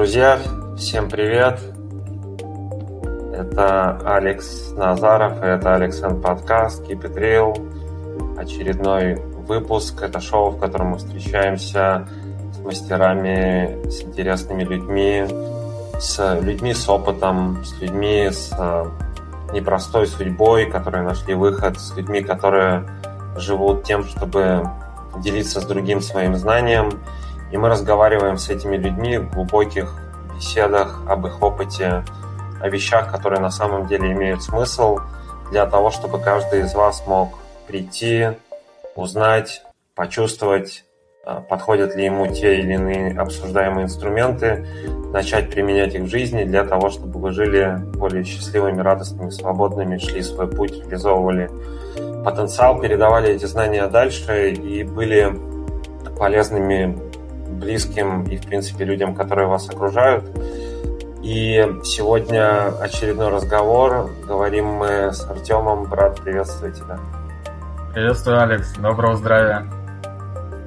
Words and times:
Друзья, 0.00 0.38
всем 0.78 1.10
привет! 1.10 1.60
Это 3.34 3.98
Алекс 4.02 4.70
Назаров, 4.70 5.42
это 5.42 5.74
Александр 5.74 6.22
подкаст 6.22 6.88
Keep 6.88 7.02
It 7.02 7.16
Real. 7.16 8.38
Очередной 8.38 9.16
выпуск. 9.16 10.00
Это 10.00 10.18
шоу, 10.18 10.52
в 10.52 10.58
котором 10.58 10.92
мы 10.92 10.96
встречаемся 10.96 12.08
с 12.54 12.60
мастерами, 12.60 13.86
с 13.90 14.02
интересными 14.02 14.64
людьми, 14.64 15.26
с 15.98 16.40
людьми 16.40 16.72
с 16.72 16.88
опытом, 16.88 17.62
с 17.62 17.78
людьми 17.82 18.30
с 18.30 18.54
э, 18.58 18.86
непростой 19.52 20.06
судьбой, 20.06 20.64
которые 20.64 21.02
нашли 21.02 21.34
выход, 21.34 21.78
с 21.78 21.94
людьми, 21.94 22.22
которые 22.22 22.88
живут 23.36 23.84
тем, 23.84 24.04
чтобы 24.04 24.66
делиться 25.22 25.60
с 25.60 25.66
другим 25.66 26.00
своим 26.00 26.36
знанием. 26.36 26.90
И 27.50 27.56
мы 27.56 27.68
разговариваем 27.68 28.38
с 28.38 28.48
этими 28.48 28.76
людьми 28.76 29.18
в 29.18 29.32
глубоких 29.32 29.94
беседах 30.34 31.02
об 31.08 31.26
их 31.26 31.42
опыте, 31.42 32.04
о 32.60 32.68
вещах, 32.68 33.10
которые 33.10 33.40
на 33.40 33.50
самом 33.50 33.86
деле 33.86 34.12
имеют 34.12 34.42
смысл 34.42 34.98
для 35.50 35.66
того, 35.66 35.90
чтобы 35.90 36.20
каждый 36.20 36.60
из 36.60 36.74
вас 36.74 37.04
мог 37.06 37.34
прийти, 37.66 38.28
узнать, 38.94 39.62
почувствовать, 39.94 40.84
а, 41.24 41.40
подходят 41.40 41.94
ли 41.96 42.04
ему 42.04 42.26
те 42.26 42.58
или 42.58 42.74
иные 42.74 43.18
обсуждаемые 43.18 43.84
инструменты, 43.84 44.66
начать 45.12 45.50
применять 45.50 45.94
их 45.94 46.02
в 46.02 46.06
жизни 46.06 46.44
для 46.44 46.64
того, 46.64 46.90
чтобы 46.90 47.18
вы 47.18 47.32
жили 47.32 47.76
более 47.94 48.24
счастливыми, 48.24 48.80
радостными, 48.80 49.30
свободными, 49.30 49.98
шли 49.98 50.22
свой 50.22 50.48
путь, 50.48 50.72
реализовывали 50.72 51.50
потенциал, 52.24 52.80
передавали 52.80 53.30
эти 53.30 53.46
знания 53.46 53.86
дальше 53.86 54.50
и 54.50 54.84
были 54.84 55.34
полезными 56.18 57.09
близким 57.60 58.24
и, 58.24 58.36
в 58.36 58.46
принципе, 58.46 58.84
людям, 58.84 59.14
которые 59.14 59.46
вас 59.46 59.68
окружают. 59.68 60.24
И 61.22 61.64
сегодня 61.84 62.68
очередной 62.80 63.28
разговор. 63.28 64.10
Говорим 64.26 64.66
мы 64.66 65.12
с 65.12 65.22
Артемом. 65.28 65.84
Брат, 65.84 66.20
приветствую 66.20 66.72
тебя. 66.72 66.98
Приветствую, 67.92 68.42
Алекс. 68.42 68.72
Доброго 68.78 69.16
здравия. 69.16 69.66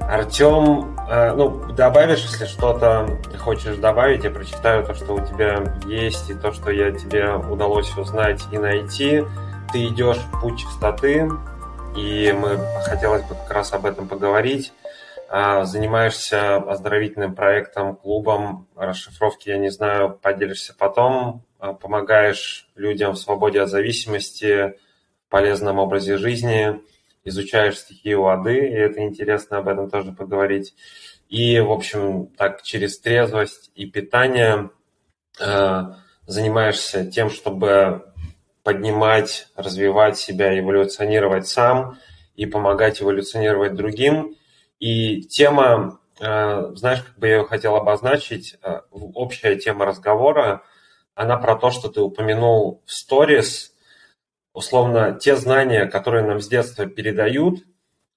Артем, 0.01 0.95
э, 1.09 1.33
ну, 1.33 1.71
добавишь, 1.73 2.21
если 2.23 2.45
что-то 2.45 3.07
хочешь 3.39 3.77
добавить, 3.77 4.23
я 4.23 4.29
прочитаю 4.29 4.85
то, 4.85 4.93
что 4.93 5.15
у 5.15 5.19
тебя 5.25 5.63
есть, 5.87 6.29
и 6.29 6.35
то, 6.35 6.51
что 6.51 6.71
я 6.71 6.91
тебе 6.91 7.33
удалось 7.33 7.95
узнать 7.97 8.43
и 8.51 8.57
найти. 8.57 9.23
Ты 9.71 9.87
идешь 9.87 10.17
в 10.17 10.41
путь 10.41 10.59
чистоты, 10.59 11.31
и 11.95 12.35
мы 12.37 12.59
хотелось 12.83 13.23
бы 13.23 13.35
как 13.35 13.51
раз 13.51 13.73
об 13.73 13.85
этом 13.85 14.07
поговорить. 14.07 14.71
А, 15.29 15.65
занимаешься 15.65 16.57
оздоровительным 16.57 17.35
проектом, 17.35 17.95
клубом, 17.95 18.67
расшифровки, 18.75 19.49
я 19.49 19.57
не 19.57 19.69
знаю, 19.69 20.17
поделишься 20.21 20.75
потом, 20.77 21.43
а, 21.59 21.73
помогаешь 21.73 22.69
людям 22.75 23.13
в 23.13 23.17
свободе 23.17 23.61
от 23.61 23.69
зависимости, 23.69 24.75
в 25.25 25.29
полезном 25.29 25.79
образе 25.79 26.17
жизни, 26.17 26.79
изучаешь 27.23 27.79
стихию 27.79 28.21
воды, 28.21 28.57
и 28.57 28.73
это 28.73 29.01
интересно 29.01 29.57
об 29.57 29.69
этом 29.69 29.89
тоже 29.89 30.11
поговорить. 30.11 30.75
И, 31.29 31.59
в 31.59 31.71
общем, 31.71 32.27
так 32.27 32.61
через 32.61 32.99
трезвость 32.99 33.71
и 33.75 33.85
питание 33.85 34.69
а, 35.39 35.97
занимаешься 36.27 37.05
тем, 37.05 37.29
чтобы 37.29 38.05
поднимать, 38.61 39.47
развивать 39.55 40.17
себя, 40.17 40.57
эволюционировать 40.57 41.47
сам 41.47 41.97
и 42.35 42.45
помогать 42.45 43.01
эволюционировать 43.01 43.75
другим– 43.75 44.35
и 44.83 45.21
тема, 45.21 46.01
э, 46.19 46.71
знаешь, 46.75 47.03
как 47.03 47.17
бы 47.17 47.27
я 47.29 47.37
ее 47.37 47.45
хотел 47.45 47.77
обозначить, 47.77 48.57
э, 48.61 48.81
общая 48.91 49.55
тема 49.55 49.85
разговора, 49.85 50.63
она 51.15 51.37
про 51.37 51.55
то, 51.55 51.71
что 51.71 51.87
ты 51.87 52.01
упомянул 52.01 52.83
в 52.85 52.91
сторис, 52.91 53.73
условно, 54.51 55.17
те 55.17 55.37
знания, 55.37 55.85
которые 55.85 56.25
нам 56.25 56.41
с 56.41 56.49
детства 56.49 56.85
передают, 56.85 57.59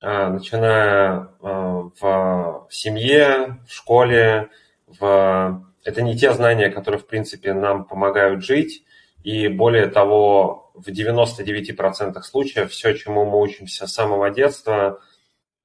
э, 0.02 0.28
начиная 0.28 1.28
в 1.40 2.66
семье, 2.68 3.60
в 3.68 3.72
школе, 3.72 4.48
в... 4.88 5.64
это 5.84 6.02
не 6.02 6.18
те 6.18 6.32
знания, 6.32 6.68
которые, 6.68 6.98
в 6.98 7.06
принципе, 7.06 7.54
нам 7.54 7.84
помогают 7.84 8.42
жить, 8.44 8.82
и 9.22 9.46
более 9.46 9.86
того, 9.86 10.72
в 10.74 10.88
99% 10.88 12.20
случаев 12.22 12.72
все, 12.72 12.92
чему 12.94 13.24
мы 13.24 13.40
учимся 13.40 13.86
с 13.86 13.94
самого 13.94 14.30
детства– 14.30 14.98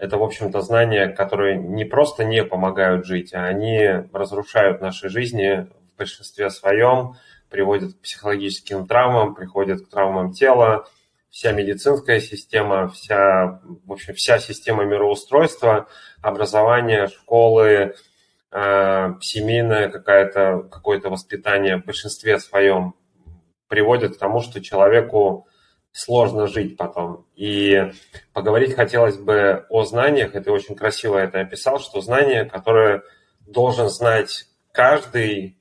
это, 0.01 0.17
в 0.17 0.23
общем-то, 0.23 0.61
знания, 0.61 1.09
которые 1.09 1.55
не 1.59 1.85
просто 1.85 2.23
не 2.23 2.43
помогают 2.43 3.05
жить, 3.05 3.35
а 3.35 3.45
они 3.45 3.87
разрушают 4.11 4.81
наши 4.81 5.09
жизни 5.09 5.67
в 5.93 5.95
большинстве 5.95 6.49
своем, 6.49 7.17
приводят 7.51 7.93
к 7.93 8.01
психологическим 8.01 8.87
травмам, 8.87 9.35
приходят 9.35 9.85
к 9.85 9.89
травмам 9.91 10.33
тела. 10.33 10.87
Вся 11.29 11.51
медицинская 11.51 12.19
система, 12.19 12.89
вся, 12.89 13.61
в 13.85 13.91
общем, 13.91 14.15
вся 14.15 14.39
система 14.39 14.85
мироустройства, 14.85 15.87
образование, 16.23 17.05
школы, 17.05 17.93
э, 18.51 19.13
семейное 19.21 19.89
какое-то 19.89 20.67
какое 20.71 20.99
воспитание 20.99 21.77
в 21.77 21.85
большинстве 21.85 22.39
своем 22.39 22.95
приводит 23.67 24.15
к 24.15 24.19
тому, 24.19 24.41
что 24.41 24.61
человеку 24.61 25.47
сложно 25.91 26.47
жить 26.47 26.77
потом. 26.77 27.25
И 27.35 27.91
поговорить 28.33 28.75
хотелось 28.75 29.17
бы 29.17 29.65
о 29.69 29.83
знаниях, 29.83 30.31
ты 30.31 30.51
очень 30.51 30.75
красиво 30.75 31.17
это 31.17 31.41
описал, 31.41 31.79
что 31.79 32.01
знания, 32.01 32.45
которые 32.45 33.01
должен 33.45 33.89
знать 33.89 34.47
каждый 34.71 35.57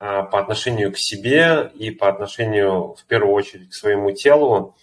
а, 0.00 0.22
по 0.22 0.40
отношению 0.40 0.92
к 0.92 0.98
себе 0.98 1.70
и 1.74 1.90
по 1.90 2.08
отношению, 2.08 2.94
в 2.94 3.04
первую 3.06 3.32
очередь, 3.32 3.70
к 3.70 3.74
своему 3.74 4.12
телу, 4.12 4.76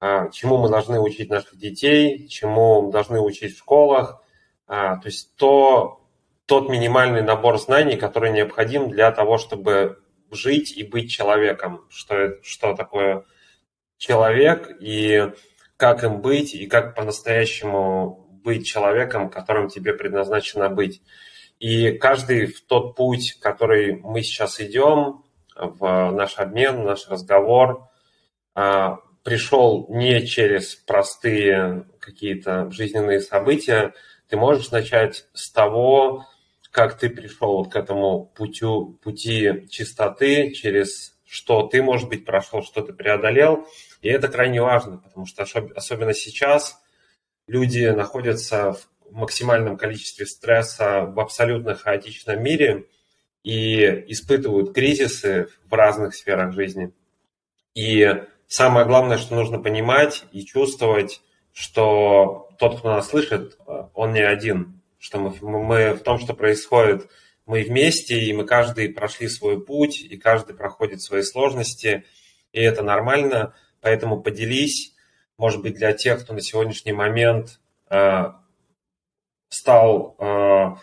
а, 0.00 0.30
чему 0.30 0.58
мы 0.58 0.68
должны 0.68 1.00
учить 1.00 1.30
наших 1.30 1.56
детей, 1.56 2.28
чему 2.28 2.82
мы 2.82 2.92
должны 2.92 3.20
учить 3.20 3.54
в 3.54 3.58
школах. 3.58 4.22
А, 4.66 4.96
то 4.96 5.06
есть 5.06 5.34
то, 5.36 6.00
тот 6.46 6.68
минимальный 6.68 7.22
набор 7.22 7.58
знаний, 7.58 7.96
который 7.96 8.32
необходим 8.32 8.90
для 8.90 9.10
того, 9.12 9.38
чтобы 9.38 10.02
жить 10.30 10.76
и 10.76 10.82
быть 10.82 11.10
человеком. 11.10 11.86
Что, 11.88 12.42
что 12.42 12.74
такое 12.74 13.24
человек 13.98 14.76
и 14.80 15.30
как 15.76 16.04
им 16.04 16.20
быть, 16.20 16.54
и 16.54 16.66
как 16.66 16.94
по-настоящему 16.94 18.26
быть 18.42 18.66
человеком, 18.66 19.28
которым 19.28 19.68
тебе 19.68 19.92
предназначено 19.92 20.68
быть. 20.68 21.02
И 21.58 21.92
каждый 21.92 22.46
в 22.46 22.64
тот 22.66 22.96
путь, 22.96 23.38
который 23.40 23.96
мы 23.96 24.22
сейчас 24.22 24.60
идем, 24.60 25.24
в 25.54 26.10
наш 26.12 26.38
обмен, 26.38 26.82
в 26.82 26.84
наш 26.84 27.08
разговор, 27.08 27.88
а, 28.54 28.98
пришел 29.22 29.86
не 29.88 30.26
через 30.26 30.76
простые 30.76 31.86
какие-то 31.98 32.70
жизненные 32.70 33.20
события. 33.20 33.94
Ты 34.28 34.36
можешь 34.36 34.70
начать 34.70 35.26
с 35.32 35.50
того, 35.50 36.26
как 36.70 36.98
ты 36.98 37.08
пришел 37.08 37.56
вот 37.56 37.72
к 37.72 37.76
этому 37.76 38.26
путю, 38.26 38.98
пути 39.02 39.66
чистоты, 39.70 40.52
через 40.52 41.16
что 41.24 41.66
ты, 41.66 41.82
может 41.82 42.08
быть, 42.08 42.24
прошел, 42.24 42.62
что 42.62 42.82
ты 42.82 42.92
преодолел– 42.92 43.66
и 44.02 44.08
это 44.08 44.28
крайне 44.28 44.60
важно, 44.60 44.98
потому 44.98 45.26
что 45.26 45.44
особенно 45.74 46.14
сейчас 46.14 46.80
люди 47.46 47.86
находятся 47.86 48.72
в 48.72 49.12
максимальном 49.12 49.76
количестве 49.76 50.26
стресса 50.26 51.02
в 51.02 51.18
абсолютно 51.20 51.74
хаотичном 51.74 52.42
мире 52.42 52.86
и 53.42 54.04
испытывают 54.08 54.74
кризисы 54.74 55.48
в 55.64 55.72
разных 55.72 56.14
сферах 56.14 56.52
жизни. 56.52 56.92
И 57.74 58.24
самое 58.48 58.86
главное, 58.86 59.18
что 59.18 59.34
нужно 59.34 59.58
понимать 59.58 60.24
и 60.32 60.44
чувствовать, 60.44 61.22
что 61.52 62.50
тот, 62.58 62.78
кто 62.78 62.88
нас 62.94 63.08
слышит, 63.08 63.58
он 63.94 64.12
не 64.12 64.20
один, 64.20 64.82
что 64.98 65.18
мы, 65.18 65.34
мы 65.40 65.92
в 65.94 66.00
том, 66.00 66.18
что 66.18 66.34
происходит, 66.34 67.08
мы 67.46 67.62
вместе, 67.62 68.18
и 68.18 68.32
мы 68.32 68.44
каждый 68.44 68.88
прошли 68.88 69.28
свой 69.28 69.64
путь, 69.64 70.00
и 70.00 70.16
каждый 70.16 70.56
проходит 70.56 71.00
свои 71.00 71.22
сложности, 71.22 72.04
и 72.52 72.60
это 72.60 72.82
нормально– 72.82 73.54
Поэтому 73.86 74.20
поделись, 74.20 74.96
может 75.38 75.62
быть, 75.62 75.74
для 75.74 75.92
тех, 75.92 76.20
кто 76.20 76.34
на 76.34 76.40
сегодняшний 76.40 76.92
момент 76.92 77.60
э, 77.88 78.32
стал 79.48 80.16
э, 80.18 80.74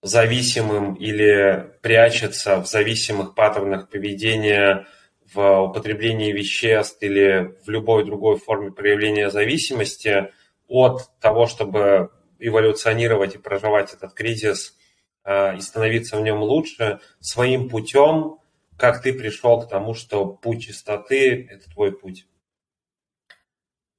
зависимым 0.00 0.94
или 0.94 1.70
прячется 1.82 2.56
в 2.62 2.66
зависимых 2.66 3.34
паттернах 3.34 3.90
поведения, 3.90 4.86
в 5.34 5.64
употреблении 5.64 6.32
веществ 6.32 6.96
или 7.02 7.54
в 7.66 7.68
любой 7.68 8.06
другой 8.06 8.38
форме 8.38 8.72
проявления 8.72 9.28
зависимости 9.28 10.32
от 10.66 11.10
того, 11.20 11.46
чтобы 11.46 12.10
эволюционировать 12.38 13.34
и 13.34 13.38
проживать 13.38 13.92
этот 13.92 14.14
кризис 14.14 14.78
э, 15.24 15.58
и 15.58 15.60
становиться 15.60 16.16
в 16.16 16.22
нем 16.22 16.40
лучше 16.40 17.00
своим 17.20 17.68
путем, 17.68 18.38
как 18.78 19.02
ты 19.02 19.12
пришел 19.12 19.60
к 19.60 19.68
тому, 19.68 19.92
что 19.92 20.24
путь 20.24 20.62
чистоты– 20.62 21.46
это 21.50 21.70
твой 21.70 21.92
путь. 21.92 22.24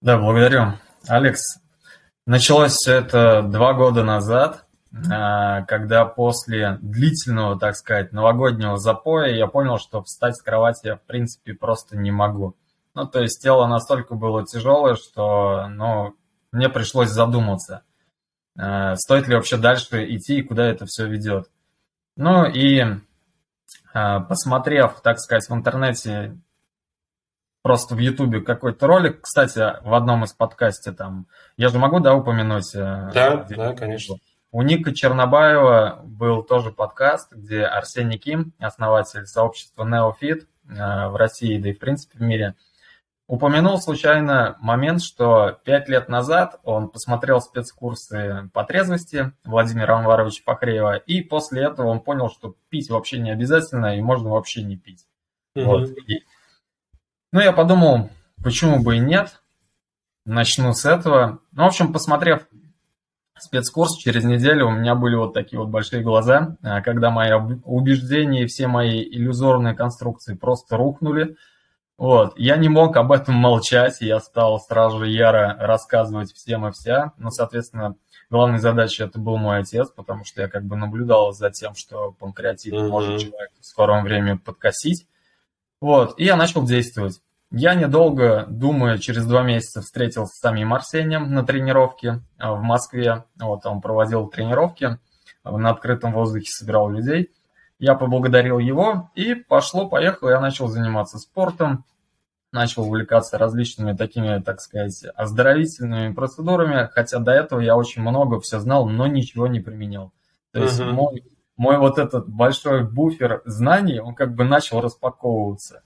Да, 0.07 0.17
благодарю. 0.17 0.75
Алекс, 1.09 1.59
началось 2.25 2.75
все 2.75 2.93
это 2.93 3.41
два 3.41 3.73
года 3.73 4.05
назад. 4.05 4.65
а, 5.11 5.63
когда 5.63 6.05
после 6.05 6.77
длительного, 6.81 7.59
так 7.59 7.75
сказать, 7.75 8.13
новогоднего 8.13 8.77
запоя 8.77 9.35
я 9.35 9.47
понял, 9.47 9.77
что 9.77 10.01
встать 10.01 10.37
с 10.37 10.41
кровати 10.41 10.87
я, 10.87 10.95
в 10.95 11.01
принципе, 11.01 11.53
просто 11.55 11.97
не 11.97 12.11
могу. 12.11 12.55
Ну, 12.93 13.05
то 13.05 13.19
есть 13.19 13.43
тело 13.43 13.67
настолько 13.67 14.15
было 14.15 14.45
тяжелое, 14.45 14.95
что, 14.95 15.67
ну, 15.67 16.15
мне 16.53 16.69
пришлось 16.69 17.09
задуматься, 17.09 17.83
а, 18.57 18.95
стоит 18.95 19.27
ли 19.27 19.35
вообще 19.35 19.57
дальше 19.57 20.05
идти 20.15 20.37
и 20.37 20.41
куда 20.41 20.67
это 20.67 20.85
все 20.85 21.05
ведет. 21.05 21.49
Ну 22.15 22.45
и 22.45 22.81
а, 23.93 24.21
посмотрев, 24.21 25.01
так 25.01 25.19
сказать, 25.19 25.49
в 25.49 25.53
интернете 25.53 26.37
просто 27.67 27.95
в 27.95 27.97
Ютубе 27.97 28.39
какой-то 28.39 28.87
ролик, 28.87 29.23
кстати, 29.23 29.59
в 29.83 29.93
одном 29.93 30.23
из 30.23 30.31
подкастов 30.31 30.95
там, 30.95 31.27
я 31.57 31.67
же 31.67 31.77
могу, 31.77 31.99
да, 31.99 32.15
упомянуть? 32.15 32.73
Э, 32.73 33.11
да, 33.13 33.45
да, 33.49 33.73
конечно. 33.73 34.15
У 34.53 34.61
Ника 34.61 34.95
Чернобаева 34.95 35.99
был 36.05 36.43
тоже 36.43 36.71
подкаст, 36.71 37.33
где 37.33 37.63
Арсений 37.63 38.17
Ким, 38.19 38.53
основатель 38.57 39.25
сообщества 39.25 39.83
NeoFit 39.83 40.45
э, 40.69 41.09
в 41.09 41.17
России, 41.17 41.57
да 41.57 41.67
и 41.67 41.73
в 41.73 41.79
принципе 41.79 42.19
в 42.19 42.21
мире, 42.21 42.55
упомянул 43.27 43.81
случайно 43.81 44.55
момент, 44.61 45.03
что 45.03 45.59
пять 45.65 45.89
лет 45.89 46.07
назад 46.07 46.61
он 46.63 46.87
посмотрел 46.87 47.41
спецкурсы 47.41 48.49
по 48.53 48.63
трезвости 48.63 49.33
Владимира 49.43 49.97
Анваровича 49.97 50.41
Фахреева, 50.45 50.95
и 50.95 51.21
после 51.21 51.63
этого 51.63 51.87
он 51.87 51.99
понял, 51.99 52.29
что 52.29 52.55
пить 52.69 52.89
вообще 52.89 53.19
не 53.19 53.31
обязательно, 53.31 53.97
и 53.97 54.01
можно 54.01 54.29
вообще 54.29 54.63
не 54.63 54.77
пить. 54.77 55.05
Mm-hmm. 55.57 55.63
Вот. 55.65 55.89
И 56.07 56.23
ну, 57.31 57.39
я 57.41 57.51
подумал, 57.51 58.09
почему 58.43 58.81
бы 58.81 58.97
и 58.97 58.99
нет. 58.99 59.41
Начну 60.25 60.73
с 60.73 60.85
этого. 60.85 61.39
Ну, 61.51 61.63
в 61.63 61.67
общем, 61.67 61.93
посмотрев 61.93 62.47
спецкурс, 63.39 63.97
через 63.97 64.23
неделю 64.23 64.67
у 64.67 64.71
меня 64.71 64.95
были 64.95 65.15
вот 65.15 65.33
такие 65.33 65.59
вот 65.59 65.69
большие 65.69 66.03
глаза, 66.03 66.57
а, 66.61 66.81
когда 66.81 67.09
мои 67.09 67.31
убеждения 67.63 68.43
и 68.43 68.47
все 68.47 68.67
мои 68.67 69.03
иллюзорные 69.03 69.75
конструкции 69.75 70.35
просто 70.35 70.77
рухнули. 70.77 71.35
Вот. 71.97 72.37
Я 72.37 72.57
не 72.57 72.69
мог 72.69 72.95
об 72.97 73.11
этом 73.11 73.35
молчать, 73.35 73.97
я 74.01 74.19
стал 74.19 74.59
сразу 74.59 74.99
же 74.99 75.07
яро 75.07 75.55
рассказывать 75.59 76.33
всем 76.33 76.67
и 76.67 76.71
вся. 76.71 77.13
Ну, 77.17 77.29
соответственно, 77.31 77.95
главной 78.29 78.59
задачей 78.59 79.03
это 79.03 79.19
был 79.19 79.37
мой 79.37 79.59
отец, 79.59 79.89
потому 79.89 80.25
что 80.25 80.41
я 80.41 80.47
как 80.47 80.63
бы 80.63 80.75
наблюдал 80.75 81.33
за 81.33 81.49
тем, 81.49 81.75
что 81.75 82.11
панкреатит 82.19 82.73
mm-hmm. 82.73 82.87
может 82.87 83.21
человек 83.21 83.51
в 83.59 83.65
скором 83.65 84.03
времени 84.03 84.37
подкосить. 84.37 85.07
Вот, 85.79 86.19
и 86.19 86.25
я 86.25 86.35
начал 86.35 86.63
действовать. 86.63 87.21
Я 87.51 87.75
недолго, 87.75 88.45
думая, 88.49 88.97
через 88.97 89.25
два 89.25 89.41
месяца 89.41 89.81
встретился 89.81 90.35
с 90.35 90.39
самим 90.39 90.73
Арсением 90.73 91.33
на 91.33 91.45
тренировке 91.45 92.19
а, 92.37 92.53
в 92.53 92.61
Москве. 92.61 93.23
Вот, 93.39 93.65
он 93.65 93.79
проводил 93.79 94.27
тренировки, 94.27 94.99
а, 95.43 95.57
на 95.57 95.69
открытом 95.69 96.11
воздухе 96.11 96.49
собирал 96.51 96.89
людей. 96.89 97.31
Я 97.79 97.95
поблагодарил 97.95 98.59
его, 98.59 99.11
и 99.15 99.35
пошло-поехало, 99.35 100.31
я 100.31 100.41
начал 100.41 100.67
заниматься 100.67 101.19
спортом, 101.19 101.85
начал 102.51 102.83
увлекаться 102.83 103.37
различными 103.37 103.95
такими, 103.95 104.41
так 104.41 104.59
сказать, 104.59 105.05
оздоровительными 105.15 106.13
процедурами, 106.13 106.89
хотя 106.91 107.19
до 107.19 107.31
этого 107.31 107.59
я 107.59 107.77
очень 107.77 108.01
много 108.01 108.41
все 108.41 108.59
знал, 108.59 108.89
но 108.89 109.07
ничего 109.07 109.47
не 109.47 109.59
применял. 109.59 110.11
То 110.51 110.63
есть 110.63 110.79
uh-huh. 110.79 110.91
мой 110.91 111.23
мой 111.57 111.77
вот 111.77 111.97
этот 111.97 112.29
большой 112.29 112.83
буфер 112.83 113.41
знаний, 113.45 113.99
он 113.99 114.15
как 114.15 114.35
бы 114.35 114.45
начал 114.45 114.79
распаковываться. 114.79 115.83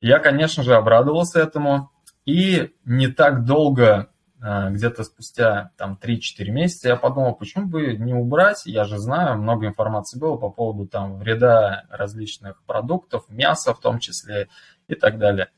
Я, 0.00 0.18
конечно 0.18 0.62
же, 0.62 0.74
обрадовался 0.74 1.40
этому. 1.40 1.90
И 2.26 2.74
не 2.84 3.08
так 3.08 3.44
долго, 3.44 4.10
а, 4.40 4.70
где-то 4.70 5.04
спустя 5.04 5.70
там 5.78 5.98
3-4 6.00 6.50
месяца, 6.50 6.88
я 6.88 6.96
подумал, 6.96 7.34
почему 7.34 7.66
бы 7.66 7.96
не 7.96 8.12
убрать, 8.12 8.66
я 8.66 8.84
же 8.84 8.98
знаю, 8.98 9.38
много 9.38 9.66
информации 9.66 10.18
было 10.18 10.36
по 10.36 10.50
поводу 10.50 10.86
там 10.86 11.18
вреда 11.18 11.84
различных 11.88 12.62
продуктов, 12.64 13.24
мяса 13.28 13.72
в 13.72 13.80
том 13.80 13.98
числе 13.98 14.48
и 14.86 14.94
так 14.94 15.18
далее. 15.18 15.50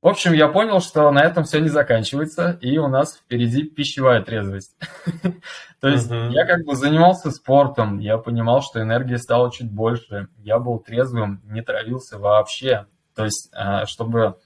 В 0.00 0.06
общем, 0.06 0.32
я 0.32 0.46
понял, 0.46 0.80
что 0.80 1.10
на 1.10 1.24
этом 1.24 1.42
все 1.42 1.60
не 1.60 1.68
заканчивается, 1.68 2.56
и 2.60 2.78
у 2.78 2.86
нас 2.86 3.16
впереди 3.16 3.64
пищевая 3.64 4.22
трезвость. 4.22 4.76
То 5.80 5.88
есть 5.88 6.08
я 6.10 6.46
как 6.46 6.64
бы 6.64 6.76
занимался 6.76 7.32
спортом, 7.32 7.98
я 7.98 8.18
понимал, 8.18 8.62
что 8.62 8.80
энергии 8.80 9.16
стало 9.16 9.50
чуть 9.50 9.70
больше, 9.70 10.28
я 10.38 10.60
был 10.60 10.78
трезвым, 10.78 11.42
не 11.46 11.62
травился 11.62 12.18
вообще. 12.18 12.86
То 13.16 13.24
есть, 13.24 13.50
а, 13.52 13.86
чтобы 13.86 14.36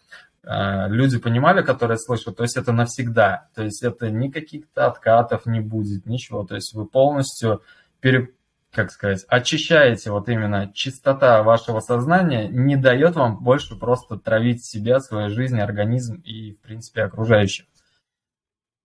а, 0.44 0.88
люди 0.88 1.18
понимали, 1.18 1.62
которые 1.62 1.98
слышат, 1.98 2.36
то 2.36 2.42
есть 2.42 2.56
это 2.56 2.72
навсегда, 2.72 3.48
то 3.54 3.62
есть 3.62 3.82
это 3.82 4.10
никаких-то 4.10 4.86
откатов 4.86 5.44
не 5.44 5.60
будет, 5.60 6.06
ничего, 6.06 6.44
то 6.44 6.54
есть 6.54 6.72
вы 6.72 6.86
полностью 6.86 7.62
пере, 8.00 8.32
как 8.72 8.90
сказать, 8.90 9.24
очищаете 9.28 10.10
вот 10.10 10.28
именно 10.28 10.72
чистота 10.72 11.42
вашего 11.42 11.80
сознания, 11.80 12.48
не 12.48 12.76
дает 12.76 13.16
вам 13.16 13.42
больше 13.42 13.78
просто 13.78 14.16
травить 14.16 14.64
себя, 14.64 14.98
свою 15.00 15.28
жизнь, 15.28 15.60
организм 15.60 16.16
и, 16.24 16.52
в 16.54 16.60
принципе, 16.60 17.02
окружающих. 17.02 17.66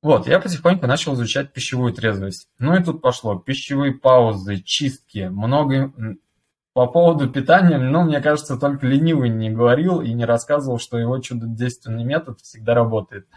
Вот, 0.02 0.28
я 0.28 0.40
потихоньку 0.40 0.88
начал 0.88 1.16
изучать 1.16 1.54
пищевую 1.54 1.94
трезвость. 1.94 2.50
Ну 2.60 2.76
и 2.76 2.84
тут 2.84 3.02
пошло. 3.02 3.40
Пищевые 3.40 3.94
паузы, 3.94 4.58
чистки, 4.58 5.28
много... 5.30 5.94
По 6.74 6.86
поводу 6.86 7.28
питания, 7.28 7.80
ну, 7.80 8.04
мне 8.04 8.22
кажется, 8.22 8.56
только 8.56 8.86
ленивый 8.86 9.30
не 9.30 9.50
говорил 9.50 10.00
и 10.00 10.14
не 10.14 10.26
рассказывал, 10.26 10.78
что 10.78 11.00
его 11.00 11.18
чудодейственный 11.18 12.04
метод 12.04 12.40
всегда 12.42 12.76
работает. 12.76 13.28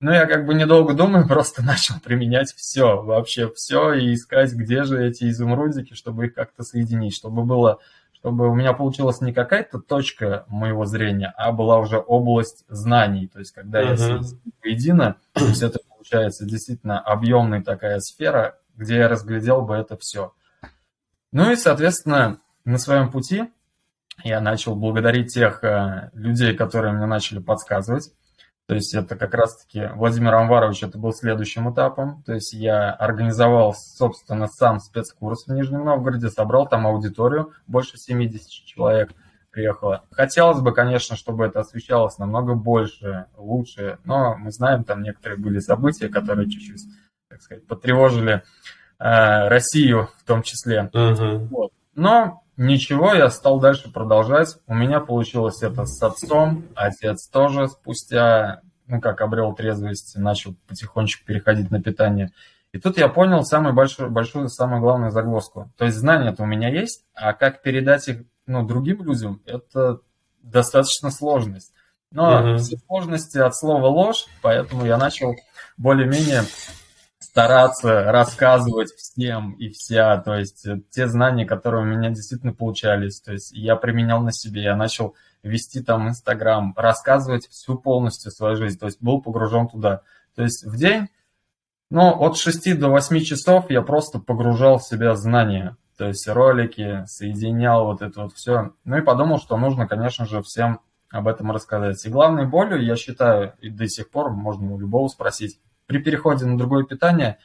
Ну, 0.00 0.12
я 0.12 0.26
как 0.26 0.46
бы 0.46 0.54
недолго 0.54 0.94
думаю, 0.94 1.26
просто 1.28 1.62
начал 1.62 1.94
применять 2.00 2.52
все, 2.54 3.02
вообще 3.02 3.50
все, 3.54 3.94
и 3.94 4.14
искать, 4.14 4.52
где 4.52 4.84
же 4.84 5.04
эти 5.04 5.28
изумрудики, 5.30 5.94
чтобы 5.94 6.26
их 6.26 6.34
как-то 6.34 6.62
соединить, 6.62 7.14
чтобы 7.14 7.44
было, 7.44 7.78
чтобы 8.12 8.48
у 8.48 8.54
меня 8.54 8.72
получилась 8.72 9.20
не 9.20 9.32
какая-то 9.32 9.78
точка 9.78 10.44
моего 10.48 10.84
зрения, 10.84 11.32
а 11.36 11.52
была 11.52 11.78
уже 11.78 11.98
область 11.98 12.64
знаний. 12.68 13.28
То 13.28 13.38
есть, 13.38 13.52
когда 13.52 13.82
uh-huh. 13.82 13.88
я 13.90 13.96
соединил 13.96 14.40
воедино, 14.62 15.16
то 15.32 15.44
есть 15.46 15.62
это 15.62 15.78
получается 15.88 16.44
действительно 16.44 17.00
объемная 17.00 17.62
такая 17.62 18.00
сфера, 18.00 18.58
где 18.76 18.96
я 18.96 19.08
разглядел 19.08 19.62
бы 19.62 19.74
это 19.74 19.96
все. 19.96 20.34
Ну 21.32 21.50
и, 21.50 21.56
соответственно, 21.56 22.40
на 22.64 22.78
своем 22.78 23.10
пути 23.10 23.50
я 24.24 24.40
начал 24.40 24.74
благодарить 24.74 25.32
тех 25.32 25.62
э, 25.64 26.10
людей, 26.14 26.54
которые 26.54 26.92
мне 26.92 27.06
начали 27.06 27.38
подсказывать. 27.38 28.10
То 28.66 28.74
есть 28.74 28.94
это 28.94 29.14
как 29.14 29.34
раз-таки 29.34 29.90
Владимир 29.94 30.34
Амварович, 30.34 30.82
это 30.82 30.98
был 30.98 31.12
следующим 31.12 31.72
этапом. 31.72 32.24
То 32.24 32.34
есть 32.34 32.52
я 32.52 32.90
организовал, 32.90 33.74
собственно, 33.74 34.48
сам 34.48 34.80
спецкурс 34.80 35.46
в 35.46 35.52
Нижнем 35.52 35.84
Новгороде, 35.84 36.30
собрал 36.30 36.68
там 36.68 36.84
аудиторию, 36.86 37.52
больше 37.68 37.96
70 37.96 38.48
человек 38.64 39.12
приехало. 39.52 40.04
Хотелось 40.10 40.60
бы, 40.60 40.74
конечно, 40.74 41.16
чтобы 41.16 41.46
это 41.46 41.60
освещалось 41.60 42.18
намного 42.18 42.54
больше, 42.54 43.26
лучше, 43.36 43.98
но 44.04 44.36
мы 44.36 44.50
знаем, 44.50 44.82
там 44.82 45.02
некоторые 45.02 45.38
были 45.38 45.60
события, 45.60 46.08
которые 46.08 46.50
чуть-чуть, 46.50 46.82
так 47.28 47.40
сказать, 47.40 47.66
потревожили 47.66 48.42
э, 48.98 49.48
Россию 49.48 50.08
в 50.18 50.24
том 50.24 50.42
числе. 50.42 50.90
Uh-huh. 50.92 51.46
Вот. 51.46 51.72
Но 51.94 52.42
Ничего, 52.56 53.12
я 53.12 53.28
стал 53.30 53.60
дальше 53.60 53.92
продолжать. 53.92 54.56
У 54.66 54.74
меня 54.74 55.00
получилось 55.00 55.62
это 55.62 55.84
с 55.84 56.02
отцом. 56.02 56.64
Отец 56.74 57.28
тоже 57.28 57.68
спустя, 57.68 58.62
ну 58.86 59.00
как 59.00 59.20
обрел 59.20 59.54
трезвость, 59.54 60.16
начал 60.16 60.54
потихонечку 60.66 61.26
переходить 61.26 61.70
на 61.70 61.82
питание. 61.82 62.32
И 62.72 62.78
тут 62.78 62.96
я 62.98 63.08
понял 63.08 63.44
самую 63.44 63.74
большую, 63.74 64.10
большую, 64.10 64.48
самую 64.48 64.80
главную 64.80 65.10
загвоздку. 65.10 65.70
То 65.76 65.84
есть 65.84 65.98
знания-то 65.98 66.42
у 66.42 66.46
меня 66.46 66.68
есть, 66.68 67.04
а 67.14 67.32
как 67.34 67.62
передать 67.62 68.08
их 68.08 68.22
ну, 68.46 68.66
другим 68.66 69.02
людям, 69.02 69.42
это 69.44 70.00
достаточно 70.42 71.10
сложность. 71.10 71.72
Но 72.10 72.54
uh-huh. 72.54 72.58
все 72.58 72.76
сложности 72.86 73.38
от 73.38 73.56
слова 73.56 73.86
ложь, 73.86 74.26
поэтому 74.40 74.86
я 74.86 74.96
начал 74.96 75.34
более-менее 75.76 76.42
стараться 77.36 78.04
рассказывать 78.04 78.94
всем 78.96 79.52
и 79.52 79.68
вся, 79.68 80.16
то 80.22 80.36
есть 80.36 80.66
э, 80.66 80.80
те 80.88 81.06
знания, 81.06 81.44
которые 81.44 81.82
у 81.82 81.86
меня 81.86 82.08
действительно 82.08 82.54
получались, 82.54 83.20
то 83.20 83.32
есть 83.32 83.52
я 83.52 83.76
применял 83.76 84.22
на 84.22 84.32
себе, 84.32 84.62
я 84.62 84.74
начал 84.74 85.14
вести 85.42 85.82
там 85.82 86.08
Инстаграм, 86.08 86.72
рассказывать 86.78 87.46
всю 87.48 87.76
полностью 87.76 88.30
свою 88.30 88.56
жизнь, 88.56 88.78
то 88.78 88.86
есть 88.86 89.02
был 89.02 89.20
погружен 89.20 89.68
туда. 89.68 90.00
То 90.34 90.44
есть 90.44 90.64
в 90.64 90.78
день, 90.78 91.08
ну, 91.90 92.08
от 92.08 92.38
6 92.38 92.78
до 92.78 92.88
8 92.88 93.20
часов 93.20 93.68
я 93.68 93.82
просто 93.82 94.18
погружал 94.18 94.78
в 94.78 94.84
себя 94.84 95.14
знания, 95.14 95.76
то 95.98 96.06
есть 96.06 96.26
ролики, 96.26 97.04
соединял 97.06 97.84
вот 97.84 98.00
это 98.00 98.22
вот 98.22 98.32
все. 98.32 98.72
Ну 98.84 98.96
и 98.96 99.02
подумал, 99.02 99.38
что 99.38 99.58
нужно, 99.58 99.86
конечно 99.86 100.24
же, 100.24 100.40
всем 100.40 100.80
об 101.10 101.28
этом 101.28 101.52
рассказать. 101.52 102.02
И 102.06 102.08
главной 102.08 102.46
болью, 102.46 102.82
я 102.82 102.96
считаю, 102.96 103.52
и 103.60 103.68
до 103.68 103.86
сих 103.88 104.08
пор 104.08 104.30
можно 104.30 104.72
у 104.72 104.78
любого 104.78 105.08
спросить, 105.08 105.60
при 105.86 105.98
переходе 105.98 106.44
на 106.46 106.58
другое 106.58 106.84
питание 106.84 107.38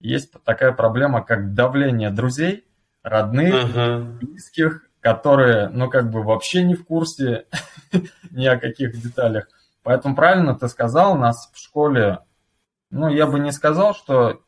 есть 0.00 0.32
такая 0.44 0.72
проблема, 0.72 1.22
как 1.22 1.54
давление 1.54 2.10
друзей, 2.10 2.64
родных, 3.02 3.54
uh-huh. 3.54 4.18
близких, 4.18 4.88
которые, 5.00 5.68
ну, 5.68 5.88
как 5.88 6.10
бы 6.10 6.22
вообще 6.22 6.62
не 6.62 6.74
в 6.74 6.84
курсе 6.84 7.46
ни 8.30 8.46
о 8.46 8.58
каких 8.58 9.00
деталях. 9.00 9.48
Поэтому 9.82 10.14
правильно 10.14 10.54
ты 10.54 10.68
сказал, 10.68 11.16
нас 11.16 11.50
в 11.52 11.58
школе, 11.58 12.20
ну, 12.90 13.08
я 13.08 13.26
бы 13.26 13.40
не 13.40 13.52
сказал, 13.52 13.94
что 13.94 14.40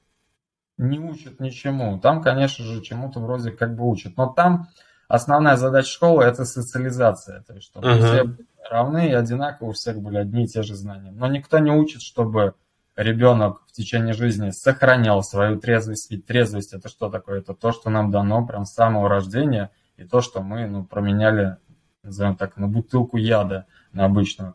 не 0.76 0.98
учат 0.98 1.40
ничему. 1.40 1.98
Там, 2.00 2.22
конечно 2.22 2.64
же, 2.64 2.82
чему-то 2.82 3.20
вроде 3.20 3.50
как 3.50 3.74
бы 3.74 3.88
учат. 3.88 4.16
Но 4.16 4.26
там 4.26 4.68
основная 5.08 5.56
задача 5.56 5.90
школы– 5.90 6.22
это 6.24 6.44
социализация. 6.44 7.42
То 7.42 7.54
есть, 7.54 7.66
чтобы 7.66 7.88
uh-huh. 7.88 7.98
все 7.98 8.36
равны 8.70 9.10
и 9.10 9.14
одинаково, 9.14 9.68
у 9.68 9.72
всех 9.72 10.00
были 10.00 10.18
одни 10.18 10.44
и 10.44 10.46
те 10.46 10.62
же 10.62 10.74
знания. 10.74 11.10
Но 11.10 11.26
никто 11.26 11.58
не 11.58 11.70
учит, 11.70 12.02
чтобы 12.02 12.54
ребенок 13.02 13.62
в 13.66 13.72
течение 13.72 14.14
жизни 14.14 14.50
сохранял 14.50 15.22
свою 15.22 15.58
трезвость. 15.58 16.10
Ведь 16.10 16.26
трезвость– 16.26 16.72
это 16.74 16.88
что 16.88 17.08
такое? 17.08 17.40
Это 17.40 17.54
то, 17.54 17.72
что 17.72 17.90
нам 17.90 18.10
дано 18.10 18.46
прям 18.46 18.64
с 18.64 18.74
самого 18.74 19.08
рождения, 19.08 19.70
и 19.96 20.04
то, 20.04 20.20
что 20.20 20.42
мы 20.42 20.66
ну, 20.66 20.84
променяли, 20.84 21.56
назовем 22.02 22.36
так, 22.36 22.56
на 22.56 22.68
бутылку 22.68 23.16
яда, 23.16 23.66
на 23.92 24.04
обычную. 24.04 24.54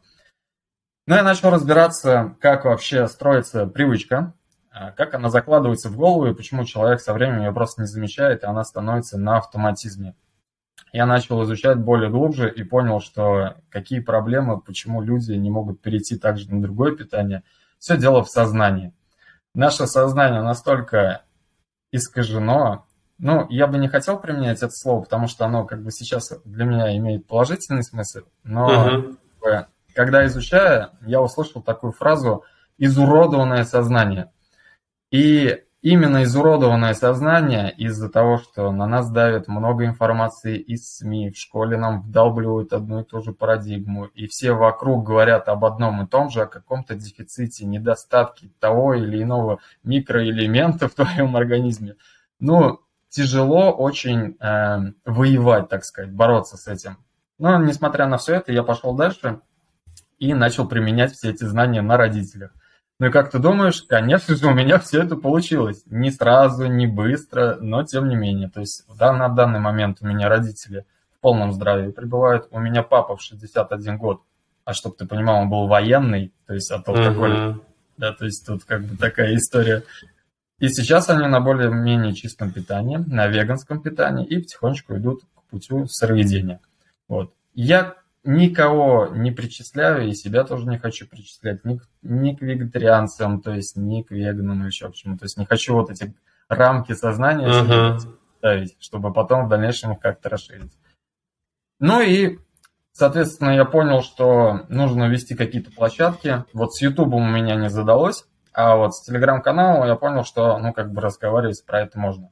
Ну, 1.08 1.16
я 1.16 1.24
начал 1.24 1.52
разбираться, 1.52 2.36
как 2.40 2.66
вообще 2.66 3.08
строится 3.08 3.68
привычка, 3.68 4.34
а, 4.72 4.92
как 4.92 5.14
она 5.14 5.30
закладывается 5.30 5.90
в 5.90 5.96
голову, 5.96 6.26
и 6.28 6.34
почему 6.34 6.66
человек 6.66 7.00
со 7.00 7.14
временем 7.14 7.44
ее 7.44 7.54
просто 7.54 7.82
не 7.82 7.88
замечает, 7.88 8.44
и 8.44 8.48
она 8.48 8.64
становится 8.64 9.18
на 9.18 9.38
автоматизме. 9.38 10.16
Я 10.92 11.06
начал 11.06 11.44
изучать 11.44 11.78
более 11.78 12.10
глубже 12.10 12.52
и 12.52 12.64
понял, 12.64 13.02
что 13.02 13.56
какие 13.70 14.00
проблемы, 14.00 14.60
почему 14.60 15.02
люди 15.02 15.34
не 15.34 15.50
могут 15.50 15.82
перейти 15.82 16.18
также 16.18 16.50
на 16.54 16.62
другое 16.62 16.96
питание. 16.96 17.44
Все 17.80 17.98
дело 17.98 18.24
в 18.24 18.30
сознании. 18.30 18.94
Наше 19.54 19.88
сознание 19.88 20.42
настолько 20.42 21.24
искажено, 21.92 22.86
ну, 23.18 23.48
я 23.50 23.68
бы 23.68 23.78
не 23.78 23.88
хотел 23.88 24.20
применять 24.20 24.58
это 24.58 24.72
слово, 24.72 25.04
потому 25.04 25.28
что 25.28 25.46
оно 25.46 25.66
как 25.66 25.82
бы 25.82 25.92
сейчас 25.92 26.34
для 26.44 26.66
меня 26.66 26.96
имеет 26.98 27.28
положительный 27.28 27.84
смысл, 27.84 28.22
но 28.44 29.16
uh-huh. 29.42 29.66
когда 29.94 30.26
изучая, 30.26 30.92
я 31.02 31.22
услышал 31.22 31.62
такую 31.62 31.94
фразу 31.94 32.44
«изуродованное 32.78 33.64
сознание». 33.64 34.32
И 35.12 35.64
именно 35.86 36.24
изуродованное 36.24 36.96
сознание 36.96 37.72
из-за 37.72 38.10
того, 38.10 38.40
что 38.40 38.72
на 38.72 38.88
нас 38.88 39.12
давят 39.12 39.48
много 39.48 39.86
информации 39.86 40.58
из 40.58 40.98
СМИ, 40.98 41.30
в 41.30 41.38
школе 41.38 41.78
нам 41.78 42.02
вдалбливают 42.02 42.74
одну 42.74 43.02
и 43.02 43.04
ту 43.04 43.22
же 43.22 43.34
парадигму, 43.34 44.06
и 44.06 44.26
все 44.26 44.54
вокруг 44.54 45.06
говорят 45.06 45.48
об 45.48 45.64
одном 45.64 46.02
и 46.02 46.08
том 46.08 46.32
же, 46.32 46.42
о 46.42 46.48
каком-то 46.48 46.96
дефиците, 46.96 47.68
недостатке 47.68 48.50
того 48.60 48.96
или 48.96 49.22
иного 49.22 49.60
микроэлемента 49.84 50.88
в 50.88 50.96
твоем 50.96 51.38
организме. 51.38 51.98
Ну, 52.40 52.80
тяжело 53.10 53.72
очень 53.72 54.38
э, 54.40 54.92
воевать, 55.06 55.70
так 55.70 55.86
сказать, 55.86 56.12
бороться 56.12 56.58
с 56.58 56.68
этим. 56.68 56.98
Но, 57.38 57.60
несмотря 57.60 58.08
на 58.08 58.18
все 58.18 58.38
это, 58.38 58.52
я 58.52 58.64
пошел 58.64 58.96
дальше 58.96 59.40
и 60.18 60.34
начал 60.34 60.68
применять 60.68 61.14
все 61.14 61.30
эти 61.30 61.44
знания 61.44 61.84
на 61.84 61.96
родителях. 61.96 62.54
Ну 63.00 63.08
и 63.08 63.12
как 63.12 63.30
ты 63.30 63.40
думаешь, 63.40 63.84
конечно 63.84 64.36
же, 64.36 64.48
у 64.48 64.54
меня 64.54 64.80
все 64.80 65.04
это 65.04 65.18
получилось. 65.18 65.84
Не 65.86 66.12
сразу, 66.12 66.68
не 66.68 66.88
быстро, 66.88 67.58
но 67.60 67.84
тем 67.84 68.08
не 68.08 68.16
менее. 68.16 68.50
То 68.50 68.62
есть 68.62 68.86
да, 68.98 69.12
на 69.12 69.28
данный 69.28 69.60
момент 69.60 69.98
у 70.02 70.08
меня 70.08 70.30
родители 70.30 70.86
в 71.18 71.20
полном 71.20 71.52
здравии 71.52 71.92
пребывают. 71.92 72.48
У 72.52 72.60
меня 72.60 72.84
папа 72.84 73.18
в 73.18 73.22
61 73.22 73.98
год. 73.98 74.22
А 74.64 74.74
чтобы 74.74 74.96
ты 74.96 75.06
понимал, 75.06 75.42
он 75.42 75.50
был 75.50 75.68
военный, 75.68 76.34
то 76.48 76.54
есть 76.54 76.72
от 76.72 76.88
алкоголя. 76.88 77.36
Uh-huh. 77.36 77.62
Да, 77.98 78.14
то 78.14 78.26
есть 78.26 78.46
тут 78.46 78.64
как 78.64 78.84
бы 78.84 78.98
такая 78.98 79.36
история. 79.36 79.84
И 80.60 80.70
сейчас 80.70 81.10
они 81.10 81.28
на 81.28 81.42
более-менее 81.42 82.14
чистом 82.14 82.52
питании, 82.52 82.98
на 82.98 83.28
веганском 83.28 83.82
питании, 83.82 84.26
и 84.26 84.40
потихонечку 84.40 84.96
идут 84.96 85.24
к 85.36 85.50
путю 85.50 85.86
сыроведения. 85.88 86.62
Вот. 87.08 87.34
Я 87.54 87.96
никого 88.26 89.08
не 89.08 89.32
причисляю, 89.32 90.08
и 90.08 90.14
себя 90.14 90.44
тоже 90.44 90.68
не 90.68 90.78
хочу 90.78 91.08
причислять 91.08 91.64
ни, 91.64 91.80
ни 92.02 92.36
к 92.36 92.42
вегетарианцам, 92.42 93.42
то 93.42 93.52
есть 93.52 93.78
ни 93.78 94.02
к 94.02 94.12
веганам 94.12 94.62
или 94.62 94.68
еще 94.68 94.90
к 94.90 94.96
чему. 94.96 95.18
То 95.18 95.26
есть 95.26 95.38
не 95.38 95.46
хочу 95.46 95.74
вот 95.74 95.90
эти 95.90 96.16
рамки 96.50 96.94
сознания 96.94 97.48
uh-huh. 97.48 98.00
ставить, 98.38 98.76
чтобы 98.80 99.14
потом 99.14 99.46
в 99.46 99.50
дальнейшем 99.50 99.94
их 99.94 100.00
как-то 100.00 100.30
расширить. 100.30 100.74
Ну 101.80 102.02
и, 102.02 102.40
соответственно, 102.92 103.52
я 103.52 103.66
понял, 103.66 104.02
что 104.02 104.66
нужно 104.70 105.08
вести 105.10 105.36
какие-то 105.36 105.72
площадки. 105.72 106.46
Вот 106.54 106.74
с 106.74 106.82
YouTube 106.82 107.14
у 107.14 107.20
меня 107.20 107.56
не 107.56 107.70
задалось, 107.70 108.26
а 108.54 108.76
вот 108.76 108.96
с 108.96 109.04
телеграм-каналом 109.04 109.88
я 109.88 109.96
понял, 109.96 110.24
что, 110.24 110.58
ну, 110.58 110.74
как 110.74 110.92
бы 110.92 111.02
разговаривать 111.02 111.64
про 111.66 111.82
это 111.82 112.00
можно. 112.00 112.32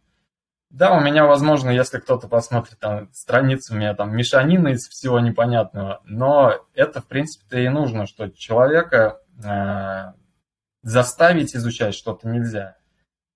Да, 0.74 0.98
у 0.98 1.00
меня, 1.00 1.25
возможно, 1.25 1.70
если 1.70 2.00
кто-то 2.00 2.27
посмотрит 2.27 2.80
там 2.80 3.08
страницу, 3.13 3.74
у 3.74 3.77
меня 3.77 3.94
там 3.94 4.15
мешанина 4.18 4.70
из 4.70 4.88
всего 4.89 5.20
непонятного, 5.20 6.01
но 6.03 6.65
это, 6.74 7.00
в 7.00 7.06
принципе-то 7.06 7.60
и 7.60 7.70
нужно, 7.70 8.08
что 8.08 8.32
человека 8.32 9.20
э, 9.46 10.13
заставить 10.82 11.56
изучать 11.56 11.94
что-то 11.94 12.27
нельзя. 12.27 12.75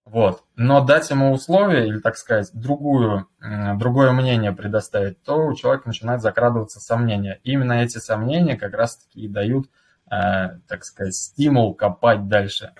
Вот. 0.03 0.45
Но 0.55 0.83
дать 0.83 1.11
ему 1.11 1.31
условия, 1.31 1.87
или, 1.87 1.99
так 1.99 2.17
сказать, 2.17 2.49
другую, 2.53 3.27
другое 3.75 4.13
мнение 4.13 4.51
предоставить, 4.51 5.21
то 5.21 5.45
у 5.45 5.53
человека 5.53 5.89
начинают 5.89 6.23
закрадываться 6.23 6.79
сомнения. 6.79 7.39
И 7.43 7.51
именно 7.51 7.83
эти 7.83 7.99
сомнения 7.99 8.57
как 8.57 8.73
раз-таки 8.73 9.21
и 9.21 9.27
дают, 9.27 9.67
э, 10.09 10.57
так 10.67 10.83
сказать, 10.83 11.13
стимул 11.13 11.75
копать 11.75 12.27
дальше. 12.27 12.73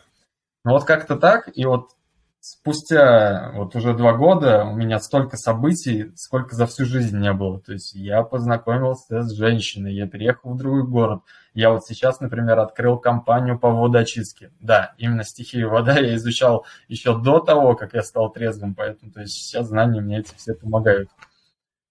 Ну 0.65 0.71
вот 0.71 0.85
как-то 0.85 1.15
так, 1.15 1.47
и 1.53 1.63
вот 1.65 1.91
спустя 2.51 3.51
вот 3.55 3.75
уже 3.75 3.93
два 3.93 4.13
года 4.13 4.63
у 4.63 4.73
меня 4.73 4.99
столько 4.99 5.35
событий, 5.35 6.13
сколько 6.15 6.55
за 6.55 6.65
всю 6.65 6.85
жизнь 6.85 7.17
не 7.17 7.33
было. 7.33 7.59
То 7.59 7.73
есть 7.73 7.93
я 7.93 8.23
познакомился 8.23 9.23
с 9.23 9.33
женщиной, 9.33 9.93
я 9.93 10.07
переехал 10.07 10.53
в 10.53 10.57
другой 10.57 10.83
город. 10.83 11.21
Я 11.53 11.71
вот 11.71 11.85
сейчас, 11.85 12.21
например, 12.21 12.59
открыл 12.59 12.97
компанию 12.99 13.59
по 13.59 13.69
водоочистке. 13.69 14.51
Да, 14.61 14.93
именно 14.97 15.25
стихию 15.25 15.69
вода 15.69 15.99
я 15.99 16.15
изучал 16.15 16.65
еще 16.87 17.17
до 17.17 17.39
того, 17.39 17.75
как 17.75 17.93
я 17.93 18.01
стал 18.01 18.31
трезвым, 18.31 18.75
поэтому 18.75 19.11
то 19.11 19.21
есть 19.21 19.33
сейчас 19.33 19.67
знания 19.67 19.99
мне 19.99 20.19
эти 20.19 20.33
все 20.37 20.53
помогают. 20.53 21.09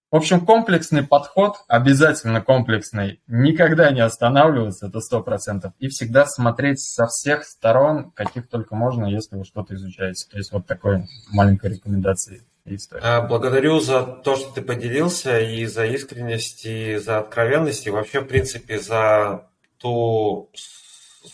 В 0.09 0.15
общем, 0.15 0.45
комплексный 0.45 1.03
подход, 1.03 1.57
обязательно 1.67 2.41
комплексный, 2.41 3.19
никогда 3.27 3.91
не 3.91 3.99
останавливаться, 3.99 4.87
это 4.87 5.01
сто 5.01 5.21
процентов, 5.21 5.73
и 5.79 5.89
всегда 5.89 6.25
смотреть 6.25 6.79
со 6.79 7.07
всех 7.07 7.43
сторон, 7.43 8.11
каких 8.11 8.47
только 8.47 8.73
можно, 8.73 9.05
если 9.05 9.35
вы 9.35 9.43
что-то 9.43 9.75
изучаете. 9.75 10.29
То 10.31 10.37
есть 10.37 10.53
вот 10.53 10.65
такой 10.65 11.03
маленькая 11.31 11.71
рекомендация. 11.71 12.39
История. 12.63 13.21
Благодарю 13.21 13.79
за 13.79 14.03
то, 14.03 14.35
что 14.35 14.53
ты 14.53 14.61
поделился, 14.61 15.39
и 15.39 15.65
за 15.65 15.85
искренность, 15.85 16.65
и 16.65 16.97
за 16.97 17.19
откровенность, 17.19 17.87
и 17.87 17.89
вообще, 17.89 18.19
в 18.21 18.27
принципе, 18.27 18.79
за 18.79 19.47
ту, 19.77 20.49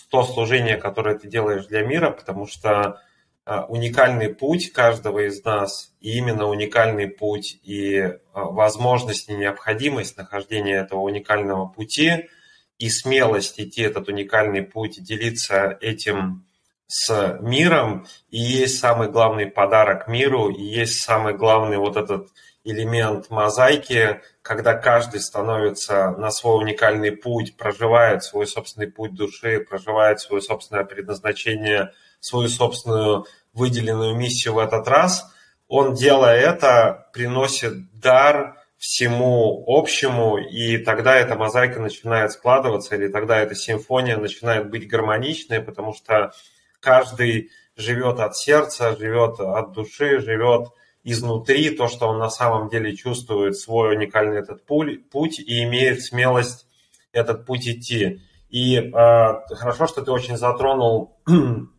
то 0.10 0.24
служение, 0.24 0.78
которое 0.78 1.18
ты 1.18 1.28
делаешь 1.28 1.66
для 1.66 1.84
мира, 1.84 2.12
потому 2.12 2.46
что 2.46 2.70
а, 2.72 3.02
уникальный 3.46 4.30
путь 4.30 4.72
каждого 4.72 5.28
из 5.28 5.44
нас, 5.44 5.92
и 6.00 6.18
именно 6.18 6.48
уникальный 6.48 7.08
путь 7.08 7.60
и 7.64 8.00
а, 8.34 8.46
возможность 8.46 9.28
и 9.30 9.34
необходимость 9.34 10.18
нахождения 10.18 10.76
этого 10.76 11.02
уникального 11.02 11.68
пути 11.68 12.30
и 12.78 12.90
смелость 12.90 13.60
идти 13.60 13.82
этот 13.82 14.08
уникальный 14.08 14.64
путь 14.64 15.04
делиться 15.04 15.78
этим 15.82 16.46
с 16.88 17.38
миром, 17.42 18.06
и 18.30 18.40
есть 18.40 18.80
самый 18.80 19.10
главный 19.10 19.48
подарок 19.48 20.08
миру, 20.08 20.50
и 20.50 20.62
есть 20.62 21.02
самый 21.02 21.34
главный 21.34 21.78
вот 21.78 21.98
этот 21.98 22.30
элемент 22.64 23.30
мозаики, 23.30 24.22
когда 24.42 24.74
каждый 24.74 25.20
становится 25.20 26.12
на 26.12 26.32
свой 26.32 26.64
уникальный 26.64 27.12
путь, 27.12 27.58
проживает 27.58 28.24
свой 28.24 28.48
собственный 28.48 28.88
путь 28.88 29.16
души, 29.16 29.60
проживает 29.60 30.22
свое 30.22 30.42
собственное 30.42 30.86
предназначение– 30.86 31.92
свою 32.24 32.48
собственную 32.48 33.26
выделенную 33.54 34.16
миссию 34.16 34.54
в 34.54 34.60
этот 34.60 34.88
раз, 34.88 35.30
он, 35.68 35.94
делая 35.94 36.40
это, 36.40 37.10
приносит 37.14 38.00
дар 38.00 38.58
всему 38.78 39.64
общему, 39.68 40.38
и 40.38 40.78
тогда 40.78 41.16
эта 41.16 41.36
мозаика 41.36 41.80
начинает 41.80 42.32
складываться, 42.32 42.96
или 42.96 43.08
тогда 43.10 43.40
эта 43.40 43.56
симфония 43.56 44.18
начинает 44.18 44.70
быть 44.70 44.88
гармоничной, 44.88 45.62
потому 45.62 45.94
что 45.94 46.32
каждый 46.80 47.52
живет 47.76 48.20
от 48.20 48.38
сердца, 48.38 48.96
живет 48.98 49.40
от 49.40 49.74
души, 49.74 50.20
живет 50.20 50.70
изнутри 51.04 51.72
то, 51.72 51.90
что 51.90 52.08
он 52.08 52.20
на 52.20 52.30
самом 52.30 52.70
деле 52.70 52.96
чувствует, 52.96 53.58
свой 53.58 53.96
уникальный 53.96 54.40
этот 54.40 54.66
путь 54.66 55.40
и 55.40 55.64
имеет 55.64 56.02
смелость 56.02 56.68
этот 57.12 57.46
путь 57.46 57.68
идти. 57.68 58.22
И 58.50 58.78
э, 58.78 58.92
хорошо, 58.92 59.88
что 59.88 60.02
ты 60.02 60.12
очень 60.12 60.38
затронул 60.38 61.18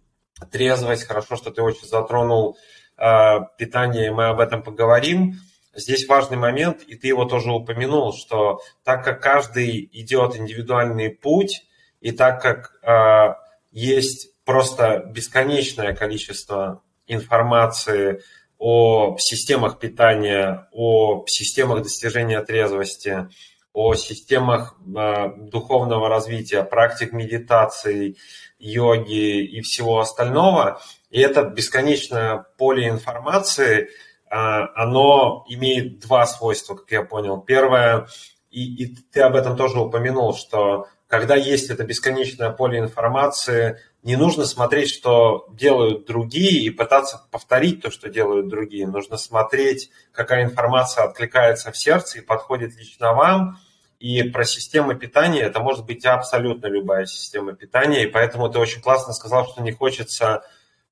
трезвость, 0.51 1.05
хорошо, 1.05 1.37
что 1.37 1.51
ты 1.51 1.63
очень 1.63 1.87
затронул 1.87 2.57
э, 2.97 3.39
питание, 3.59 4.13
мы 4.13 4.27
об 4.27 4.41
этом 4.41 4.63
поговорим. 4.63 5.41
Здесь 5.75 6.07
важный 6.07 6.37
момент, 6.37 6.83
и 6.83 6.95
ты 6.95 7.09
его 7.09 7.25
тоже 7.25 7.51
упомянул, 7.51 8.15
что 8.15 8.61
так 8.85 9.05
как 9.05 9.21
каждый 9.21 9.89
идет 9.93 10.37
индивидуальный 10.37 11.11
путь, 11.11 11.65
и 12.01 12.13
так 12.13 12.41
как 12.41 12.79
э, 12.83 13.35
есть 13.73 14.31
просто 14.45 15.05
бесконечное 15.07 15.95
количество 15.95 16.83
информации 17.07 18.21
о 18.59 19.17
системах 19.19 19.79
питания, 19.79 20.69
о 20.73 21.25
системах 21.27 21.83
достижения 21.83 22.41
трезвости, 22.43 23.29
о 23.75 23.95
системах 23.95 24.77
э, 24.97 25.33
духовного 25.37 26.09
развития, 26.09 26.63
практик 26.63 27.13
медитации, 27.13 28.17
йоги 28.59 29.45
и 29.45 29.61
всего 29.61 30.01
остального, 30.01 30.81
И 31.11 31.21
это 31.21 31.43
бесконечное 31.45 32.47
поле 32.57 32.89
информации, 32.89 33.91
а, 34.31 34.71
оно 34.75 35.45
имеет 35.49 36.01
два 36.01 36.27
свойства, 36.27 36.75
как 36.75 36.91
я 36.91 37.03
понял. 37.03 37.41
Первое, 37.41 38.09
и, 38.51 38.85
и 38.85 38.97
ты 39.13 39.21
об 39.21 39.37
этом 39.37 39.57
тоже 39.57 39.79
упомянул, 39.79 40.35
что 40.35 40.89
когда 41.07 41.37
есть 41.37 41.71
это 41.71 41.85
бесконечное 41.85 42.51
поле 42.51 42.79
информации, 42.79 43.79
не 44.03 44.17
нужно 44.17 44.45
смотреть, 44.45 44.91
что 44.91 45.47
делают 45.53 46.07
другие, 46.07 46.65
и 46.65 46.71
пытаться 46.71 47.27
повторить 47.31 47.83
то, 47.83 47.91
что 47.91 48.09
делают 48.09 48.49
другие. 48.49 48.87
Нужно 48.87 49.17
смотреть, 49.17 49.91
какая 50.13 50.45
информация 50.45 51.05
откликается 51.05 51.71
в 51.71 51.77
сердце 51.77 52.19
и 52.19 52.23
подходит 52.23 52.77
лично 52.77 53.13
вам. 53.13 53.59
И 53.99 54.23
про 54.23 54.45
систему 54.45 54.95
питания 54.95 55.41
это 55.43 55.61
может 55.61 55.87
быть 55.87 56.05
абсолютно 56.05 56.67
любая 56.67 57.07
система 57.07 57.55
питания. 57.55 58.05
И 58.05 58.11
поэтому 58.11 58.49
ты 58.49 58.59
очень 58.59 58.81
классно 58.81 59.13
сказал, 59.13 59.47
что 59.49 59.63
не 59.63 59.73
хочется 59.73 60.43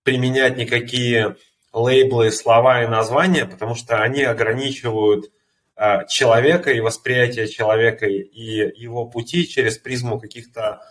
применять 0.03 0.57
никакие 0.57 1.37
лейблы, 1.73 2.31
слова 2.31 2.83
и 2.83 2.87
названия, 2.87 3.47
потому 3.47 3.75
что 3.75 4.03
они 4.03 4.23
ограничивают 4.23 5.31
а, 5.75 6.05
человека 6.05 6.71
и 6.71 6.81
восприятие 6.81 7.49
человека 7.49 8.07
и 8.07 8.81
его 8.81 9.07
пути 9.07 9.47
через 9.49 9.79
призму 9.79 10.21
каких-то 10.21 10.83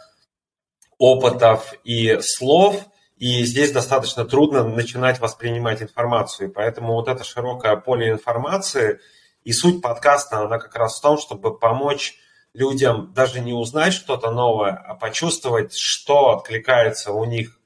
опытов 0.97 1.73
и 1.83 2.19
слов, 2.21 2.85
и 3.17 3.43
здесь 3.43 3.71
достаточно 3.71 4.25
трудно 4.25 4.63
начинать 4.63 5.19
воспринимать 5.19 5.81
информацию. 5.81 6.51
Поэтому 6.51 6.93
вот 6.93 7.07
это 7.07 7.23
широкое 7.23 7.75
поле 7.75 8.09
информации 8.09 8.99
и 9.43 9.51
суть 9.51 9.81
подкаста, 9.81 10.39
она 10.39 10.59
как 10.59 10.75
раз 10.75 10.97
в 10.97 11.01
том, 11.01 11.17
чтобы 11.17 11.57
помочь 11.57 12.15
людям 12.53 13.13
даже 13.13 13.39
не 13.39 13.53
узнать 13.53 13.93
что-то 13.93 14.31
новое, 14.31 14.73
а 14.73 14.95
почувствовать, 14.95 15.73
что 15.75 16.31
откликается 16.31 17.11
у 17.13 17.25
них 17.25 17.59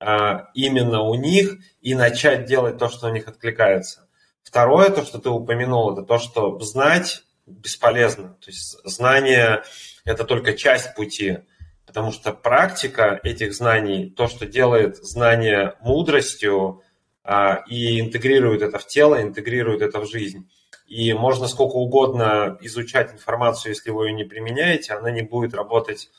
а, 0.00 0.48
именно 0.54 1.02
у 1.02 1.14
них 1.14 1.56
и 1.80 1.94
начать 1.94 2.44
делать 2.44 2.78
то, 2.78 2.88
что 2.88 3.06
у 3.06 3.10
них 3.10 3.28
откликается. 3.28 4.06
Второе, 4.42 4.90
то, 4.90 5.04
что 5.04 5.18
ты 5.18 5.30
упомянул, 5.30 5.92
это 5.92 6.02
то, 6.02 6.18
что 6.18 6.58
знать 6.60 7.22
бесполезно. 7.46 8.36
То 8.40 8.50
есть 8.50 8.76
знание– 8.84 9.62
это 10.04 10.24
только 10.24 10.52
часть 10.54 10.94
пути, 10.94 11.38
потому 11.86 12.12
что 12.12 12.32
практика 12.32 13.18
этих 13.22 13.54
знаний, 13.54 14.10
то, 14.10 14.26
что 14.26 14.46
делает 14.46 14.96
знание 14.96 15.76
мудростью 15.80 16.82
а, 17.22 17.62
и 17.68 18.00
интегрирует 18.00 18.62
это 18.62 18.78
в 18.78 18.86
тело, 18.86 19.22
интегрирует 19.22 19.80
это 19.80 20.00
в 20.00 20.10
жизнь. 20.10 20.50
И 20.86 21.12
можно 21.12 21.48
сколько 21.48 21.74
угодно 21.74 22.58
изучать 22.60 23.12
информацию, 23.12 23.72
если 23.72 23.90
вы 23.90 24.08
ее 24.08 24.12
не 24.12 24.24
применяете, 24.24 24.92
она 24.92 25.10
не 25.10 25.22
будет 25.22 25.54
работать 25.54 26.10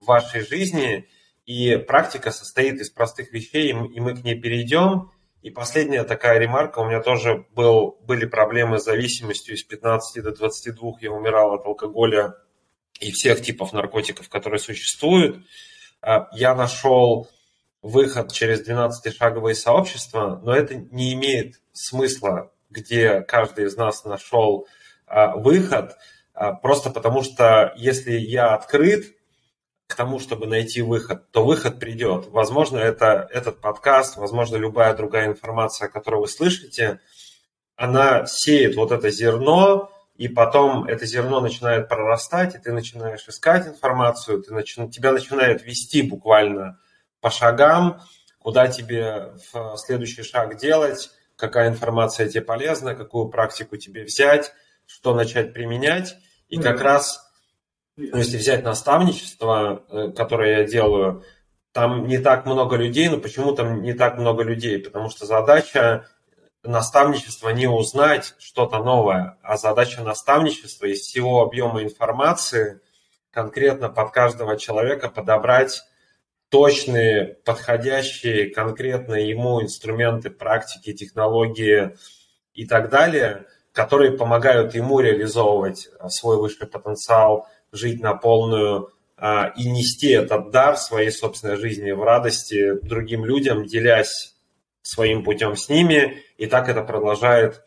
в 0.00 0.06
вашей 0.06 0.40
жизни– 0.40 1.08
и 1.50 1.76
практика 1.76 2.30
состоит 2.30 2.80
из 2.80 2.90
простых 2.90 3.32
вещей, 3.32 3.70
и 3.70 4.00
мы 4.00 4.14
к 4.14 4.22
ней 4.22 4.40
перейдем. 4.40 5.10
И 5.42 5.50
последняя 5.50 6.04
такая 6.04 6.38
ремарка. 6.38 6.78
У 6.78 6.86
меня 6.86 7.02
тоже 7.02 7.44
был, 7.56 7.98
были 8.02 8.24
проблемы 8.24 8.78
с 8.78 8.84
зависимостью. 8.84 9.56
Из 9.56 9.64
15 9.64 10.22
до 10.22 10.30
22 10.30 10.92
я 11.00 11.10
умирал 11.10 11.54
от 11.54 11.66
алкоголя 11.66 12.36
и 13.00 13.10
всех 13.10 13.42
типов 13.42 13.72
наркотиков, 13.72 14.28
которые 14.28 14.60
существуют. 14.60 15.44
А, 16.02 16.28
я 16.34 16.54
нашел 16.54 17.28
выход 17.82 18.32
через 18.32 18.64
12-шаговые 18.64 19.54
сообщества, 19.54 20.40
но 20.44 20.54
это 20.54 20.76
не 20.76 21.14
имеет 21.14 21.60
смысла, 21.72 22.52
где 22.70 23.20
каждый 23.20 23.66
из 23.66 23.76
нас 23.76 24.04
нашел 24.04 24.66
а, 25.06 25.36
выход, 25.36 25.96
а, 26.32 26.54
просто 26.54 26.90
потому 26.90 27.22
что 27.22 27.72
если 27.76 28.12
я 28.12 28.54
открыт, 28.54 29.14
к 29.90 29.96
тому, 29.96 30.20
чтобы 30.20 30.46
найти 30.46 30.82
выход, 30.82 31.30
то 31.32 31.44
выход 31.44 31.80
придет. 31.80 32.28
Возможно, 32.28 32.78
это 32.78 33.28
этот 33.32 33.60
подкаст, 33.60 34.16
возможно, 34.16 34.56
любая 34.56 34.94
другая 34.94 35.26
информация, 35.26 35.88
которую 35.88 36.22
вы 36.22 36.28
слышите, 36.28 37.00
она 37.74 38.24
сеет 38.26 38.76
вот 38.76 38.92
это 38.92 39.10
зерно, 39.10 39.90
и 40.14 40.28
потом 40.28 40.84
это 40.84 41.06
зерно 41.06 41.40
начинает 41.40 41.88
прорастать, 41.88 42.54
и 42.54 42.58
ты 42.58 42.72
начинаешь 42.72 43.26
искать 43.26 43.66
информацию, 43.66 44.42
ты 44.42 44.54
начи... 44.54 44.88
тебя 44.90 45.10
начинает 45.12 45.64
вести 45.64 46.02
буквально 46.02 46.78
по 47.20 47.30
шагам, 47.30 48.00
куда 48.38 48.68
тебе 48.68 49.32
в 49.52 49.76
следующий 49.76 50.22
шаг 50.22 50.56
делать, 50.56 51.10
какая 51.40 51.68
информация 51.68 52.28
тебе 52.28 52.42
полезна, 52.42 52.94
какую 52.94 53.28
практику 53.28 53.76
тебе 53.76 54.04
взять, 54.04 54.52
что 54.86 55.14
начать 55.14 55.52
применять. 55.52 56.16
И 56.48 56.60
как 56.60 56.80
раз 56.80 57.30
ну, 57.96 58.18
если 58.18 58.38
взять 58.38 58.64
наставничество, 58.64 59.84
э, 59.88 60.12
которое 60.16 60.58
я 60.58 60.64
делаю, 60.64 61.24
там 61.72 62.06
не 62.06 62.18
так 62.18 62.46
много 62.46 62.76
людей, 62.76 63.08
но 63.08 63.18
почему 63.18 63.52
там 63.52 63.82
не 63.82 63.92
так 63.92 64.18
много 64.18 64.42
людей? 64.42 64.78
Потому 64.78 65.10
что 65.10 65.26
задача 65.26 66.06
наставничества 66.62 67.50
не 67.50 67.66
узнать 67.66 68.34
что-то 68.38 68.82
новое, 68.82 69.38
а 69.42 69.56
задача 69.56 70.02
наставничества 70.02 70.86
из 70.86 71.00
всего 71.00 71.42
объема 71.42 71.82
информации 71.82 72.80
конкретно 73.30 73.88
под 73.88 74.10
каждого 74.10 74.56
человека 74.56 75.08
подобрать 75.08 75.82
точные, 76.50 77.38
подходящие 77.44 78.50
конкретно 78.50 79.14
ему 79.14 79.62
инструменты, 79.62 80.30
практики, 80.30 80.92
технологии 80.92 81.96
и 82.54 82.66
так 82.66 82.90
далее, 82.90 83.46
которые 83.72 84.12
помогают 84.12 84.74
ему 84.74 85.00
реализовывать 85.00 85.88
свой 86.08 86.36
высший 86.36 86.66
потенциал– 86.66 87.48
жить 87.72 88.00
на 88.00 88.14
полную 88.14 88.90
а, 89.16 89.52
и 89.56 89.70
нести 89.70 90.08
этот 90.10 90.50
дар 90.50 90.76
своей 90.76 91.10
собственной 91.10 91.56
жизни 91.56 91.90
в 91.90 92.02
радости 92.02 92.80
другим 92.82 93.24
людям, 93.24 93.64
делясь 93.64 94.34
своим 94.82 95.24
путем 95.24 95.56
с 95.56 95.68
ними, 95.68 96.22
и 96.36 96.46
так 96.46 96.68
это 96.68 96.82
продолжает 96.82 97.62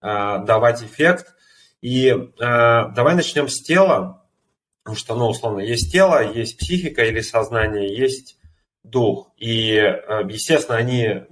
а, 0.00 0.38
давать 0.38 0.82
эффект. 0.82 1.34
И 1.80 2.16
давай 2.38 3.14
начнем 3.14 3.46
с 3.46 3.60
тела, 3.60 4.23
потому 4.84 4.96
что, 4.98 5.16
ну, 5.16 5.28
условно, 5.28 5.60
есть 5.60 5.90
тело, 5.90 6.22
есть 6.32 6.58
психика 6.58 7.04
или 7.04 7.20
сознание, 7.22 7.96
есть 7.96 8.38
дух. 8.82 9.32
И, 9.38 9.72
естественно, 10.28 10.76
они 10.76 11.22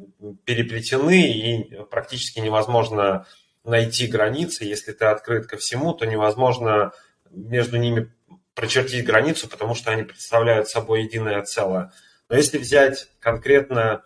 переплетены, 0.46 1.30
и 1.30 1.84
практически 1.90 2.40
невозможно 2.40 3.26
найти 3.62 4.06
границы. 4.06 4.64
Если 4.64 4.92
ты 4.92 5.04
открыт 5.04 5.46
ко 5.46 5.58
всему, 5.58 5.92
то 5.92 6.06
невозможно 6.06 6.92
между 7.30 7.76
ними 7.76 8.10
прочертить 8.54 9.04
границу, 9.04 9.48
потому 9.48 9.74
что 9.74 9.90
они 9.90 10.04
представляют 10.04 10.68
собой 10.68 11.02
единое 11.02 11.42
целое. 11.42 11.92
Но 12.30 12.36
если 12.36 12.56
взять 12.56 13.08
конкретно 13.20 14.02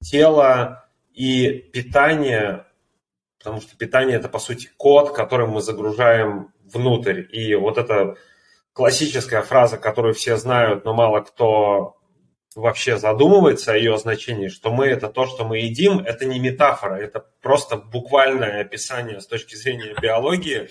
тело 0.00 0.88
и 1.12 1.48
питание, 1.50 2.64
потому 3.38 3.60
что 3.60 3.76
питание 3.76 4.16
это 4.16 4.28
по 4.28 4.38
сути 4.38 4.70
код, 4.76 5.12
который 5.12 5.48
мы 5.48 5.62
загружаем 5.62 6.52
внутрь. 6.62 7.24
И 7.32 7.56
вот 7.56 7.76
эта 7.76 8.16
классическая 8.74 9.40
фраза, 9.42 9.78
которую 9.78 10.12
все 10.12 10.36
знают, 10.36 10.84
но 10.84 10.92
мало 10.92 11.20
кто 11.20 11.96
вообще 12.54 12.98
задумывается 12.98 13.72
о 13.72 13.76
ее 13.76 13.96
значении, 13.98 14.48
что 14.48 14.70
мы 14.70 14.86
это 14.86 15.08
то, 15.08 15.26
что 15.26 15.44
мы 15.44 15.58
едим, 15.58 16.00
это 16.00 16.24
не 16.24 16.38
метафора, 16.38 16.94
это 16.96 17.24
просто 17.40 17.76
буквальное 17.76 18.60
описание 18.60 19.20
с 19.20 19.26
точки 19.26 19.54
зрения 19.54 19.94
биологии 20.00 20.68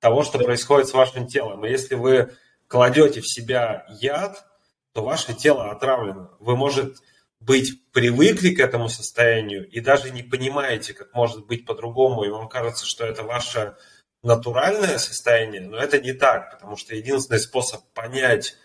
того, 0.00 0.22
что 0.22 0.38
происходит 0.38 0.88
с 0.88 0.94
вашим 0.94 1.26
телом. 1.26 1.64
И 1.64 1.70
если 1.70 1.94
вы 1.94 2.32
кладете 2.66 3.20
в 3.20 3.28
себя 3.28 3.84
яд, 4.00 4.44
то 4.92 5.02
ваше 5.02 5.34
тело 5.34 5.70
отравлено. 5.70 6.30
Вы, 6.40 6.56
может 6.56 6.96
быть, 7.40 7.90
привыкли 7.92 8.50
к 8.50 8.60
этому 8.60 8.88
состоянию 8.88 9.68
и 9.68 9.80
даже 9.80 10.10
не 10.10 10.22
понимаете, 10.22 10.94
как 10.94 11.14
может 11.14 11.46
быть 11.46 11.64
по-другому, 11.64 12.24
и 12.24 12.30
вам 12.30 12.48
кажется, 12.48 12.86
что 12.86 13.04
это 13.04 13.22
ваше 13.22 13.76
натуральное 14.22 14.98
состояние, 14.98 15.62
но 15.62 15.78
это 15.78 15.98
не 15.98 16.12
так, 16.12 16.52
потому 16.52 16.76
что 16.76 16.94
единственный 16.94 17.40
способ 17.40 17.82
понять, 17.94 18.56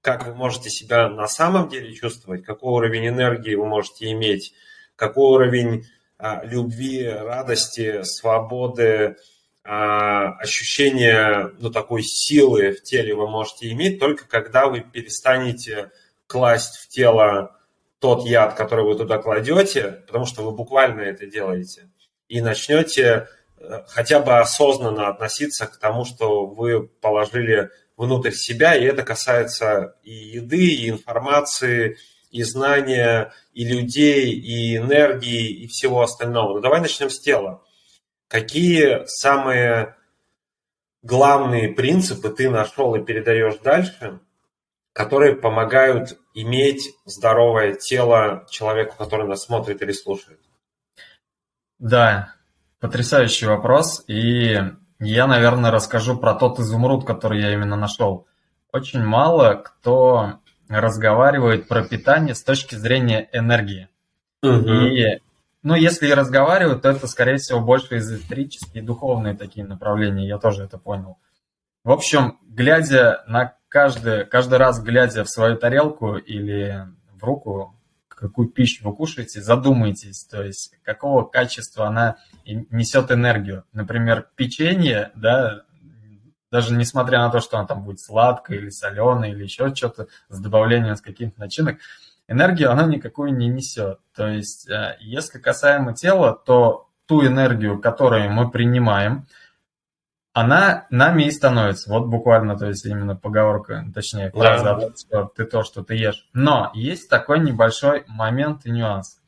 как 0.00 0.26
вы 0.26 0.34
можете 0.34 0.70
себя 0.70 1.08
на 1.08 1.28
самом 1.28 1.68
деле 1.68 1.94
чувствовать, 1.94 2.44
какой 2.44 2.72
уровень 2.72 3.08
энергии 3.08 3.54
вы 3.54 3.66
можете 3.66 4.10
иметь, 4.12 4.54
какой 4.96 5.32
уровень 5.34 5.86
а, 6.18 6.44
любви, 6.44 7.06
радости, 7.06 8.02
свободы, 8.04 9.16
а, 9.64 10.32
ощущение 10.38 11.52
ну, 11.58 11.70
такой 11.70 12.02
силы 12.02 12.72
в 12.72 12.82
теле 12.82 13.14
вы 13.14 13.28
можете 13.28 13.70
иметь 13.70 14.00
только 14.00 14.26
когда 14.26 14.66
вы 14.66 14.80
перестанете 14.80 15.90
класть 16.26 16.78
в 16.78 16.88
тело 16.88 17.56
тот 18.00 18.26
яд, 18.26 18.54
который 18.54 18.84
вы 18.84 18.96
туда 18.96 19.18
кладете, 19.18 20.02
потому 20.06 20.26
что 20.26 20.42
вы 20.42 20.50
буквально 20.50 21.02
это 21.02 21.26
делаете, 21.26 21.88
и 22.26 22.40
начнете 22.40 23.28
хотя 23.88 24.20
бы 24.20 24.38
осознанно 24.38 25.08
относиться 25.08 25.66
к 25.66 25.76
тому, 25.78 26.04
что 26.04 26.46
вы 26.46 26.86
положили 26.86 27.70
внутрь 27.96 28.32
себя, 28.32 28.74
и 28.74 28.84
это 28.84 29.02
касается 29.02 29.96
и 30.02 30.12
еды, 30.12 30.66
и 30.66 30.90
информации, 30.90 31.98
и 32.30 32.42
знания, 32.42 33.32
и 33.52 33.64
людей, 33.64 34.32
и 34.32 34.76
энергии, 34.76 35.48
и 35.48 35.66
всего 35.66 36.02
остального. 36.02 36.54
Но 36.54 36.60
давай 36.60 36.80
начнем 36.80 37.10
с 37.10 37.20
тела. 37.20 37.62
Какие 38.28 39.04
самые 39.06 39.96
главные 41.02 41.68
принципы 41.68 42.30
ты 42.30 42.48
нашел 42.48 42.94
и 42.94 43.04
передаешь 43.04 43.58
дальше, 43.58 44.20
которые 44.92 45.36
помогают 45.36 46.18
иметь 46.34 46.90
здоровое 47.04 47.74
тело 47.74 48.46
человеку, 48.50 48.96
который 48.96 49.26
нас 49.26 49.44
смотрит 49.44 49.82
или 49.82 49.92
слушает? 49.92 50.40
Да, 51.78 52.34
потрясающий 52.82 53.46
вопрос. 53.46 54.02
И 54.08 54.60
я, 54.98 55.26
наверное, 55.28 55.70
расскажу 55.70 56.18
про 56.18 56.34
тот 56.34 56.58
изумруд, 56.58 57.06
который 57.06 57.40
я 57.40 57.52
именно 57.52 57.76
нашел. 57.76 58.26
Очень 58.72 59.04
мало 59.04 59.54
кто 59.54 60.40
разговаривает 60.68 61.68
про 61.68 61.84
питание 61.84 62.34
с 62.34 62.42
точки 62.42 62.74
зрения 62.74 63.28
энергии. 63.32 63.88
Угу. 64.42 64.70
И, 64.70 65.20
ну, 65.62 65.76
если 65.76 66.08
и 66.08 66.14
разговаривают, 66.14 66.82
то 66.82 66.90
это, 66.90 67.06
скорее 67.06 67.36
всего, 67.36 67.60
больше 67.60 67.98
эзотерические, 67.98 68.82
духовные 68.82 69.34
такие 69.34 69.64
направления. 69.64 70.26
Я 70.26 70.38
тоже 70.38 70.64
это 70.64 70.76
понял. 70.76 71.18
В 71.84 71.92
общем, 71.92 72.38
глядя 72.48 73.22
на 73.28 73.54
каждый, 73.68 74.24
каждый 74.24 74.58
раз, 74.58 74.82
глядя 74.82 75.22
в 75.22 75.30
свою 75.30 75.56
тарелку 75.56 76.16
или 76.16 76.88
в 77.12 77.22
руку, 77.22 77.76
какую 78.08 78.48
пищу 78.48 78.88
вы 78.88 78.94
кушаете, 78.94 79.40
задумайтесь, 79.40 80.24
то 80.24 80.42
есть 80.42 80.74
какого 80.82 81.24
качества 81.24 81.86
она 81.86 82.16
несет 82.44 83.10
энергию. 83.10 83.64
Например, 83.72 84.28
печенье, 84.36 85.10
да, 85.14 85.62
даже 86.50 86.74
несмотря 86.74 87.20
на 87.20 87.30
то, 87.30 87.40
что 87.40 87.58
она 87.58 87.66
там 87.66 87.82
будет 87.82 88.00
сладкая 88.00 88.58
или 88.58 88.68
соленая 88.68 89.30
или 89.30 89.42
еще 89.42 89.74
что-то 89.74 90.08
с 90.28 90.38
добавлением 90.38 90.96
с 90.96 91.00
каких-то 91.00 91.40
начинок, 91.40 91.78
энергию 92.28 92.70
она 92.70 92.84
никакую 92.84 93.34
не 93.34 93.48
несет. 93.48 93.98
То 94.14 94.28
есть, 94.28 94.68
э, 94.68 94.96
если 95.00 95.38
касаемо 95.38 95.94
тела, 95.94 96.34
то 96.34 96.88
ту 97.06 97.26
энергию, 97.26 97.80
которую 97.80 98.30
мы 98.30 98.50
принимаем, 98.50 99.26
она 100.34 100.86
нами 100.90 101.24
и 101.24 101.30
становится. 101.30 101.90
Вот 101.90 102.06
буквально, 102.06 102.56
то 102.56 102.66
есть 102.66 102.84
именно 102.86 103.16
поговорка, 103.16 103.84
точнее, 103.94 104.30
фраза 104.30 104.64
да. 104.64 104.76
о 104.76 104.80
том, 104.80 104.96
что 104.96 105.24
ты 105.36 105.44
то, 105.44 105.62
что 105.62 105.82
ты 105.82 105.94
ешь. 105.94 106.28
Но 106.32 106.70
есть 106.74 107.08
такой 107.08 107.40
небольшой 107.40 108.04
момент 108.08 108.64
и 108.64 108.70
нюанс. 108.70 109.20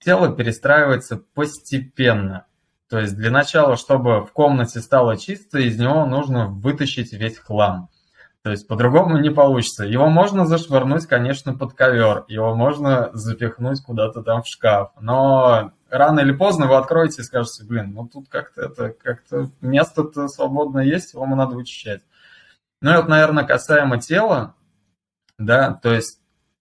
Тело 0.00 0.34
перестраивается 0.34 1.18
постепенно. 1.34 2.46
То 2.88 2.98
есть 2.98 3.16
для 3.16 3.30
начала, 3.30 3.76
чтобы 3.76 4.22
в 4.22 4.32
комнате 4.32 4.80
стало 4.80 5.16
чисто, 5.16 5.58
из 5.58 5.78
него 5.78 6.06
нужно 6.06 6.48
вытащить 6.48 7.12
весь 7.12 7.38
хлам. 7.38 7.90
То 8.42 8.50
есть 8.50 8.66
по-другому 8.66 9.18
не 9.18 9.30
получится. 9.30 9.84
Его 9.84 10.08
можно 10.08 10.46
зашвырнуть, 10.46 11.06
конечно, 11.06 11.52
под 11.52 11.74
ковер, 11.74 12.24
его 12.28 12.54
можно 12.54 13.10
запихнуть 13.12 13.82
куда-то 13.82 14.22
там 14.22 14.42
в 14.42 14.46
шкаф, 14.46 14.92
но 15.00 15.72
рано 15.90 16.20
или 16.20 16.32
поздно 16.32 16.66
вы 16.66 16.76
откроете 16.76 17.20
и 17.20 17.24
скажете, 17.24 17.64
блин, 17.64 17.92
ну 17.92 18.08
тут 18.08 18.28
как-то 18.28 18.62
это, 18.62 18.90
как-то 18.90 19.50
место-то 19.60 20.28
свободно 20.28 20.80
есть, 20.80 21.12
его 21.12 21.26
надо 21.26 21.56
вычищать. 21.56 22.02
Ну 22.80 22.92
и 22.92 22.96
вот, 22.96 23.08
наверное, 23.08 23.44
касаемо 23.44 24.00
тела, 24.00 24.54
да, 25.36 25.74
то 25.74 25.92
есть 25.92 26.20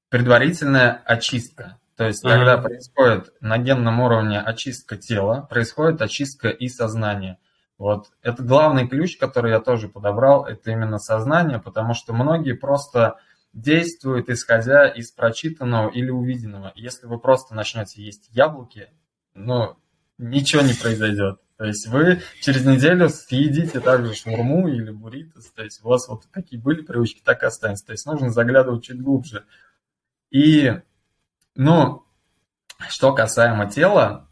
предварительная 0.09 1.01
очистка. 1.05 1.77
То 1.97 2.05
есть, 2.05 2.23
mm-hmm. 2.23 2.29
когда 2.29 2.57
происходит 2.60 3.33
на 3.41 3.57
генном 3.57 3.99
уровне 3.99 4.39
очистка 4.39 4.97
тела, 4.97 5.47
происходит 5.49 6.01
очистка 6.01 6.49
и 6.49 6.69
сознания. 6.69 7.39
Вот 7.79 8.07
это 8.21 8.43
главный 8.43 8.88
ключ, 8.88 9.17
который 9.17 9.51
я 9.51 9.60
тоже 9.60 9.89
подобрал, 9.89 10.45
это 10.45 10.71
именно 10.71 10.99
сознание, 10.99 11.60
потому 11.60 11.95
что 11.95 12.13
многие 12.13 12.53
просто 12.53 13.17
действуют 13.53 14.29
исходя 14.29 14.88
из 14.88 15.12
прочитанного 15.12 15.89
или 15.89 16.12
увиденного. 16.12 16.71
Если 16.75 17.07
вы 17.07 17.19
просто 17.19 17.55
начнете 17.55 18.03
есть 18.03 18.29
яблоки, 18.31 18.89
ну, 19.33 19.77
ничего 20.19 20.62
не 20.62 20.73
произойдет. 20.73 21.39
То 21.57 21.65
есть 21.65 21.88
вы 21.88 22.21
через 22.41 22.63
неделю 22.63 23.10
съедите 23.10 23.79
также 23.79 24.13
шмурму 24.13 24.67
или 24.67 24.91
бурритос, 24.91 25.49
то 25.51 25.63
есть 25.63 25.83
у 25.83 25.89
вас 25.89 26.07
вот 26.07 26.27
какие 26.29 26.60
были 26.60 26.81
привычки, 26.81 27.21
так 27.23 27.41
и 27.41 27.47
останется. 27.47 27.88
То 27.88 27.93
есть 27.93 28.05
нужно 28.05 28.29
заглядывать 28.29 28.83
чуть 28.83 29.01
глубже. 29.01 29.45
И 30.29 30.73
ну, 31.57 32.05
что 32.89 33.13
касаемо 33.13 33.69
тела, 33.69 34.27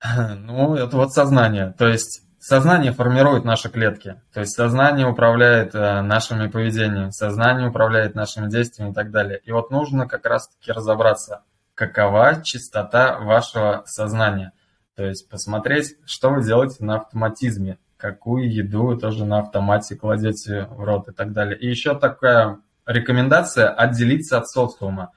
ну, 0.36 0.74
это 0.74 0.96
вот 0.96 1.12
сознание. 1.12 1.74
То 1.78 1.88
есть 1.88 2.22
сознание 2.38 2.92
формирует 2.92 3.44
наши 3.44 3.70
клетки. 3.70 4.20
То 4.34 4.40
есть 4.40 4.54
сознание 4.54 5.06
управляет 5.06 5.74
э, 5.74 6.02
нашими 6.02 6.48
поведениями, 6.48 7.10
сознание 7.10 7.68
управляет 7.68 8.14
нашими 8.14 8.48
действиями 8.48 8.90
и 8.90 8.94
так 8.94 9.10
далее. 9.10 9.40
И 9.44 9.52
вот 9.52 9.70
нужно 9.70 10.08
как 10.08 10.26
раз-таки 10.26 10.72
разобраться, 10.72 11.42
какова 11.74 12.42
частота 12.42 13.18
вашего 13.20 13.84
сознания. 13.86 14.52
То 14.96 15.04
есть 15.04 15.28
посмотреть, 15.28 15.96
что 16.04 16.30
вы 16.30 16.42
делаете 16.42 16.84
на 16.84 16.96
автоматизме, 16.96 17.78
какую 17.96 18.52
еду 18.52 18.86
вы 18.86 18.98
тоже 18.98 19.24
на 19.24 19.38
автомате 19.38 19.96
кладете 19.96 20.66
в 20.70 20.82
рот 20.82 21.08
и 21.08 21.12
так 21.12 21.32
далее. 21.32 21.56
И 21.56 21.68
еще 21.68 21.96
такая 21.98 22.58
рекомендация 22.86 23.68
отделиться 23.70 24.38
от 24.38 24.48
социума. 24.48 25.12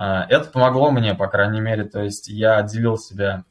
А, 0.00 0.24
это 0.28 0.48
помогло 0.50 0.92
мне, 0.92 1.14
по 1.14 1.26
крайней 1.26 1.60
мере, 1.60 1.82
то 1.82 2.00
есть 2.00 2.28
я 2.28 2.58
отделил 2.58 2.96
себя 2.96 3.44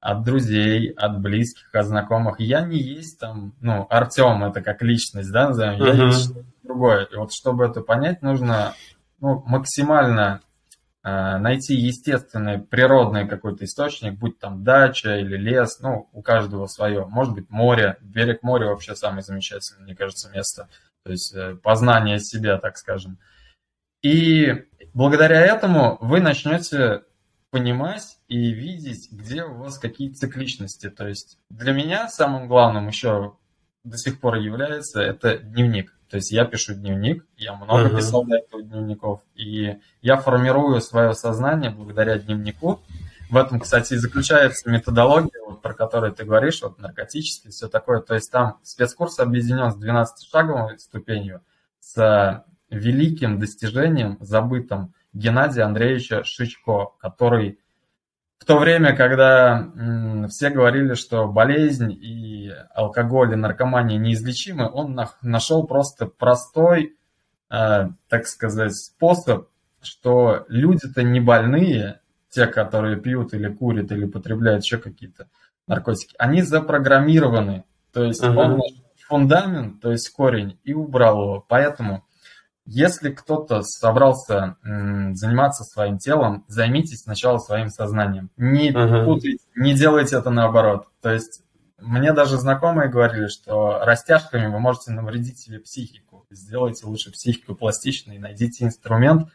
от 0.00 0.22
друзей, 0.22 0.90
от 0.92 1.20
близких, 1.20 1.74
от 1.74 1.84
знакомых. 1.84 2.40
Я 2.40 2.62
не 2.62 2.78
есть 2.78 3.20
там, 3.20 3.54
ну, 3.60 3.86
Артем 3.90 4.44
это 4.44 4.62
как 4.62 4.80
личность, 4.80 5.30
да, 5.30 5.48
назовем, 5.48 5.82
uh-huh. 5.82 5.96
я 5.96 6.04
есть 6.06 6.32
другое. 6.62 7.04
И 7.04 7.16
вот 7.16 7.34
чтобы 7.34 7.66
это 7.66 7.82
понять, 7.82 8.22
нужно 8.22 8.72
ну, 9.20 9.42
максимально 9.46 10.40
э, 11.02 11.36
найти 11.36 11.74
естественный, 11.74 12.58
природный 12.58 13.28
какой-то 13.28 13.66
источник, 13.66 14.18
будь 14.18 14.38
там 14.38 14.64
дача 14.64 15.16
или 15.18 15.36
лес, 15.36 15.80
ну, 15.80 16.08
у 16.14 16.22
каждого 16.22 16.66
свое. 16.66 17.04
Может 17.04 17.34
быть, 17.34 17.50
море. 17.50 17.98
Берег 18.00 18.42
моря 18.42 18.68
вообще 18.68 18.94
самое 18.94 19.22
замечательное, 19.22 19.84
мне 19.84 19.94
кажется, 19.94 20.30
место. 20.30 20.70
То 21.04 21.10
есть 21.10 21.34
э, 21.34 21.56
познание 21.56 22.20
себя, 22.20 22.56
так 22.56 22.78
скажем. 22.78 23.18
И 24.02 24.64
благодаря 24.94 25.40
этому 25.40 25.98
вы 26.00 26.20
начнете 26.20 27.02
понимать 27.50 28.18
и 28.26 28.50
видеть, 28.50 29.12
где 29.12 29.44
у 29.44 29.54
вас 29.54 29.78
какие 29.78 30.10
цикличности. 30.10 30.90
То 30.90 31.06
есть 31.06 31.38
для 31.50 31.72
меня 31.72 32.08
самым 32.08 32.48
главным 32.48 32.88
еще 32.88 33.36
до 33.84 33.98
сих 33.98 34.18
пор 34.18 34.36
является 34.36 35.02
это 35.02 35.38
дневник. 35.38 35.94
То 36.08 36.16
есть 36.16 36.32
я 36.32 36.44
пишу 36.44 36.74
дневник, 36.74 37.24
я 37.36 37.54
много 37.54 37.88
uh-huh. 37.88 37.96
писал 37.96 38.24
до 38.24 38.36
этого 38.36 38.62
дневников, 38.62 39.20
и 39.34 39.78
я 40.00 40.16
формирую 40.16 40.80
свое 40.80 41.12
сознание 41.14 41.70
благодаря 41.70 42.18
дневнику. 42.18 42.80
В 43.30 43.36
этом, 43.36 43.58
кстати, 43.58 43.94
и 43.94 43.98
заключается 43.98 44.70
методология, 44.70 45.40
вот, 45.46 45.62
про 45.62 45.74
которую 45.74 46.12
ты 46.12 46.24
говоришь, 46.24 46.62
вот 46.62 46.78
наркотический, 46.78 47.50
все 47.50 47.68
такое. 47.68 48.00
То 48.00 48.14
есть 48.14 48.30
там 48.30 48.58
спецкурс 48.62 49.18
объединен 49.18 49.70
с 49.70 49.76
12-шаговой 49.76 50.78
ступенью, 50.78 51.40
с 51.80 52.44
великим 52.74 53.38
достижением, 53.38 54.18
забытым 54.20 54.92
Геннадия 55.12 55.62
Андреевича 55.62 56.24
Шичко, 56.24 56.88
который 57.00 57.58
в 58.38 58.46
то 58.46 58.58
время, 58.58 58.94
когда 58.94 59.70
все 60.28 60.50
говорили, 60.50 60.94
что 60.94 61.26
болезнь 61.26 61.92
и 61.92 62.52
алкоголь 62.74 63.32
и 63.32 63.36
наркомания 63.36 63.96
неизлечимы, 63.96 64.70
он 64.70 65.00
нашел 65.22 65.66
просто 65.66 66.06
простой, 66.06 66.96
э, 67.50 67.88
так 68.08 68.26
сказать, 68.26 68.74
способ, 68.74 69.48
что 69.80 70.44
люди-то 70.48 71.02
не 71.02 71.20
больные, 71.20 72.00
те, 72.28 72.46
которые 72.46 73.00
пьют 73.00 73.32
или 73.32 73.48
курят 73.48 73.92
или 73.92 74.06
потребляют 74.06 74.64
еще 74.64 74.76
какие-то 74.78 75.28
наркотики, 75.66 76.14
они 76.18 76.42
запрограммированы. 76.42 77.64
То 77.92 78.04
есть 78.04 78.22
uh-huh. 78.22 78.36
он 78.36 78.60
фундамент, 79.06 79.80
то 79.80 79.92
есть 79.92 80.10
корень, 80.10 80.58
и 80.64 80.74
убрал 80.74 81.22
его. 81.22 81.44
Поэтому 81.48 82.04
если 82.66 83.10
кто-то 83.10 83.62
собрался 83.62 84.56
заниматься 84.62 85.64
своим 85.64 85.98
телом, 85.98 86.44
займитесь 86.48 87.02
сначала 87.02 87.38
своим 87.38 87.68
сознанием. 87.68 88.30
Не 88.36 88.70
uh-huh. 88.70 89.04
путайте, 89.04 89.44
не 89.54 89.74
делайте 89.74 90.16
это 90.16 90.30
наоборот. 90.30 90.88
То 91.02 91.12
есть 91.12 91.42
мне 91.78 92.12
даже 92.12 92.38
знакомые 92.38 92.88
говорили, 92.88 93.26
что 93.28 93.80
растяжками 93.84 94.46
вы 94.46 94.58
можете 94.58 94.92
навредить 94.92 95.38
себе 95.38 95.58
психику. 95.60 96.26
Сделайте 96.30 96.86
лучше 96.86 97.12
психику 97.12 97.54
пластичной, 97.54 98.18
найдите 98.18 98.64
инструмент. 98.64 99.28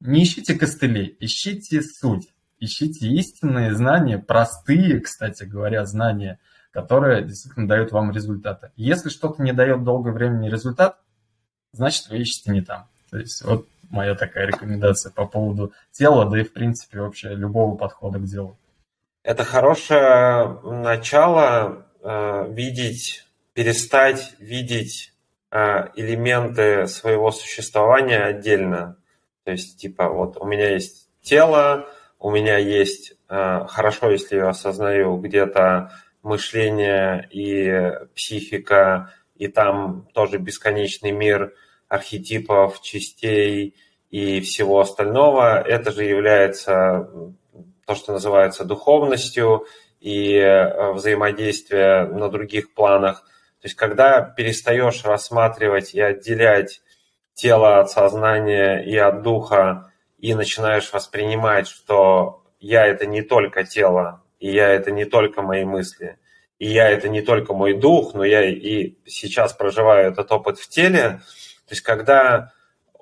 Не 0.00 0.22
ищите 0.22 0.54
костыли, 0.54 1.16
ищите 1.18 1.82
суть. 1.82 2.28
Ищите 2.60 3.06
истинные 3.08 3.74
знания, 3.74 4.18
простые, 4.18 5.00
кстати 5.00 5.44
говоря, 5.44 5.84
знания, 5.86 6.40
которые 6.72 7.24
действительно 7.24 7.68
дают 7.68 7.92
вам 7.92 8.10
результаты. 8.10 8.72
Если 8.76 9.10
что-то 9.10 9.42
не 9.42 9.52
дает 9.52 9.84
долгое 9.84 10.12
времени 10.12 10.48
результат, 10.48 10.98
значит, 11.72 12.08
вы 12.08 12.18
ищете 12.18 12.50
не 12.52 12.62
там. 12.62 12.86
То 13.10 13.18
есть 13.18 13.42
вот 13.44 13.66
моя 13.90 14.14
такая 14.14 14.46
рекомендация 14.46 15.12
по 15.12 15.26
поводу 15.26 15.72
тела, 15.92 16.24
да 16.26 16.40
и, 16.40 16.44
в 16.44 16.52
принципе, 16.52 17.00
вообще 17.00 17.34
любого 17.34 17.76
подхода 17.76 18.18
к 18.18 18.24
делу. 18.24 18.56
Это 19.22 19.44
хорошее 19.44 20.60
начало 20.62 21.86
э, 22.02 22.46
видеть, 22.50 23.26
перестать 23.52 24.34
видеть 24.38 25.12
э, 25.50 25.88
элементы 25.96 26.86
своего 26.86 27.30
существования 27.30 28.20
отдельно. 28.20 28.96
То 29.44 29.52
есть, 29.52 29.78
типа, 29.78 30.08
вот 30.08 30.36
у 30.36 30.46
меня 30.46 30.70
есть 30.70 31.08
тело, 31.22 31.88
у 32.18 32.30
меня 32.30 32.58
есть, 32.58 33.14
э, 33.28 33.64
хорошо, 33.68 34.10
если 34.10 34.36
я 34.36 34.48
осознаю 34.48 35.16
где-то 35.18 35.92
мышление 36.22 37.28
и 37.30 37.92
психика, 38.14 39.12
и 39.38 39.48
там 39.48 40.08
тоже 40.12 40.38
бесконечный 40.38 41.12
мир, 41.12 41.54
архетипов, 41.88 42.82
частей 42.82 43.74
и 44.10 44.40
всего 44.40 44.80
остального. 44.80 45.60
Это 45.60 45.92
же 45.92 46.04
является 46.04 47.08
то, 47.86 47.94
что 47.94 48.12
называется 48.12 48.64
духовностью 48.64 49.66
и 50.00 50.34
э, 50.34 50.92
взаимодействие 50.92 52.04
на 52.04 52.28
других 52.28 52.74
планах. 52.74 53.22
То 53.60 53.66
есть 53.66 53.76
когда 53.76 54.20
перестаешь 54.20 55.04
рассматривать 55.04 55.94
и 55.94 56.00
отделять 56.00 56.82
тело 57.34 57.80
от 57.80 57.90
сознания 57.90 58.82
и 58.84 58.96
от 58.96 59.22
духа, 59.22 59.92
и 60.18 60.34
начинаешь 60.34 60.92
воспринимать, 60.92 61.68
что 61.68 62.42
я 62.60 62.86
это 62.86 63.06
не 63.06 63.22
только 63.22 63.64
тело, 63.64 64.22
и 64.40 64.50
я 64.50 64.68
это 64.68 64.90
не 64.90 65.04
только 65.04 65.42
мои 65.42 65.64
мысли, 65.64 66.18
и 66.58 66.68
я 66.68 66.88
это 66.90 67.08
не 67.08 67.22
только 67.22 67.54
мой 67.54 67.74
дух, 67.74 68.14
но 68.14 68.24
я 68.24 68.44
и 68.44 68.94
сейчас 69.06 69.52
проживаю 69.52 70.10
этот 70.10 70.30
опыт 70.32 70.58
в 70.58 70.68
теле. 70.68 71.20
То 71.66 71.72
есть 71.72 71.82
когда 71.82 72.52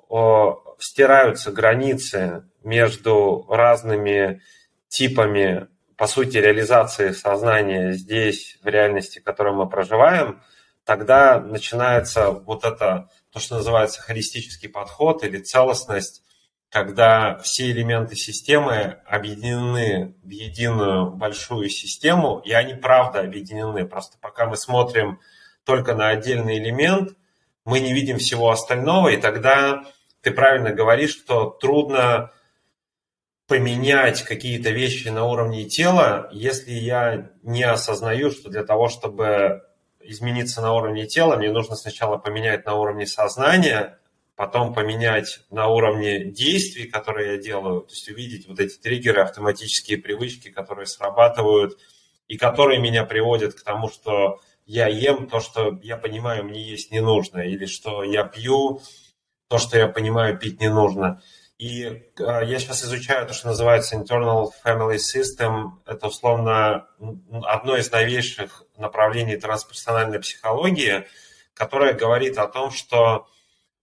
о, 0.09 0.63
стираются 0.79 1.51
границы 1.51 2.43
между 2.63 3.45
разными 3.49 4.41
типами, 4.89 5.67
по 5.95 6.07
сути, 6.07 6.37
реализации 6.37 7.11
сознания 7.11 7.93
здесь, 7.93 8.59
в 8.61 8.67
реальности, 8.67 9.19
в 9.19 9.23
которой 9.23 9.53
мы 9.53 9.67
проживаем, 9.67 10.41
тогда 10.85 11.39
начинается 11.39 12.29
вот 12.29 12.63
это, 12.63 13.09
то, 13.31 13.39
что 13.39 13.55
называется 13.55 14.01
холистический 14.01 14.69
подход 14.69 15.23
или 15.23 15.39
целостность, 15.39 16.23
когда 16.69 17.37
все 17.37 17.71
элементы 17.71 18.15
системы 18.15 18.97
объединены 19.05 20.15
в 20.23 20.29
единую 20.29 21.11
большую 21.11 21.69
систему, 21.69 22.39
и 22.39 22.51
они 22.51 22.73
правда 22.73 23.21
объединены. 23.21 23.85
Просто 23.85 24.17
пока 24.19 24.45
мы 24.45 24.57
смотрим 24.57 25.19
только 25.63 25.95
на 25.95 26.09
отдельный 26.09 26.57
элемент, 26.57 27.15
мы 27.63 27.79
не 27.79 27.93
видим 27.93 28.17
всего 28.17 28.49
остального, 28.49 29.09
и 29.09 29.17
тогда 29.17 29.85
ты 30.21 30.31
правильно 30.31 30.71
говоришь, 30.71 31.11
что 31.11 31.49
трудно 31.49 32.31
поменять 33.47 34.23
какие-то 34.23 34.71
вещи 34.71 35.07
на 35.07 35.25
уровне 35.25 35.65
тела, 35.65 36.29
если 36.33 36.71
я 36.71 37.31
не 37.43 37.63
осознаю, 37.63 38.31
что 38.31 38.49
для 38.49 38.63
того, 38.63 38.89
чтобы 38.89 39.63
измениться 40.01 40.61
на 40.61 40.73
уровне 40.73 41.05
тела, 41.05 41.37
мне 41.37 41.51
нужно 41.51 41.75
сначала 41.75 42.17
поменять 42.17 42.65
на 42.65 42.75
уровне 42.75 43.05
сознания, 43.05 43.96
потом 44.37 44.71
поменять 44.71 45.39
на 45.49 45.67
уровне 45.67 46.23
действий, 46.23 46.85
которые 46.85 47.33
я 47.33 47.37
делаю, 47.39 47.81
то 47.81 47.91
есть 47.91 48.07
увидеть 48.07 48.47
вот 48.47 48.59
эти 48.59 48.77
триггеры, 48.77 49.23
автоматические 49.23 49.97
привычки, 49.97 50.49
которые 50.49 50.85
срабатывают 50.85 51.79
и 52.27 52.37
которые 52.37 52.79
меня 52.79 53.03
приводят 53.03 53.55
к 53.55 53.63
тому, 53.63 53.89
что 53.89 54.39
я 54.67 54.87
ем 54.87 55.27
то, 55.27 55.39
что 55.39 55.79
я 55.81 55.97
понимаю, 55.97 56.43
мне 56.43 56.61
есть 56.61 56.91
не 56.91 57.01
нужно, 57.01 57.39
или 57.39 57.65
что 57.65 58.03
я 58.03 58.23
пью 58.23 58.79
то, 59.47 59.57
что 59.57 59.75
я 59.75 59.87
понимаю, 59.87 60.37
пить 60.37 60.61
не 60.61 60.69
нужно. 60.69 61.19
И 61.57 61.85
э, 61.85 62.03
я 62.19 62.59
сейчас 62.59 62.83
изучаю 62.83 63.25
то, 63.25 63.33
что 63.33 63.47
называется 63.47 63.95
Internal 63.95 64.49
Family 64.63 64.97
System. 64.97 65.69
Это, 65.87 66.07
условно, 66.07 66.85
одно 67.43 67.75
из 67.75 67.89
новейших 67.91 68.65
направлений 68.77 69.37
трансперсональной 69.37 70.19
психологии, 70.19 71.07
которое 71.55 71.93
говорит 71.93 72.37
о 72.37 72.47
том, 72.47 72.69
что 72.69 73.27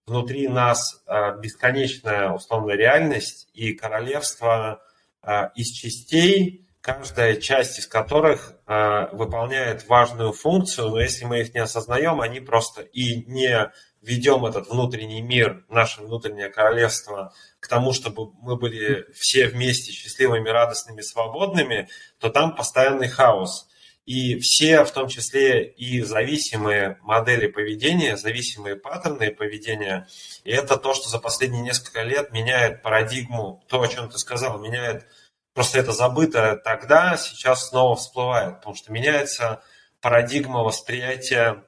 внутри 0.05 0.47
нас 0.47 1.03
э, 1.07 1.39
бесконечная 1.39 2.31
условная 2.31 2.75
реальность 2.75 3.47
и 3.53 3.73
королевство 3.73 4.81
э, 5.23 5.49
из 5.55 5.71
частей, 5.71 6.67
каждая 6.81 7.37
часть 7.37 7.79
из 7.79 7.87
которых 7.87 8.53
э, 8.67 9.07
выполняет 9.13 9.87
важную 9.87 10.31
функцию, 10.31 10.89
но 10.89 11.01
если 11.01 11.25
мы 11.25 11.41
их 11.41 11.53
не 11.53 11.59
осознаем, 11.59 12.21
они 12.21 12.39
просто 12.39 12.81
и 12.81 13.25
не 13.25 13.71
ведем 14.01 14.45
этот 14.45 14.69
внутренний 14.69 15.23
мир, 15.23 15.65
наше 15.69 16.01
внутреннее 16.01 16.49
королевство 16.49 17.33
к 17.59 17.67
тому, 17.67 17.91
чтобы 17.91 18.31
мы 18.41 18.55
были 18.55 19.11
все 19.13 19.47
вместе 19.47 19.91
счастливыми, 19.91 20.47
радостными, 20.49 21.01
свободными, 21.01 21.89
то 22.19 22.29
там 22.29 22.55
постоянный 22.55 23.07
хаос. 23.07 23.67
И 24.05 24.37
все, 24.39 24.83
в 24.83 24.91
том 24.91 25.07
числе 25.07 25.67
и 25.67 26.01
зависимые 26.01 26.99
модели 27.01 27.47
поведения, 27.47 28.17
зависимые 28.17 28.75
паттерны 28.75 29.31
поведения, 29.31 30.07
и 30.43 30.51
это 30.51 30.77
то, 30.77 30.93
что 30.93 31.09
за 31.09 31.17
последние 31.17 31.63
несколько 31.63 32.03
лет 32.03 32.31
меняет 32.31 32.83
парадигму, 32.83 33.63
то, 33.67 33.81
о 33.81 33.87
чем 33.87 34.09
ты 34.09 34.19
сказал, 34.19 34.59
меняет, 34.59 35.07
просто 35.55 35.79
это 35.79 35.91
забыто 35.91 36.55
тогда, 36.63 37.17
сейчас 37.17 37.69
снова 37.69 37.95
всплывает, 37.95 38.57
потому 38.57 38.75
что 38.75 38.91
меняется 38.91 39.63
парадигма 40.01 40.59
восприятия 40.59 41.63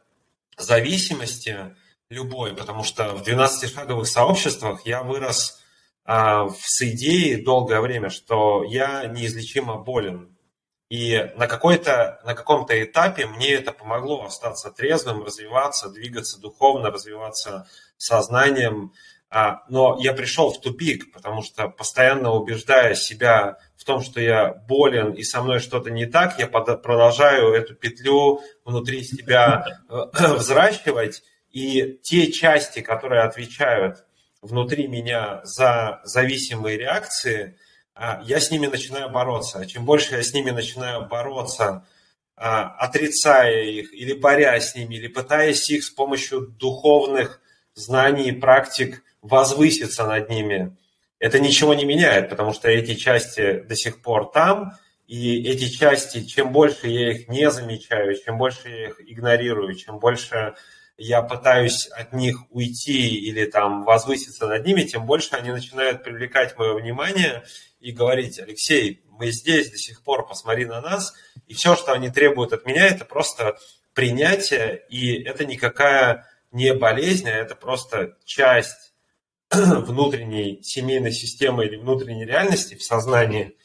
зависимости 0.57 1.75
любой, 2.09 2.55
потому 2.55 2.83
что 2.83 3.15
в 3.15 3.27
12-шаговых 3.27 4.05
сообществах 4.05 4.85
я 4.85 5.01
вырос 5.01 5.59
а, 6.05 6.49
с 6.49 6.81
идеей 6.83 7.43
долгое 7.43 7.81
время, 7.81 8.09
что 8.09 8.63
я 8.63 9.05
неизлечимо 9.07 9.77
болен, 9.77 10.36
и 10.89 11.31
на, 11.35 11.47
какой-то, 11.47 12.21
на 12.23 12.33
каком-то 12.33 12.81
этапе 12.81 13.25
мне 13.25 13.53
это 13.53 13.73
помогло 13.73 14.25
остаться 14.25 14.71
трезвым, 14.71 15.23
развиваться, 15.23 15.89
двигаться 15.89 16.39
духовно, 16.39 16.91
развиваться 16.91 17.67
сознанием. 17.97 18.93
А, 19.29 19.63
но 19.67 19.97
я 19.99 20.13
пришел 20.13 20.53
в 20.53 20.61
тупик, 20.61 21.11
потому 21.11 21.41
что 21.41 21.67
постоянно 21.67 22.31
убеждая 22.31 22.95
себя 22.95 23.57
в 23.75 23.83
том, 23.83 24.01
что 24.01 24.21
я 24.21 24.53
болен 24.53 25.11
и 25.11 25.23
со 25.23 25.41
мной 25.41 25.59
что-то 25.59 25.91
не 25.91 26.05
так, 26.05 26.39
я 26.39 26.47
продолжаю 26.47 27.53
эту 27.53 27.75
петлю 27.75 28.39
внутри 28.63 29.03
себя 29.03 29.65
э, 29.89 29.95
взращивать. 30.35 31.21
И 31.51 31.99
те 32.01 32.31
части, 32.31 32.81
которые 32.81 33.23
отвечают 33.23 34.05
внутри 34.41 34.87
меня 34.87 35.41
за 35.43 35.99
зависимые 36.05 36.77
реакции– 36.77 37.57
я 38.25 38.39
с 38.39 38.51
ними 38.51 38.67
начинаю 38.67 39.09
бороться. 39.09 39.65
Чем 39.65 39.85
больше 39.85 40.15
я 40.15 40.23
с 40.23 40.33
ними 40.33 40.51
начинаю 40.51 41.05
бороться, 41.07 41.85
а, 42.35 42.75
отрицая 42.77 43.63
их 43.63 43.93
или 43.93 44.13
борясь 44.13 44.71
с 44.71 44.75
ними, 44.75 44.95
или 44.95 45.07
пытаясь 45.07 45.69
их 45.69 45.83
с 45.83 45.89
помощью 45.89 46.41
духовных 46.41 47.41
знаний 47.73 48.29
и 48.29 48.31
практик 48.31 49.03
возвыситься 49.21 50.05
над 50.05 50.29
ними, 50.29 50.77
это 51.19 51.39
ничего 51.39 51.73
не 51.73 51.85
меняет, 51.85 52.29
потому 52.29 52.53
что 52.53 52.69
эти 52.69 52.93
части 52.93 53.61
до 53.61 53.75
сих 53.75 54.01
пор 54.01 54.29
там, 54.31 54.73
и 55.07 55.49
эти 55.49 55.67
части, 55.69 56.25
чем 56.25 56.51
больше 56.51 56.87
я 56.87 57.11
их 57.11 57.27
не 57.27 57.49
замечаю, 57.49 58.15
чем 58.23 58.37
больше 58.37 58.69
я 58.69 58.87
их 58.89 59.01
игнорирую, 59.01 59.73
чем 59.73 59.99
больше 59.99 60.53
я 60.97 61.21
пытаюсь 61.21 61.87
от 61.87 62.13
них 62.13 62.39
уйти 62.49 63.15
или 63.17 63.45
там 63.45 63.83
возвыситься 63.83 64.47
над 64.47 64.65
ними, 64.65 64.83
тем 64.83 65.05
больше 65.05 65.35
они 65.35 65.51
начинают 65.51 66.03
привлекать 66.03 66.57
мое 66.57 66.73
внимание 66.73 67.43
и 67.79 67.91
говорить, 67.91 68.39
Алексей, 68.39 69.03
мы 69.09 69.31
здесь 69.31 69.71
до 69.71 69.77
сих 69.77 70.03
пор, 70.03 70.27
посмотри 70.27 70.65
на 70.65 70.81
нас, 70.81 71.13
и 71.47 71.53
все, 71.53 71.75
что 71.75 71.93
они 71.93 72.09
требуют 72.09 72.53
от 72.53 72.65
меня, 72.65 72.87
это 72.87 73.05
просто 73.05 73.57
принятие, 73.93 74.83
и 74.89 75.23
это 75.23 75.45
никакая 75.45 76.27
не 76.51 76.73
болезнь, 76.73 77.27
а 77.29 77.35
это 77.35 77.55
просто 77.55 78.17
часть 78.25 78.93
внутренней 79.51 80.61
семейной 80.63 81.11
системы 81.11 81.65
или 81.65 81.77
внутренней 81.77 82.25
реальности 82.25 82.75
в 82.75 82.83
сознании, 82.83 83.55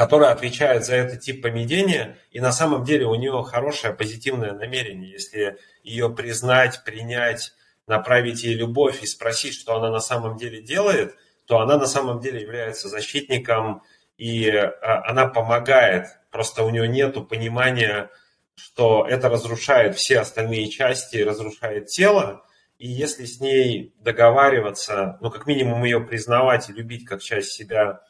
которая 0.00 0.32
отвечает 0.32 0.86
за 0.86 0.94
этот 0.94 1.20
тип 1.20 1.42
поведения, 1.42 2.16
и 2.30 2.40
на 2.40 2.52
самом 2.52 2.84
деле 2.84 3.04
у 3.04 3.14
нее 3.16 3.42
хорошее 3.42 3.92
позитивное 3.92 4.54
намерение, 4.54 5.10
если 5.10 5.58
ее 5.82 6.08
признать, 6.08 6.84
принять, 6.86 7.52
направить 7.86 8.42
ей 8.42 8.54
любовь 8.54 9.02
и 9.02 9.06
спросить, 9.06 9.52
что 9.52 9.76
она 9.76 9.90
на 9.90 10.00
самом 10.00 10.38
деле 10.38 10.62
делает, 10.62 11.16
то 11.44 11.58
она 11.58 11.76
на 11.76 11.84
самом 11.84 12.18
деле 12.18 12.40
является 12.40 12.88
защитником, 12.88 13.82
и 14.16 14.48
а, 14.48 15.06
она 15.06 15.26
помогает. 15.26 16.06
Просто 16.30 16.62
у 16.62 16.70
нее 16.70 16.88
нет 16.88 17.28
понимания, 17.28 18.08
что 18.54 19.06
это 19.06 19.28
разрушает 19.28 19.96
все 19.96 20.20
остальные 20.20 20.70
части, 20.70 21.18
разрушает 21.18 21.88
тело, 21.88 22.42
и 22.78 22.88
если 22.88 23.26
с 23.26 23.38
ней 23.38 23.92
договариваться, 23.98 25.18
ну, 25.20 25.30
как 25.30 25.46
минимум 25.46 25.84
ее 25.84 26.00
признавать 26.00 26.70
и 26.70 26.72
любить 26.72 27.04
как 27.04 27.20
часть 27.20 27.50
себя, 27.50 28.00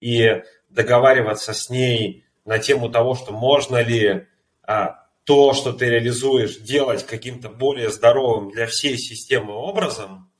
и 0.00 0.42
договариваться 0.74 1.54
с 1.54 1.70
ней 1.70 2.24
на 2.44 2.58
тему 2.58 2.90
того, 2.90 3.14
что 3.14 3.32
можно 3.32 3.82
ли 3.82 4.26
а, 4.62 5.04
то, 5.24 5.54
что 5.54 5.72
ты 5.72 5.86
реализуешь, 5.86 6.58
делать 6.58 7.06
каким-то 7.06 7.48
более 7.48 7.90
здоровым 7.90 8.50
для 8.50 8.66
всей 8.66 8.98
системы 8.98 9.54
образом, 9.54 10.30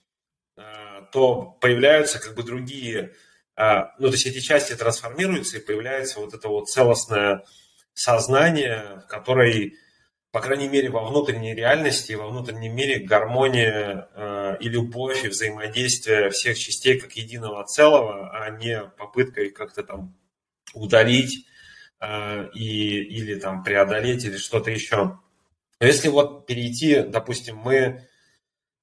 а, 0.57 1.03
то 1.13 1.57
появляются 1.61 2.19
как 2.19 2.35
бы 2.35 2.43
другие, 2.43 3.15
а, 3.57 3.95
ну, 3.99 4.09
то 4.09 4.15
есть 4.15 4.27
эти 4.27 4.41
части 4.41 4.75
трансформируются, 4.75 5.59
и 5.59 5.65
появляется 5.65 6.21
вот 6.21 6.35
это 6.35 6.49
вот 6.49 6.69
целостное 6.69 7.45
сознание, 7.95 9.03
в 9.05 9.09
которой, 9.09 9.79
по 10.33 10.41
крайней 10.41 10.69
мере, 10.69 10.91
во 10.91 11.05
внутренней 11.05 11.55
реальности, 11.55 12.13
во 12.13 12.27
внутреннем 12.27 12.75
мире 12.75 12.99
гармония 12.99 14.09
а, 14.15 14.55
и 14.61 14.69
любовь, 14.69 15.25
и 15.25 15.29
взаимодействие 15.29 16.31
всех 16.31 16.59
частей 16.59 17.01
как 17.01 17.13
единого 17.13 17.65
целого, 17.65 18.37
а 18.37 18.51
не 18.51 18.81
попытка 18.99 19.43
их 19.43 19.55
как-то 19.55 19.83
там 19.85 20.15
удалить 20.75 21.47
Э, 22.07 22.51
и, 22.53 23.03
или 23.03 23.37
там 23.37 23.63
преодолеть, 23.63 24.25
или 24.25 24.37
что-то 24.37 24.71
еще. 24.71 25.19
Но 25.81 25.87
если 25.87 26.09
вот 26.09 26.47
перейти, 26.47 27.01
допустим, 27.01 27.57
мы 27.57 28.07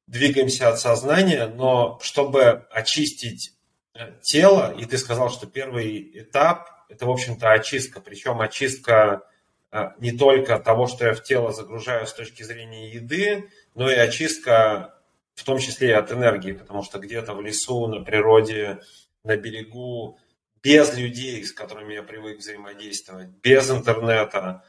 двигаемся 0.08 0.70
от 0.70 0.80
сознания, 0.80 1.48
но 1.48 2.00
чтобы 2.02 2.66
очистить 2.72 3.54
э, 3.94 4.14
тело, 4.22 4.74
и 4.76 4.86
ты 4.86 4.98
сказал, 4.98 5.30
что 5.30 5.46
первый 5.46 6.20
этап– 6.20 6.70
это, 6.90 7.06
в 7.06 7.12
общем-то, 7.12 7.52
очистка, 7.52 8.02
причем 8.02 8.42
очистка 8.42 9.24
э, 9.72 9.90
не 10.00 10.12
только 10.12 10.58
того, 10.58 10.88
что 10.88 11.06
я 11.06 11.14
в 11.14 11.22
тело 11.22 11.52
загружаю 11.52 12.08
с 12.08 12.14
точки 12.14 12.42
зрения 12.42 12.92
еды, 12.92 13.50
но 13.76 13.92
и 13.92 13.96
очистка 13.96 14.96
в 15.36 15.44
том 15.44 15.60
числе 15.60 15.90
и 15.90 15.94
от 15.94 16.12
энергии, 16.12 16.54
потому 16.54 16.82
что 16.82 16.98
где-то 16.98 17.34
в 17.34 17.42
лесу, 17.42 17.88
на 17.88 18.04
природе, 18.04 18.80
на 19.24 19.38
берегу, 19.38 20.18
без 20.64 20.96
людей, 20.96 21.44
с 21.44 21.54
которыми 21.54 21.94
я 21.94 22.04
привык 22.04 22.40
взаимодействовать, 22.40 23.30
без 23.42 23.70
интернета, 23.70 24.64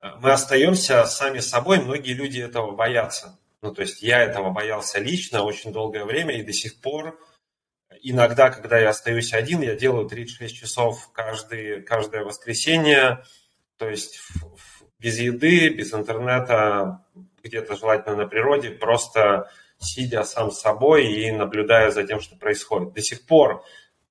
э, 0.00 0.08
мы 0.20 0.32
остаемся 0.32 1.04
сами 1.04 1.40
собой, 1.40 1.80
многие 1.80 2.12
люди 2.12 2.40
этого 2.40 2.72
боятся. 2.72 3.38
Ну, 3.62 3.72
то 3.72 3.82
есть 3.82 4.02
я 4.02 4.22
этого 4.22 4.50
боялся 4.50 4.98
лично 4.98 5.42
очень 5.42 5.72
долгое 5.72 6.04
время 6.04 6.36
и 6.38 6.42
до 6.42 6.52
сих 6.52 6.80
пор 6.80 7.18
иногда, 8.04 8.50
когда 8.50 8.78
я 8.78 8.90
остаюсь 8.90 9.32
один, 9.32 9.62
я 9.62 9.74
делаю 9.74 10.06
36 10.06 10.54
часов 10.54 11.10
каждый, 11.12 11.82
каждое 11.82 12.22
воскресенье, 12.22 13.24
то 13.78 13.88
есть 13.88 14.20
без 14.98 15.18
еды, 15.18 15.70
без 15.70 15.92
интернета, 15.92 17.04
где-то 17.42 17.76
желательно 17.76 18.16
на 18.16 18.26
природе, 18.26 18.70
просто 18.70 19.50
сидя 19.78 20.22
сам 20.24 20.50
с 20.50 20.60
собой 20.60 21.06
и 21.06 21.30
наблюдая 21.32 21.90
за 21.90 22.04
тем, 22.04 22.20
что 22.20 22.36
происходит. 22.36 22.92
До 22.92 23.02
сих 23.02 23.26
пор 23.26 23.64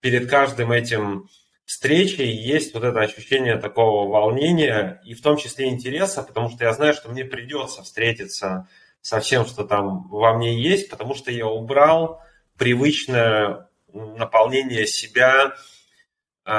перед 0.03 0.29
каждым 0.29 0.73
этим 0.73 1.29
встречей 1.63 2.29
есть 2.29 2.73
вот 2.73 2.83
это 2.83 2.99
ощущение 2.99 3.55
такого 3.55 4.11
волнения 4.11 5.01
и 5.05 5.13
в 5.13 5.21
том 5.21 5.37
числе 5.37 5.69
интереса, 5.69 6.23
потому 6.23 6.49
что 6.49 6.65
я 6.65 6.73
знаю, 6.73 6.93
что 6.93 7.09
мне 7.09 7.23
придется 7.23 7.83
встретиться 7.83 8.67
со 8.99 9.21
всем, 9.21 9.45
что 9.45 9.63
там 9.63 10.09
во 10.09 10.33
мне 10.33 10.61
есть, 10.61 10.89
потому 10.89 11.15
что 11.15 11.31
я 11.31 11.47
убрал 11.47 12.21
привычное 12.57 13.69
наполнение 13.93 14.87
себя 14.87 15.53
э, 16.45 16.51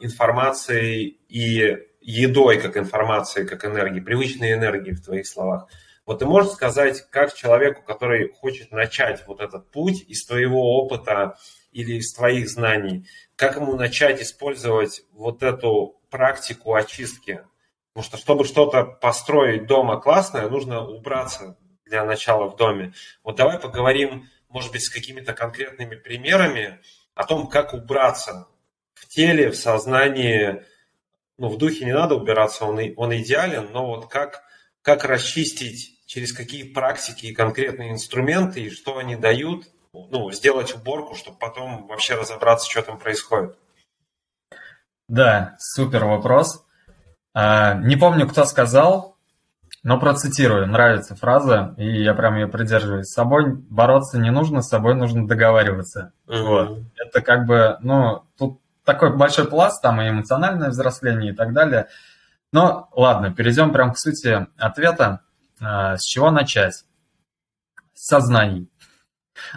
информацией 0.00 1.18
и 1.30 1.78
едой 2.02 2.60
как 2.60 2.76
информацией, 2.76 3.46
как 3.46 3.64
энергией, 3.64 4.04
привычной 4.04 4.52
энергией 4.52 4.94
в 4.94 5.02
твоих 5.02 5.26
словах. 5.26 5.66
Вот 6.04 6.18
ты 6.18 6.26
можешь 6.26 6.52
сказать, 6.52 7.08
как 7.08 7.32
человеку, 7.32 7.80
который 7.82 8.30
хочет 8.34 8.70
начать 8.70 9.26
вот 9.26 9.40
этот 9.40 9.70
путь 9.70 10.04
из 10.08 10.26
твоего 10.26 10.76
опыта 10.76 11.38
или 11.72 11.94
из 11.94 12.12
твоих 12.12 12.48
знаний, 12.48 13.06
как 13.36 13.56
ему 13.56 13.74
начать 13.74 14.22
использовать 14.22 15.02
вот 15.12 15.42
эту 15.42 16.00
практику 16.10 16.74
очистки? 16.74 17.44
Потому 17.92 18.04
что, 18.04 18.16
чтобы 18.16 18.44
что-то 18.44 18.84
построить 18.84 19.66
дома 19.66 20.00
классное, 20.00 20.48
нужно 20.48 20.86
убраться 20.86 21.58
для 21.84 22.04
начала 22.04 22.48
в 22.48 22.56
доме. 22.56 22.94
Вот 23.22 23.36
давай 23.36 23.58
поговорим, 23.58 24.28
может 24.48 24.72
быть, 24.72 24.82
с 24.82 24.90
какими-то 24.90 25.34
конкретными 25.34 25.96
примерами 25.96 26.80
о 27.14 27.24
том, 27.24 27.48
как 27.48 27.74
убраться 27.74 28.48
в 28.94 29.08
теле, 29.08 29.50
в 29.50 29.56
сознании. 29.56 30.62
Ну, 31.36 31.48
в 31.48 31.58
духе 31.58 31.84
не 31.84 31.92
надо 31.92 32.14
убираться, 32.14 32.64
он, 32.64 32.80
он 32.96 33.14
идеален, 33.16 33.70
но 33.72 33.86
вот 33.86 34.08
как, 34.08 34.42
как 34.80 35.04
расчистить, 35.04 36.00
через 36.06 36.32
какие 36.32 36.62
практики 36.62 37.26
и 37.26 37.34
конкретные 37.34 37.90
инструменты, 37.90 38.62
и 38.62 38.70
что 38.70 38.98
они 38.98 39.16
дают, 39.16 39.66
ну, 39.92 40.30
сделать 40.32 40.74
уборку, 40.74 41.14
чтобы 41.14 41.38
потом 41.38 41.86
вообще 41.86 42.14
разобраться, 42.14 42.70
что 42.70 42.82
там 42.82 42.98
происходит. 42.98 43.56
Да, 45.08 45.56
супер 45.58 46.04
вопрос. 46.04 46.64
А, 47.34 47.74
не 47.74 47.96
помню, 47.96 48.26
кто 48.26 48.44
сказал, 48.44 49.16
но 49.82 49.98
процитирую, 49.98 50.66
нравится 50.66 51.16
фраза, 51.16 51.74
и 51.76 52.02
я 52.02 52.14
прям 52.14 52.36
ее 52.36 52.46
придерживаюсь. 52.46 53.08
С 53.08 53.14
собой 53.14 53.54
бороться 53.54 54.18
не 54.18 54.30
нужно, 54.30 54.62
с 54.62 54.68
собой 54.68 54.94
нужно 54.94 55.26
договариваться. 55.26 56.12
Uh-huh. 56.26 56.42
Вот. 56.42 56.78
Это 56.96 57.20
как 57.20 57.46
бы, 57.46 57.76
ну, 57.80 58.24
тут 58.38 58.60
такой 58.84 59.14
большой 59.14 59.46
пласт, 59.46 59.82
там 59.82 60.00
и 60.00 60.08
эмоциональное 60.08 60.70
взросление 60.70 61.32
и 61.32 61.36
так 61.36 61.52
далее. 61.52 61.88
Но 62.52 62.88
ладно, 62.92 63.34
перейдем 63.34 63.72
прям 63.72 63.92
к 63.92 63.98
сути 63.98 64.46
ответа. 64.56 65.20
А, 65.60 65.96
с 65.96 66.04
чего 66.04 66.30
начать? 66.30 66.84
С 67.92 68.06
сознаний. 68.06 68.68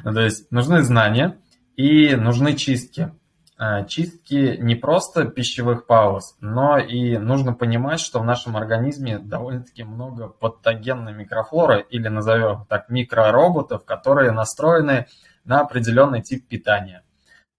То 0.04 0.20
есть 0.20 0.52
нужны 0.52 0.82
знания 0.84 1.38
и 1.76 2.16
нужны 2.16 2.56
чистки. 2.56 3.12
Э, 3.58 3.86
чистки 3.88 4.58
не 4.60 4.76
просто 4.76 5.26
пищевых 5.26 5.86
пауз, 5.86 6.36
но 6.42 6.78
и 6.78 7.18
нужно 7.18 7.54
понимать, 7.54 8.02
что 8.02 8.20
в 8.20 8.26
нашем 8.26 8.58
организме 8.58 9.18
довольно-таки 9.18 9.84
много 9.84 10.28
патогенной 10.28 11.14
микрофлоры, 11.14 11.86
или 11.90 12.10
назовем 12.10 12.66
так 12.68 12.90
микророботов, 12.90 13.86
которые 13.86 14.32
настроены 14.32 15.08
на 15.46 15.62
определенный 15.62 16.22
тип 16.22 16.48
питания. 16.50 17.04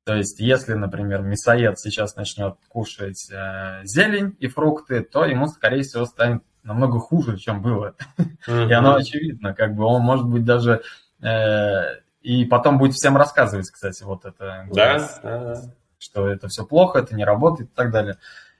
То 0.05 0.15
есть, 0.15 0.39
если, 0.39 0.75
например, 0.75 1.23
мясоед 1.23 1.81
сейчас 1.81 2.15
начнет 2.15 2.57
кушать 2.69 3.29
э, 3.33 3.81
зелень 3.85 4.37
и 4.39 4.49
фрукты, 4.49 5.01
то 5.01 5.25
ему, 5.25 5.49
скорее 5.49 5.83
всего, 5.83 6.05
станет 6.05 6.43
намного 6.63 6.99
хуже, 6.99 7.39
чем 7.39 7.63
было. 7.63 7.97
Mm-hmm. 8.19 8.69
И 8.69 8.73
оно 8.73 8.97
очевидно, 8.97 9.55
как 9.55 9.75
бы 9.75 9.85
он 9.85 10.03
может 10.03 10.27
быть 10.27 10.45
даже 10.45 10.83
э, 11.23 12.01
и 12.27 12.45
потом 12.45 12.79
будет 12.79 12.95
всем 12.95 13.17
рассказывать, 13.17 13.71
кстати, 13.71 14.03
вот 14.03 14.25
это. 14.25 14.67
Да, 14.73 14.99
да, 15.23 15.39
да 15.39 15.63
что 15.99 16.29
это 16.29 16.49
все 16.49 16.65
плохо, 16.65 16.99
это 16.99 17.15
не 17.15 17.25
работает 17.25 17.71
и 17.71 17.75
так 17.75 17.91
далее. 17.91 18.19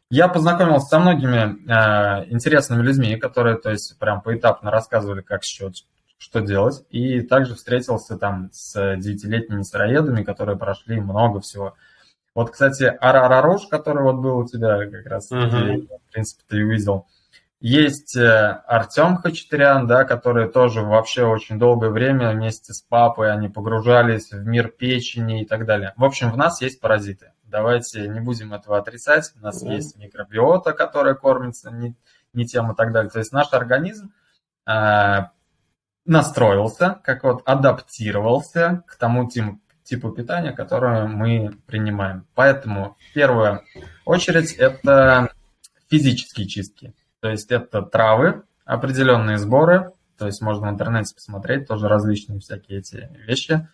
Я 0.09 0.29
познакомился 0.29 0.87
со 0.87 0.99
многими 0.99 1.57
э, 1.69 2.27
интересными 2.31 2.83
людьми, 2.83 3.17
которые, 3.17 3.57
то 3.57 3.71
есть, 3.71 3.99
прям 3.99 4.21
поэтапно 4.21 4.71
рассказывали, 4.71 5.21
как 5.21 5.43
что, 5.43 5.73
что 6.17 6.41
делать. 6.41 6.85
И 6.91 7.23
также 7.23 7.55
встретился 7.55 8.17
там 8.17 8.51
с 8.53 8.97
девятилетними 8.97 9.63
сыроедами, 9.63 10.23
которые 10.23 10.57
прошли 10.57 11.01
много 11.01 11.41
всего. 11.41 11.75
Вот, 12.35 12.51
кстати, 12.51 12.85
Арараруш, 12.85 13.67
который 13.67 14.03
вот 14.03 14.17
был 14.17 14.39
у 14.39 14.47
тебя 14.47 14.89
как 14.89 15.07
раз, 15.07 15.33
uh-huh. 15.33 15.89
в 15.89 16.13
принципе, 16.13 16.43
ты 16.47 16.65
увидел. 16.65 17.07
Есть 17.69 18.17
э, 18.17 18.63
Артем 18.69 19.17
Хачатурян, 19.17 19.89
да, 19.89 20.05
который 20.05 20.49
тоже 20.49 20.83
вообще 20.83 21.25
очень 21.25 21.59
долгое 21.59 21.91
время 21.91 22.31
вместе 22.31 22.73
с 22.73 22.81
папой 22.81 23.33
они 23.33 23.49
погружались 23.49 24.31
в 24.31 24.47
мир 24.47 24.69
печени 24.69 25.43
и 25.43 25.45
так 25.45 25.67
далее. 25.67 25.93
В 25.97 26.05
общем, 26.05 26.31
в 26.31 26.37
нас 26.37 26.61
есть 26.63 26.79
паразиты. 26.81 27.33
Давайте 27.43 28.07
не 28.07 28.21
будем 28.21 28.55
этого 28.55 28.79
отрицать. 28.79 29.33
У 29.35 29.41
нас 29.41 29.65
mm. 29.65 29.75
есть 29.75 29.99
микробиота, 29.99 30.75
которая 30.75 31.17
кормится 31.17 31.73
не, 31.73 31.97
не 32.33 32.47
тем 32.47 32.71
и 32.71 32.77
так 32.77 32.93
далее. 32.93 33.11
То 33.11 33.19
есть 33.19 33.33
наш 33.33 33.53
организм 33.53 34.13
э, 34.65 35.23
настроился, 36.05 37.01
как 37.03 37.25
вот 37.25 37.43
адаптировался 37.47 38.85
к 38.87 38.95
тому 38.95 39.29
типу, 39.29 39.59
типу 39.83 40.11
питания, 40.11 40.53
которое 40.53 41.09
мы 41.09 41.59
принимаем. 41.67 42.29
Поэтому 42.37 42.97
в 43.11 43.13
первую 43.13 43.65
очередь 44.05 44.53
это 44.53 45.33
физические 45.91 46.47
чистки. 46.47 46.95
То 47.27 47.31
есть 47.31 47.51
это 47.51 47.83
травы, 47.83 48.45
определенные 48.65 49.37
сборы, 49.37 49.91
то 50.17 50.27
есть 50.27 50.41
можно 50.43 50.69
в 50.69 50.71
интернете 50.71 51.13
посмотреть 51.13 51.67
тоже 51.67 51.89
различные 51.89 52.39
всякие 52.39 52.79
эти 52.79 53.11
вещи. 53.27 53.67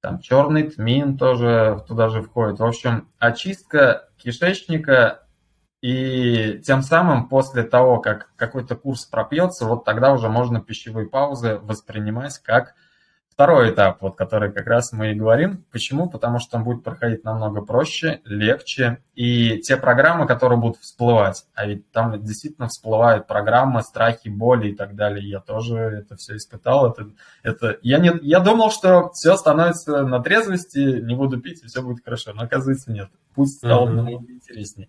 Там 0.00 0.20
черный 0.20 0.70
тмин 0.70 1.18
тоже 1.18 1.84
туда 1.88 2.08
же 2.08 2.22
входит. 2.22 2.60
В 2.60 2.64
общем, 2.64 3.08
очистка 3.18 4.08
кишечника 4.16 5.24
и 5.80 6.60
тем 6.64 6.82
самым 6.82 7.28
после 7.28 7.64
того, 7.64 7.98
как 7.98 8.30
какой-то 8.36 8.76
курс 8.76 9.06
пропьется, 9.06 9.66
вот 9.66 9.84
тогда 9.84 10.12
уже 10.12 10.28
можно 10.28 10.60
пищевые 10.60 11.08
паузы 11.08 11.58
воспринимать 11.60 12.38
как 12.38 12.74
Второй 13.32 13.70
этап, 13.70 14.02
вот, 14.02 14.16
который 14.16 14.52
как 14.52 14.66
раз 14.66 14.92
мы 14.92 15.12
и 15.12 15.14
говорим. 15.14 15.64
Почему? 15.72 16.10
Потому 16.10 16.40
что 16.40 16.58
он 16.58 16.64
будет 16.64 16.84
проходить 16.84 17.24
намного 17.24 17.62
проще, 17.62 18.20
легче. 18.24 18.98
И 19.14 19.58
те 19.60 19.76
программы, 19.78 20.26
которые 20.26 20.58
будут 20.58 20.78
всплывать, 20.78 21.46
а 21.54 21.66
ведь 21.66 21.90
там 21.90 22.22
действительно 22.22 22.68
всплывают 22.68 23.26
программы, 23.26 23.82
страхи, 23.82 24.28
боли 24.28 24.70
и 24.70 24.74
так 24.74 24.94
далее. 24.94 25.26
Я 25.26 25.40
тоже 25.40 25.76
это 25.76 26.16
все 26.16 26.36
испытал. 26.36 26.90
Это, 26.90 27.10
это, 27.42 27.78
я, 27.82 27.98
не, 27.98 28.12
я 28.20 28.40
думал, 28.40 28.70
что 28.70 29.10
все 29.12 29.36
становится 29.36 30.02
на 30.02 30.20
трезвости, 30.20 31.00
не 31.00 31.14
буду 31.14 31.40
пить, 31.40 31.62
и 31.62 31.66
все 31.66 31.82
будет 31.82 32.04
хорошо. 32.04 32.32
Но 32.34 32.42
оказывается 32.42 32.92
нет. 32.92 33.08
Пусть 33.34 33.58
стало 33.58 33.88
mm-hmm. 33.88 33.92
намного 33.92 34.32
интереснее. 34.32 34.88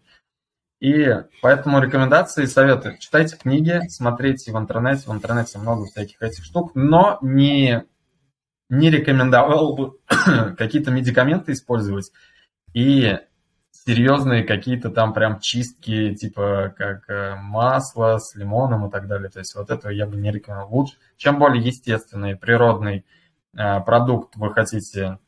И 0.82 1.16
поэтому 1.44 1.80
рекомендации 1.80 2.44
и 2.44 2.48
советы. 2.48 2.98
Читайте 3.00 3.38
книги, 3.38 3.82
смотрите 3.88 4.52
в 4.52 4.58
интернете. 4.58 5.04
В 5.08 5.14
интернете 5.14 5.60
много 5.60 5.86
всяких 5.86 6.20
этих 6.24 6.44
штук, 6.44 6.72
но 6.74 7.20
не 7.22 7.86
не 8.72 8.90
рекомендовал 8.90 9.76
бы 9.76 10.00
какие-то 10.58 10.92
медикаменты 10.92 11.52
использовать 11.52 12.12
и 12.74 13.18
серьезные 13.72 14.44
какие-то 14.44 14.90
там 14.90 15.14
прям 15.14 15.40
чистки, 15.40 16.16
типа 16.16 16.74
как 16.78 17.10
э, 17.10 17.36
масло 17.36 18.18
с 18.18 18.34
лимоном 18.34 18.88
и 18.88 18.92
так 18.92 19.08
далее. 19.08 19.30
То 19.30 19.40
есть 19.40 19.56
вот 19.56 19.70
этого 19.70 19.92
я 19.92 20.08
бы 20.08 20.16
не 20.16 20.32
рекомендовал. 20.32 20.74
Лучше, 20.74 20.96
чем 21.18 21.38
более 21.38 21.64
естественный, 21.64 22.38
природный 22.38 23.06
э, 23.54 23.82
продукт 23.82 24.36
вы 24.38 24.52
хотите 24.54 25.20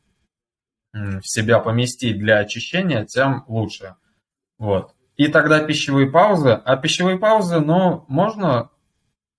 в 0.94 1.22
себя 1.24 1.58
поместить 1.58 2.18
для 2.18 2.38
очищения, 2.38 3.04
тем 3.04 3.44
лучше. 3.48 3.96
Вот. 4.58 4.94
И 5.16 5.28
тогда 5.28 5.60
пищевые 5.60 6.08
паузы. 6.10 6.50
А 6.52 6.76
пищевые 6.76 7.18
паузы, 7.18 7.60
ну, 7.60 8.04
можно 8.08 8.70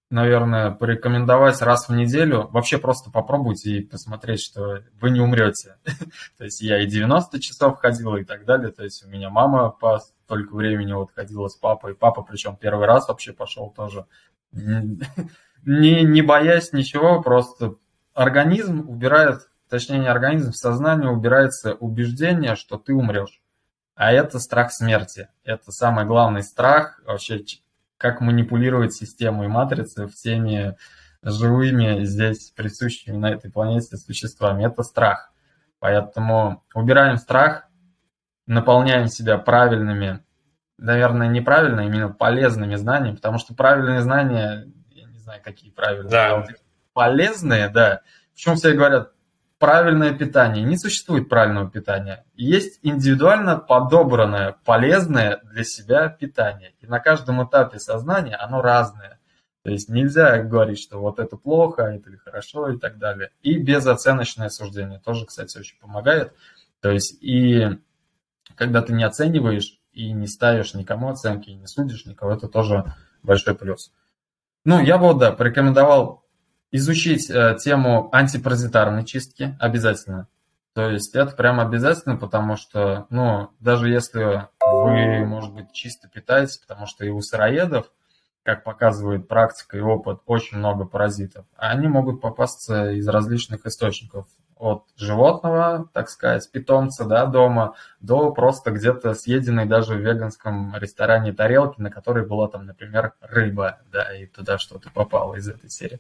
наверное, 0.10 0.72
порекомендовать 0.72 1.62
раз 1.62 1.90
в 1.90 1.94
неделю. 1.94 2.48
Вообще 2.52 2.78
просто 2.78 3.12
попробуйте 3.12 3.78
и 3.78 3.82
посмотреть, 3.82 4.42
что 4.42 4.84
вы 5.00 5.10
не 5.10 5.20
умрете. 5.20 5.78
То 6.38 6.44
есть 6.44 6.62
я 6.62 6.82
и 6.82 6.86
90 6.86 7.40
часов 7.40 7.80
ходил 7.80 8.16
и 8.16 8.24
так 8.24 8.46
далее. 8.46 8.72
То 8.72 8.84
есть 8.84 9.04
у 9.06 9.10
меня 9.10 9.30
мама 9.30 9.70
по 9.70 10.00
столько 10.00 10.56
времени 10.56 10.94
вот 10.94 11.12
ходила 11.14 11.48
с 11.48 11.56
папой. 11.56 11.96
Папа 11.96 12.22
причем 12.22 12.56
первый 12.56 12.86
раз 12.86 13.08
вообще 13.08 13.34
пошел 13.34 13.72
тоже. 13.72 14.06
Не, 14.52 16.04
не 16.04 16.22
боясь 16.22 16.74
ничего, 16.74 17.22
просто 17.22 17.76
организм 18.14 18.88
убирает, 18.88 19.50
точнее 19.68 19.98
не 20.00 20.08
организм, 20.08 20.52
в 20.52 20.58
сознание 20.58 21.10
убирается 21.10 21.74
убеждение, 21.74 22.56
что 22.56 22.78
ты 22.78 22.94
умрешь. 22.94 23.42
А 23.96 24.12
это 24.12 24.40
страх 24.40 24.72
смерти. 24.72 25.30
Это 25.44 25.72
самый 25.72 26.06
главный 26.06 26.44
страх 26.44 27.02
вообще 27.06 27.44
как 27.98 28.22
манипулировать 28.22 28.94
системой 28.94 29.48
матрицы 29.48 30.08
всеми 30.08 30.76
живыми 31.24 32.04
здесь 32.04 32.52
присущими 32.52 33.18
на 33.18 33.32
этой 33.32 33.52
планете 33.52 33.98
существами. 33.98 34.66
Это 34.66 34.84
страх. 34.84 35.32
Поэтому 35.80 36.64
убираем 36.74 37.18
страх, 37.18 37.68
наполняем 38.48 39.08
себя 39.08 39.38
правильными, 39.38 40.24
наверное, 40.78 41.28
неправильно, 41.28 41.82
именно 41.82 42.10
полезными 42.10 42.76
знаниями, 42.76 43.16
потому 43.16 43.40
что 43.40 43.54
правильные 43.54 44.02
знания, 44.02 44.68
я 44.92 45.06
не 45.08 45.18
знаю, 45.18 45.42
какие 45.44 45.72
правильные, 45.72 46.10
да. 46.10 46.46
полезные, 46.94 47.70
да. 47.70 48.02
Почему 48.34 48.56
все 48.56 48.74
говорят, 48.74 49.12
правильное 49.60 50.14
питание. 50.14 50.64
Не 50.64 50.78
существует 50.78 51.30
правильного 51.30 51.70
питания. 51.70 52.26
Есть 52.36 52.80
индивидуально 52.84 53.58
подобранное, 53.58 54.58
полезное 54.66 55.42
для 55.44 55.64
себя 55.64 56.10
питание. 56.10 56.74
И 56.80 56.88
на 56.88 57.00
каждом 57.00 57.44
этапе 57.48 57.80
сознания 57.80 58.36
оно 58.36 58.62
разное. 58.62 59.20
То 59.64 59.72
есть 59.72 59.90
нельзя 59.90 60.44
говорить, 60.44 60.80
что 60.80 61.00
вот 61.00 61.20
это 61.20 61.38
плохо, 61.38 61.84
это 61.84 62.16
хорошо 62.18 62.70
и 62.70 62.78
так 62.78 63.00
далее. 63.00 63.32
И 63.42 63.58
безоценочное 63.58 64.50
суждение 64.50 65.00
тоже, 65.00 65.26
кстати, 65.26 65.58
очень 65.58 65.80
помогает. 65.80 66.34
То 66.82 66.92
есть 66.92 67.18
и 67.22 67.80
когда 68.56 68.82
ты 68.82 68.94
не 68.94 69.04
оцениваешь 69.04 69.80
и 69.92 70.12
не 70.12 70.28
ставишь 70.28 70.76
никому 70.76 71.10
оценки, 71.10 71.50
и 71.50 71.56
не 71.56 71.66
судишь 71.66 72.06
никого, 72.06 72.34
это 72.34 72.48
тоже 72.48 72.94
большой 73.24 73.56
плюс. 73.56 73.92
Ну, 74.66 74.80
я 74.82 74.98
бы, 74.98 75.14
да, 75.18 75.32
порекомендовал 75.32 76.25
изучить 76.76 77.30
э, 77.30 77.58
тему 77.62 78.10
антипаразитарной 78.12 79.06
чистки 79.06 79.58
обязательно. 79.60 80.28
То 80.74 80.90
есть 80.90 81.16
это 81.16 81.34
прям 81.34 81.62
обязательно, 81.62 82.18
потому 82.18 82.58
что, 82.58 83.08
ну, 83.10 83.50
даже 83.62 83.90
если 83.90 84.50
вы, 84.60 85.26
может 85.26 85.54
быть, 85.54 85.72
чисто 85.72 86.10
питаетесь, 86.10 86.58
потому 86.58 86.86
что 86.86 87.06
и 87.06 87.10
у 87.10 87.22
сыроедов, 87.22 87.90
как 88.44 88.66
показывает 88.66 89.30
практика 89.30 89.78
и 89.78 89.82
опыт, 89.82 90.20
очень 90.26 90.58
много 90.58 90.86
паразитов, 90.86 91.46
они 91.56 91.88
могут 91.88 92.20
попасться 92.20 92.92
из 92.92 93.08
различных 93.08 93.66
источников. 93.66 94.28
От 94.58 94.84
животного, 94.96 95.90
так 95.94 96.10
сказать, 96.10 96.50
питомца, 96.50 97.04
да, 97.04 97.26
дома, 97.26 97.76
до 98.00 98.32
просто 98.32 98.72
где-то 98.72 99.14
съеденной 99.14 99.66
даже 99.66 99.96
в 99.96 100.00
веганском 100.00 100.76
ресторане 100.78 101.34
тарелки, 101.34 101.82
на 101.82 101.92
которой 101.92 102.26
была 102.26 102.48
там, 102.48 102.66
например, 102.66 103.14
рыба, 103.20 103.80
да, 103.92 104.16
и 104.16 104.26
туда 104.28 104.58
что-то 104.58 104.90
попало 104.92 105.36
из 105.36 105.50
этой 105.50 105.70
серии. 105.70 106.00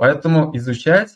Поэтому 0.00 0.56
изучать 0.56 1.10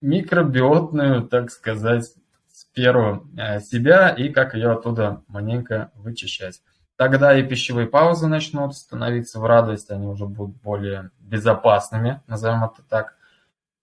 микробиотную, 0.00 1.22
так 1.22 1.52
сказать, 1.52 2.04
сферу 2.50 3.28
э, 3.38 3.60
себя 3.60 4.08
и 4.08 4.28
как 4.30 4.56
ее 4.56 4.72
оттуда 4.72 5.22
маленько 5.28 5.92
вычищать. 5.94 6.60
Тогда 6.96 7.38
и 7.38 7.44
пищевые 7.44 7.86
паузы 7.86 8.26
начнут 8.26 8.74
становиться 8.74 9.38
в 9.38 9.44
радость, 9.44 9.88
они 9.92 10.08
уже 10.08 10.26
будут 10.26 10.60
более 10.62 11.12
безопасными, 11.20 12.22
назовем 12.26 12.64
это 12.64 12.82
так. 12.88 13.14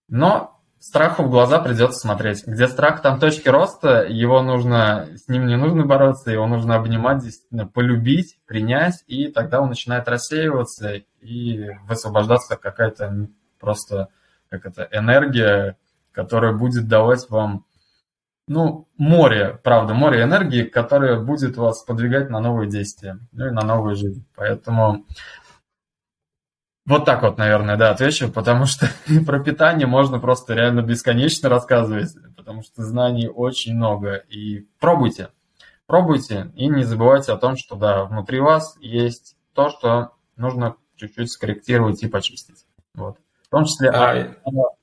Но 0.10 0.60
страху 0.80 1.24
в 1.24 1.30
глаза 1.30 1.60
придется 1.60 2.02
смотреть. 2.02 2.45
Где 2.45 2.68
страх, 2.68 3.02
там 3.02 3.22
точки 3.22 3.47
роста, 3.47 4.04
его 4.04 4.41
нужно, 4.41 5.08
с 5.16 5.30
ним 5.30 5.47
не 5.47 5.56
нужно 5.56 5.86
бороться, 5.86 6.30
его 6.30 6.45
нужно 6.45 6.76
обнимать, 6.76 7.24
действительно 7.24 7.68
полюбить, 7.68 8.38
принять, 8.45 9.02
и 9.08 9.30
тогда 9.30 9.62
он 9.62 9.70
начинает 9.70 10.10
рассеиваться 10.10 10.95
и 11.22 11.70
высвобождаться 11.88 12.58
какая-то 12.58 13.30
просто 13.58 14.10
как 14.52 14.66
это, 14.66 14.88
энергия, 14.91 15.78
которая 16.12 16.54
будет 16.54 16.88
давать 16.88 17.30
вам, 17.30 17.66
ну, 18.47 18.89
море, 18.97 19.58
правда, 19.64 19.93
море 19.93 20.24
энергии, 20.24 20.64
которое 20.64 21.20
будет 21.22 21.56
вас 21.56 21.84
подвигать 21.84 22.30
на 22.30 22.41
новые 22.41 22.70
действия, 22.70 23.18
ну 23.32 23.47
и 23.47 23.52
на 23.52 23.62
новую 23.62 23.95
жизнь. 23.95 24.28
Поэтому 24.36 25.06
вот 26.86 27.06
так 27.06 27.22
вот, 27.22 27.38
наверное, 27.38 27.78
да, 27.78 27.91
отвечу, 27.91 28.30
потому 28.30 28.66
что 28.66 28.88
про 29.26 29.39
питание 29.39 29.88
можно 29.88 30.20
просто 30.20 30.54
реально 30.54 30.82
бесконечно 30.82 31.47
рассказывать, 31.47 32.14
потому 32.36 32.62
что 32.62 32.84
знаний 32.84 33.30
очень 33.30 33.76
много. 33.76 34.16
И 34.16 34.68
пробуйте, 34.80 35.30
пробуйте, 35.88 36.52
и 36.56 36.68
не 36.68 36.84
забывайте 36.84 37.32
о 37.32 37.38
том, 37.38 37.56
что, 37.56 37.78
да, 37.78 38.04
внутри 38.04 38.41
вас 38.41 38.76
есть 38.82 39.38
то, 39.54 39.70
что 39.70 40.12
нужно 40.36 40.76
чуть-чуть 40.97 41.32
скорректировать 41.32 42.04
и 42.04 42.10
почистить. 42.10 42.66
Вот. 42.93 43.18
В 43.52 43.54
том 43.54 43.66
числе 43.66 43.89
а... 43.89 44.34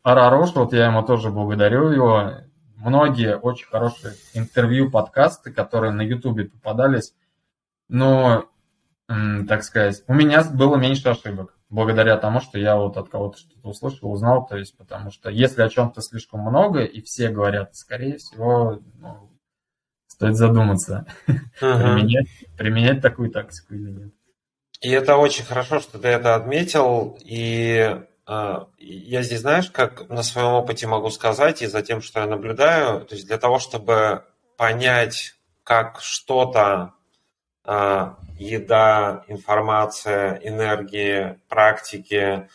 Арарош, 0.03 0.53
вот 0.55 0.75
я 0.75 0.89
ему 0.89 1.03
тоже 1.03 1.31
благодарю 1.31 1.89
его. 1.89 2.33
Многие 2.77 3.39
очень 3.39 3.67
хорошие 3.67 4.13
интервью, 4.35 4.91
подкасты, 4.91 5.51
которые 5.51 5.93
на 5.93 6.03
Ютубе 6.03 6.45
попадались. 6.45 7.15
Но, 7.89 8.45
так 9.07 9.65
сказать, 9.65 10.05
у 10.07 10.13
меня 10.13 10.45
было 10.45 10.77
меньше 10.77 11.09
ошибок 11.09 11.57
благодаря 11.71 12.19
тому, 12.19 12.41
что 12.43 12.59
я 12.59 12.77
вот 12.77 12.99
от 12.99 13.09
кого-то 13.09 13.39
что-то 13.39 13.69
услышал, 13.71 14.13
узнал, 14.13 14.47
то 14.47 14.59
есть 14.59 14.77
потому 14.77 15.11
что 15.11 15.31
если 15.31 15.63
о 15.63 15.71
чем-то 15.71 16.03
слишком 16.03 16.41
много 16.41 16.81
и 16.81 17.01
все 17.01 17.31
говорят, 17.31 17.75
скорее 17.75 18.19
всего, 18.19 18.83
ну, 18.99 19.31
стоит 20.09 20.37
задуматься, 20.37 21.07
uh-huh. 21.27 21.39
применять, 21.61 22.29
применять 22.59 23.01
такую 23.01 23.31
тактику 23.31 23.75
или 23.75 23.91
нет. 23.91 24.13
И 24.83 24.91
это 24.91 25.17
очень 25.17 25.45
хорошо, 25.45 25.81
что 25.81 25.99
ты 25.99 26.09
это 26.09 26.35
отметил, 26.35 27.19
и 27.21 28.03
я 28.29 29.23
здесь, 29.23 29.41
знаешь, 29.41 29.71
как 29.71 30.11
на 30.11 30.23
своем 30.23 30.49
опыте 30.49 30.87
могу 30.87 31.09
сказать, 31.09 31.63
и 31.63 31.67
за 31.67 31.81
тем, 31.81 32.03
что 32.03 32.21
я 32.21 32.27
наблюдаю, 32.27 33.01
то 33.07 33.15
есть 33.15 33.27
для 33.27 33.39
того, 33.39 33.59
чтобы 33.59 34.25
понять, 34.59 35.35
как 35.65 36.01
что-то, 36.01 36.93
а, 37.65 38.19
еда, 38.39 39.25
информация, 39.29 40.41
энергии, 40.45 41.39
практики, 41.49 42.49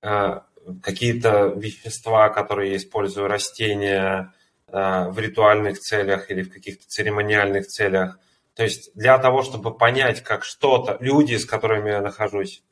а, 0.00 0.44
какие-то 0.82 1.46
вещества, 1.56 2.28
которые 2.28 2.72
я 2.72 2.76
использую, 2.76 3.26
растения 3.26 4.32
в 4.68 5.18
ритуальных 5.18 5.80
целях 5.80 6.30
или 6.30 6.42
в 6.42 6.52
каких-то 6.52 6.86
церемониальных 6.86 7.66
целях. 7.66 8.20
То 8.54 8.62
есть 8.62 8.94
для 8.94 9.18
того, 9.18 9.42
чтобы 9.42 9.76
понять, 9.76 10.22
как 10.22 10.44
что-то, 10.44 10.96
люди, 11.00 11.34
с 11.34 11.44
которыми 11.44 11.90
я 11.90 12.00
нахожусь, 12.00 12.62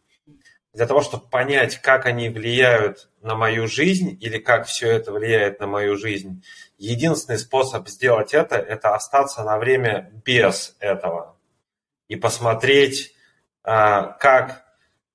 для 0.73 0.87
того, 0.87 1.03
чтобы 1.03 1.29
понять, 1.29 1.79
как 1.79 2.07
они 2.07 2.29
влияют 2.29 3.09
на 3.21 3.35
мою 3.35 3.66
жизнь 3.66 4.16
или 4.21 4.39
как 4.39 4.66
все 4.66 4.91
это 4.91 5.12
влияет 5.12 5.61
на 5.61 5.66
мою 5.66 5.97
жизнь, 5.97 6.45
единственный 6.77 7.39
способ 7.39 7.89
сделать 7.89 8.35
это– 8.35 8.57
это 8.57 8.95
остаться 8.95 9.43
на 9.43 9.59
время 9.59 10.11
без 10.25 10.77
этого 10.79 11.37
и 12.09 12.16
посмотреть, 12.16 13.14
а, 13.62 14.12
как 14.21 14.64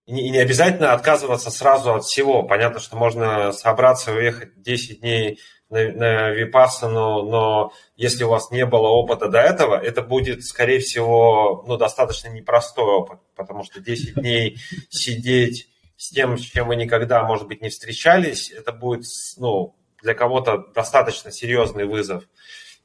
и 0.06 0.30
не 0.30 0.38
обязательно 0.38 0.93
отказываться 0.93 1.49
сразу 1.49 1.93
от 1.93 2.04
всего. 2.04 2.43
Понятно, 2.43 2.80
что 2.80 2.97
можно 2.97 3.51
собраться 3.51 4.12
уехать 4.12 4.62
10 4.62 4.99
дней 4.99 5.39
на, 5.74 5.91
на 5.91 6.30
Випассану, 6.30 7.24
но 7.24 7.74
если 7.95 8.24
у 8.24 8.30
вас 8.30 8.51
не 8.51 8.65
было 8.65 8.88
опыта 8.88 9.28
до 9.28 9.39
этого, 9.39 9.76
это 9.76 10.01
будет, 10.01 10.45
скорее 10.45 10.80
всего, 10.80 11.63
ну, 11.67 11.78
достаточно 11.78 12.30
непростой 12.30 12.86
опыт, 12.86 13.19
потому 13.36 13.63
что 13.63 13.82
10 13.82 14.15
дней 14.15 14.59
сидеть 14.89 15.69
с 15.97 16.11
тем, 16.11 16.38
с 16.38 16.41
чем 16.41 16.67
вы 16.67 16.76
никогда, 16.76 17.24
может 17.24 17.47
быть, 17.47 17.61
не 17.61 17.69
встречались, 17.69 18.51
это 18.51 18.71
будет, 18.71 19.05
ну, 19.38 19.76
для 20.01 20.13
кого-то 20.13 20.65
достаточно 20.74 21.32
серьезный 21.32 21.86
вызов. 21.86 22.24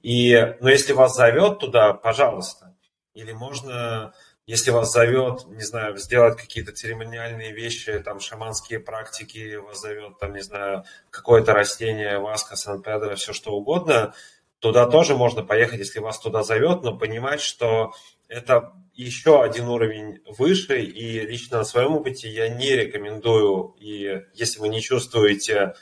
И, 0.02 0.54
но 0.60 0.70
если 0.70 0.92
вас 0.92 1.14
зовет 1.14 1.58
туда, 1.58 1.92
пожалуйста. 1.92 2.74
Или 3.14 3.32
можно 3.32 4.14
если 4.48 4.70
вас 4.70 4.90
зовет, 4.90 5.46
не 5.48 5.62
знаю, 5.62 5.98
сделать 5.98 6.38
какие-то 6.38 6.72
церемониальные 6.72 7.52
вещи, 7.52 7.98
там, 7.98 8.18
шаманские 8.18 8.80
практики, 8.80 9.56
вас 9.56 9.78
зовет, 9.78 10.18
там, 10.18 10.32
не 10.32 10.40
знаю, 10.40 10.84
какое-то 11.10 11.52
растение, 11.52 12.18
васка, 12.18 12.56
сан-педро, 12.56 13.14
все 13.16 13.34
что 13.34 13.52
угодно, 13.52 14.14
туда 14.58 14.86
тоже 14.86 15.14
можно 15.14 15.42
поехать, 15.42 15.80
если 15.80 15.98
вас 15.98 16.18
туда 16.18 16.42
зовет, 16.42 16.82
но 16.82 16.96
понимать, 16.96 17.42
что 17.42 17.92
это 18.26 18.72
еще 18.94 19.42
один 19.42 19.68
уровень 19.68 20.22
выше, 20.38 20.80
и 20.80 21.20
лично 21.26 21.58
на 21.58 21.64
своем 21.64 21.96
опыте 21.96 22.30
я 22.30 22.48
не 22.48 22.70
рекомендую, 22.70 23.76
и 23.78 24.22
если 24.32 24.60
вы 24.60 24.70
не 24.70 24.80
чувствуете 24.80 25.74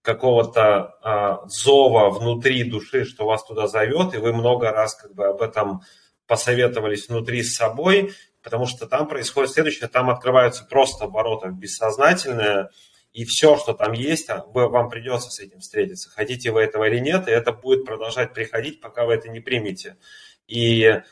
какого-то 0.00 0.94
а, 1.02 1.42
зова 1.48 2.10
внутри 2.10 2.62
души, 2.62 3.04
что 3.04 3.26
вас 3.26 3.44
туда 3.44 3.66
зовет, 3.66 4.14
и 4.14 4.18
вы 4.18 4.32
много 4.32 4.70
раз 4.70 4.94
как 4.94 5.12
бы 5.12 5.26
об 5.26 5.42
этом 5.42 5.82
посоветовались 6.32 7.10
внутри 7.10 7.42
с 7.42 7.54
собой, 7.54 8.14
потому 8.42 8.64
что 8.64 8.86
там 8.86 9.06
происходит 9.06 9.50
следующее, 9.50 9.86
там 9.86 10.08
открываются 10.08 10.64
просто 10.64 11.04
обороты 11.04 11.48
в 11.48 11.58
бессознательное, 11.58 12.70
и 13.12 13.26
все, 13.26 13.58
что 13.58 13.74
там 13.74 13.92
есть, 13.92 14.30
а, 14.30 14.42
вам 14.46 14.88
придется 14.88 15.28
с 15.28 15.40
этим 15.40 15.60
встретиться. 15.60 16.08
Хотите 16.08 16.50
вы 16.50 16.62
этого 16.62 16.88
или 16.88 17.00
нет, 17.00 17.28
и 17.28 17.32
это 17.32 17.52
будет 17.52 17.84
продолжать 17.84 18.32
приходить, 18.32 18.80
пока 18.80 19.04
вы 19.04 19.12
это 19.12 19.28
не 19.28 19.40
примете. 19.40 19.98
И 20.48 21.02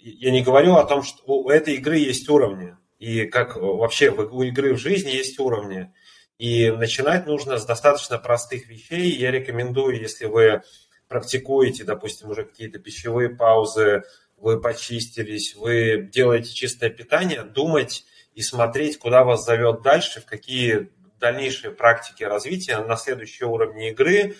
я 0.00 0.30
не 0.32 0.42
говорю 0.42 0.74
о 0.74 0.84
том, 0.84 1.04
что 1.04 1.22
у 1.24 1.50
этой 1.50 1.74
игры 1.74 1.98
есть 1.98 2.28
уровни, 2.28 2.76
и 2.98 3.26
как 3.26 3.54
вообще 3.54 4.10
у 4.10 4.42
игры 4.42 4.74
в 4.74 4.78
жизни 4.78 5.10
есть 5.10 5.38
уровни. 5.38 5.92
И 6.38 6.68
начинать 6.72 7.28
нужно 7.28 7.58
с 7.58 7.64
достаточно 7.64 8.18
простых 8.18 8.66
вещей. 8.66 9.12
Я 9.12 9.30
рекомендую, 9.30 10.00
если 10.00 10.24
вы 10.26 10.62
практикуете, 11.06 11.84
допустим, 11.84 12.30
уже 12.30 12.44
какие-то 12.44 12.80
пищевые 12.80 13.28
паузы, 13.28 14.02
вы 14.44 14.60
почистились, 14.60 15.54
вы 15.54 16.08
делаете 16.12 16.52
чистое 16.52 16.90
питание, 16.90 17.42
думать 17.42 18.04
и 18.34 18.42
смотреть, 18.42 18.98
куда 18.98 19.24
вас 19.24 19.44
зовет 19.44 19.80
дальше, 19.80 20.20
в 20.20 20.26
какие 20.26 20.90
дальнейшие 21.18 21.70
практики 21.70 22.22
развития 22.22 22.78
на 22.78 22.96
следующие 22.96 23.48
уровни 23.48 23.88
игры, 23.88 24.36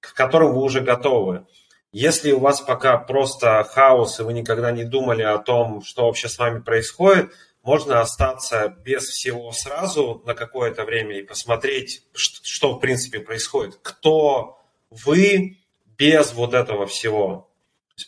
к 0.00 0.12
которым 0.12 0.54
вы 0.54 0.62
уже 0.62 0.80
готовы. 0.80 1.46
Если 1.92 2.32
у 2.32 2.40
вас 2.40 2.60
пока 2.60 2.98
просто 2.98 3.62
хаос, 3.62 4.18
и 4.18 4.24
вы 4.24 4.32
никогда 4.32 4.72
не 4.72 4.82
думали 4.82 5.22
о 5.22 5.38
том, 5.38 5.84
что 5.84 6.06
вообще 6.06 6.28
с 6.28 6.36
вами 6.36 6.60
происходит, 6.60 7.30
можно 7.62 8.00
остаться 8.00 8.76
без 8.84 9.04
всего 9.04 9.52
сразу 9.52 10.20
на 10.26 10.34
какое-то 10.34 10.84
время 10.84 11.16
и 11.16 11.22
посмотреть, 11.22 12.02
что 12.12 12.74
в 12.74 12.80
принципе 12.80 13.20
происходит. 13.20 13.78
Кто 13.82 14.58
вы 14.90 15.58
без 15.96 16.32
вот 16.32 16.54
этого 16.54 16.86
всего? 16.86 17.53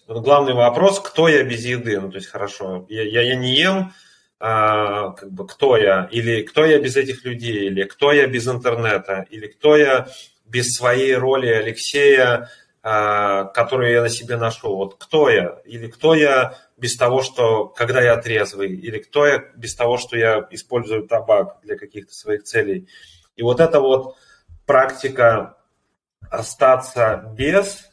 Главный 0.09 0.55
вопрос, 0.55 0.99
кто 1.01 1.29
я 1.29 1.45
без 1.45 1.65
еды? 1.65 2.01
Ну, 2.01 2.11
то 2.11 2.17
есть, 2.17 2.29
хорошо, 2.29 2.87
я, 2.89 3.03
я, 3.03 3.23
я 3.23 3.37
не 3.37 3.55
ем, 3.55 3.93
а, 4.41 5.11
как 5.11 5.31
бы, 5.31 5.47
кто 5.47 5.77
я? 5.77 6.09
Или 6.11 6.43
кто 6.43 6.65
я 6.65 6.81
без 6.81 6.97
этих 6.97 7.25
людей? 7.25 7.67
Или 7.67 7.85
кто 7.85 8.13
я 8.13 8.27
без 8.27 8.49
интернета? 8.49 9.27
Или 9.31 9.47
кто 9.47 9.77
я 9.77 10.09
без 10.45 10.75
своей 10.75 11.15
роли 11.15 11.49
Алексея, 11.49 12.51
а, 12.83 13.45
которую 13.45 13.93
я 13.93 14.03
на 14.03 14.09
себе 14.09 14.37
ношу? 14.37 14.75
Вот 14.77 14.97
кто 14.99 15.31
я? 15.31 15.61
Или 15.65 15.87
кто 15.87 16.15
я 16.15 16.59
без 16.77 16.97
того, 16.97 17.23
что 17.23 17.67
когда 17.67 18.03
я 18.03 18.17
трезвый, 18.17 18.75
или 18.75 18.99
кто 18.99 19.25
я 19.25 19.39
без 19.55 19.77
того, 19.77 19.99
что 19.99 20.17
я 20.17 20.47
использую 20.51 21.07
табак 21.07 21.59
для 21.63 21.77
каких-то 21.77 22.13
своих 22.13 22.43
целей. 22.43 22.89
И 23.37 23.43
вот 23.43 23.61
эта 23.61 23.81
вот 23.81 24.17
практика 24.67 25.57
остаться 26.29 27.33
без, 27.37 27.89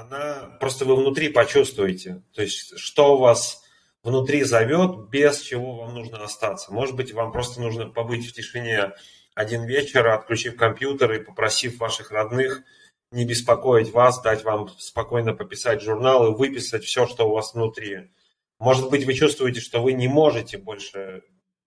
она 0.00 0.56
просто 0.60 0.84
вы 0.84 0.96
внутри 0.96 1.28
почувствуете. 1.28 2.22
То 2.34 2.42
есть, 2.42 2.78
что 2.78 3.16
вас 3.16 3.62
внутри 4.02 4.42
зовет, 4.44 5.08
без 5.10 5.40
чего 5.40 5.76
вам 5.76 5.94
нужно 5.94 6.22
остаться. 6.22 6.72
Может 6.72 6.96
быть, 6.96 7.12
вам 7.12 7.32
просто 7.32 7.60
нужно 7.60 7.86
побыть 7.86 8.28
в 8.28 8.32
тишине 8.32 8.92
один 9.34 9.64
вечер, 9.64 10.06
отключив 10.08 10.56
компьютер 10.56 11.12
и 11.12 11.24
попросив 11.24 11.78
ваших 11.78 12.10
родных– 12.10 12.62
не 13.10 13.24
беспокоить 13.24 13.92
вас, 13.92 14.20
дать 14.20 14.44
вам 14.44 14.68
спокойно 14.78 15.32
пописать 15.32 15.82
журнал 15.82 16.26
и 16.26 16.36
выписать 16.36 16.84
все, 16.84 17.06
что 17.06 17.28
у 17.28 17.32
вас 17.32 17.54
внутри. 17.54 18.10
Может 18.58 18.90
быть, 18.90 19.04
вы 19.04 19.14
чувствуете, 19.14 19.60
что 19.60 19.80
вы 19.80 19.92
не 19.92 20.08
можете 20.08 20.58
больше 20.58 21.22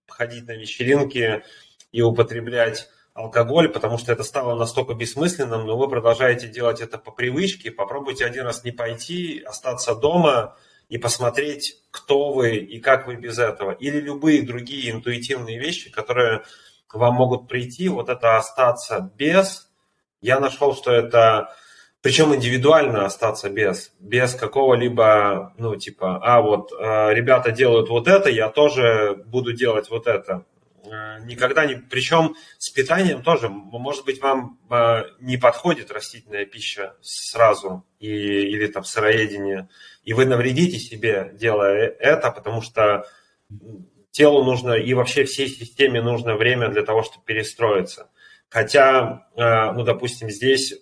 ходить 0.06 0.46
на 0.46 0.52
вечеринки 0.52 1.42
и 1.90 2.02
употреблять 2.02 2.88
алкоголь, 3.14 3.68
потому 3.68 3.98
что 3.98 4.12
это 4.12 4.22
стало 4.22 4.54
настолько 4.54 4.94
бессмысленным, 4.94 5.66
но 5.66 5.76
вы 5.76 5.88
продолжаете 5.88 6.48
делать 6.48 6.80
это 6.80 6.98
по 6.98 7.10
привычке. 7.10 7.70
Попробуйте 7.70 8.24
один 8.24 8.44
раз 8.44 8.64
не 8.64 8.72
пойти, 8.72 9.42
остаться 9.46 9.94
дома 9.94 10.56
и 10.88 10.98
посмотреть, 10.98 11.82
кто 11.90 12.32
вы 12.32 12.56
и 12.56 12.80
как 12.80 13.06
вы 13.06 13.16
без 13.16 13.38
этого. 13.38 13.72
Или 13.72 14.00
любые 14.00 14.42
другие 14.42 14.90
интуитивные 14.90 15.58
вещи, 15.58 15.90
которые 15.90 16.42
вам 16.92 17.14
могут 17.14 17.48
прийти, 17.48 17.88
вот 17.88 18.08
это 18.08 18.36
остаться 18.36 19.12
без 19.16 19.68
я 20.22 20.38
нашел, 20.38 20.74
что 20.74 20.92
это, 20.92 21.52
причем 22.00 22.34
индивидуально 22.34 23.04
остаться 23.04 23.50
без, 23.50 23.92
без 23.98 24.34
какого-либо, 24.34 25.52
ну, 25.58 25.74
типа, 25.76 26.20
а 26.22 26.40
вот 26.40 26.70
э, 26.72 27.12
ребята 27.12 27.50
делают 27.50 27.90
вот 27.90 28.06
это, 28.06 28.30
я 28.30 28.48
тоже 28.48 29.20
буду 29.26 29.52
делать 29.52 29.90
вот 29.90 30.06
это. 30.06 30.44
Э, 30.92 31.20
никогда 31.24 31.64
не, 31.64 31.76
причем 31.76 32.36
с 32.58 32.68
питанием 32.68 33.22
тоже, 33.22 33.48
может 33.48 34.04
быть, 34.04 34.20
вам 34.20 34.58
э, 34.70 35.04
не 35.20 35.38
подходит 35.38 35.90
растительная 35.90 36.44
пища 36.44 36.96
сразу, 37.00 37.86
и, 37.98 38.08
или 38.08 38.66
там 38.66 38.84
сыроедение, 38.84 39.70
и 40.04 40.12
вы 40.12 40.26
навредите 40.26 40.78
себе, 40.78 41.30
делая 41.32 41.86
это, 41.98 42.30
потому 42.30 42.60
что 42.60 43.06
телу 44.10 44.44
нужно 44.44 44.72
и 44.72 44.92
вообще 44.92 45.24
всей 45.24 45.48
системе 45.48 46.02
нужно 46.02 46.36
время 46.36 46.68
для 46.68 46.82
того, 46.82 47.02
чтобы 47.02 47.24
перестроиться. 47.24 48.10
Хотя, 48.50 49.26
э, 49.34 49.72
ну, 49.72 49.84
допустим, 49.84 50.28
здесь 50.28 50.74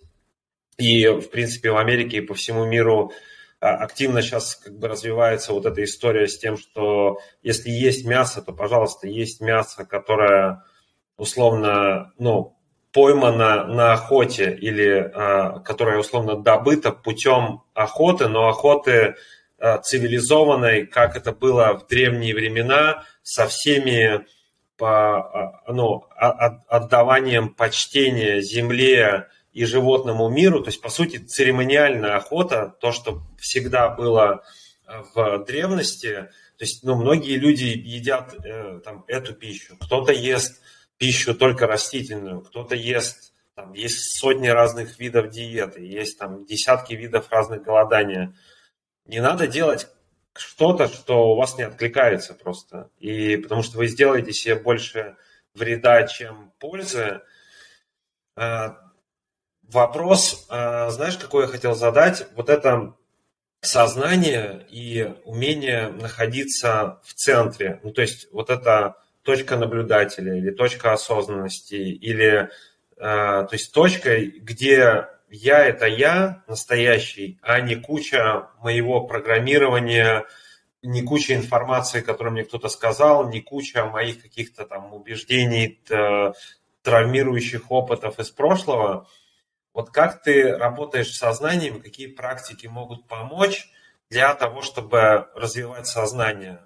и, 0.76 1.06
в 1.06 1.30
принципе, 1.30 1.70
в 1.70 1.76
Америке 1.76 2.16
и 2.16 2.26
по 2.26 2.34
всему 2.34 2.64
миру 2.64 3.12
э, 3.12 3.29
активно 3.60 4.22
сейчас 4.22 4.56
как 4.56 4.78
бы 4.78 4.88
развивается 4.88 5.52
вот 5.52 5.66
эта 5.66 5.84
история 5.84 6.26
с 6.26 6.38
тем, 6.38 6.56
что 6.56 7.18
если 7.42 7.70
есть 7.70 8.06
мясо, 8.06 8.42
то, 8.42 8.52
пожалуйста, 8.52 9.06
есть 9.06 9.40
мясо, 9.40 9.84
которое 9.84 10.64
условно, 11.16 12.12
ну, 12.18 12.56
поймано 12.92 13.66
на 13.66 13.92
охоте 13.92 14.52
или 14.52 15.10
а, 15.14 15.60
которое 15.60 15.98
условно 15.98 16.36
добыто 16.36 16.90
путем 16.90 17.62
охоты, 17.74 18.28
но 18.28 18.48
охоты 18.48 19.14
а, 19.58 19.78
цивилизованной, 19.78 20.86
как 20.86 21.16
это 21.16 21.32
было 21.32 21.78
в 21.78 21.86
древние 21.86 22.34
времена, 22.34 23.04
со 23.22 23.46
всеми 23.46 24.26
по 24.76 25.18
а, 25.18 25.72
ну, 25.72 26.06
отдаванием 26.16 27.50
почтения 27.50 28.40
земле 28.40 29.28
и 29.52 29.64
животному 29.64 30.28
миру, 30.28 30.60
то 30.60 30.68
есть, 30.68 30.80
по 30.80 30.90
сути, 30.90 31.16
церемониальная 31.16 32.16
охота, 32.16 32.74
то, 32.80 32.92
что 32.92 33.22
всегда 33.38 33.88
было 33.88 34.44
э, 34.86 35.02
в 35.14 35.44
древности, 35.44 36.28
то 36.56 36.64
есть, 36.64 36.84
ну, 36.84 36.94
многие 36.94 37.36
люди 37.36 37.64
едят 37.64 38.34
э, 38.44 38.80
там, 38.84 39.04
эту 39.08 39.34
пищу, 39.34 39.76
кто-то 39.80 40.12
ест 40.12 40.60
пищу 40.98 41.34
только 41.34 41.66
растительную, 41.66 42.42
кто-то 42.42 42.74
ест, 42.74 43.32
там, 43.54 43.72
есть 43.72 44.18
сотни 44.18 44.48
разных 44.48 44.98
видов 44.98 45.30
диеты, 45.30 45.84
есть 45.84 46.18
там 46.18 46.44
десятки 46.44 46.92
видов 46.94 47.30
разных 47.30 47.62
голодания. 47.62 48.34
Не 49.06 49.20
надо 49.20 49.46
делать 49.46 49.88
что-то, 50.34 50.88
что 50.88 51.32
у 51.32 51.36
вас 51.36 51.56
не 51.56 51.64
откликается 51.64 52.34
просто. 52.34 52.90
И 52.98 53.36
потому 53.36 53.62
что 53.62 53.78
вы 53.78 53.88
сделаете 53.88 54.32
себе 54.32 54.54
больше 54.56 55.16
вреда, 55.54 56.06
чем 56.06 56.52
пользы. 56.58 57.22
А, 58.36 58.89
вопрос, 59.72 60.46
а, 60.48 60.90
знаешь, 60.90 61.16
какой 61.16 61.42
я 61.42 61.48
хотел 61.48 61.74
задать? 61.74 62.26
Вот 62.34 62.48
это 62.48 62.94
сознание 63.60 64.66
и 64.70 65.14
умение 65.24 65.88
находиться 65.88 67.00
в 67.04 67.14
центре. 67.14 67.80
Ну, 67.82 67.92
то 67.92 68.02
есть 68.02 68.28
вот 68.32 68.50
это 68.50 68.96
точка 69.22 69.56
наблюдателя 69.56 70.36
или 70.36 70.50
точка 70.50 70.92
осознанности, 70.92 71.74
или 71.74 72.48
а, 72.98 73.44
то 73.44 73.54
есть 73.54 73.72
точка, 73.72 74.18
где 74.20 75.06
я– 75.30 75.64
это 75.66 75.86
я 75.86 76.42
настоящий, 76.48 77.38
а 77.42 77.60
не 77.60 77.76
куча 77.76 78.48
моего 78.60 79.02
программирования, 79.02 80.24
не 80.82 81.02
куча 81.02 81.34
информации, 81.34 82.00
которую 82.00 82.32
мне 82.32 82.44
кто-то 82.44 82.68
сказал, 82.68 83.28
не 83.28 83.40
куча 83.40 83.84
моих 83.84 84.22
каких-то 84.22 84.64
там 84.64 84.92
убеждений, 84.92 85.78
травмирующих 86.82 87.70
опытов 87.70 88.18
из 88.18 88.30
прошлого. 88.30 89.06
Вот 89.72 89.90
как 89.90 90.22
ты 90.22 90.56
работаешь 90.56 91.12
с 91.12 91.18
сознанием, 91.18 91.80
какие 91.80 92.08
практики 92.08 92.66
могут 92.66 93.06
помочь 93.06 93.70
для 94.08 94.34
того, 94.34 94.62
чтобы 94.62 95.28
развивать 95.34 95.86
сознание, 95.86 96.60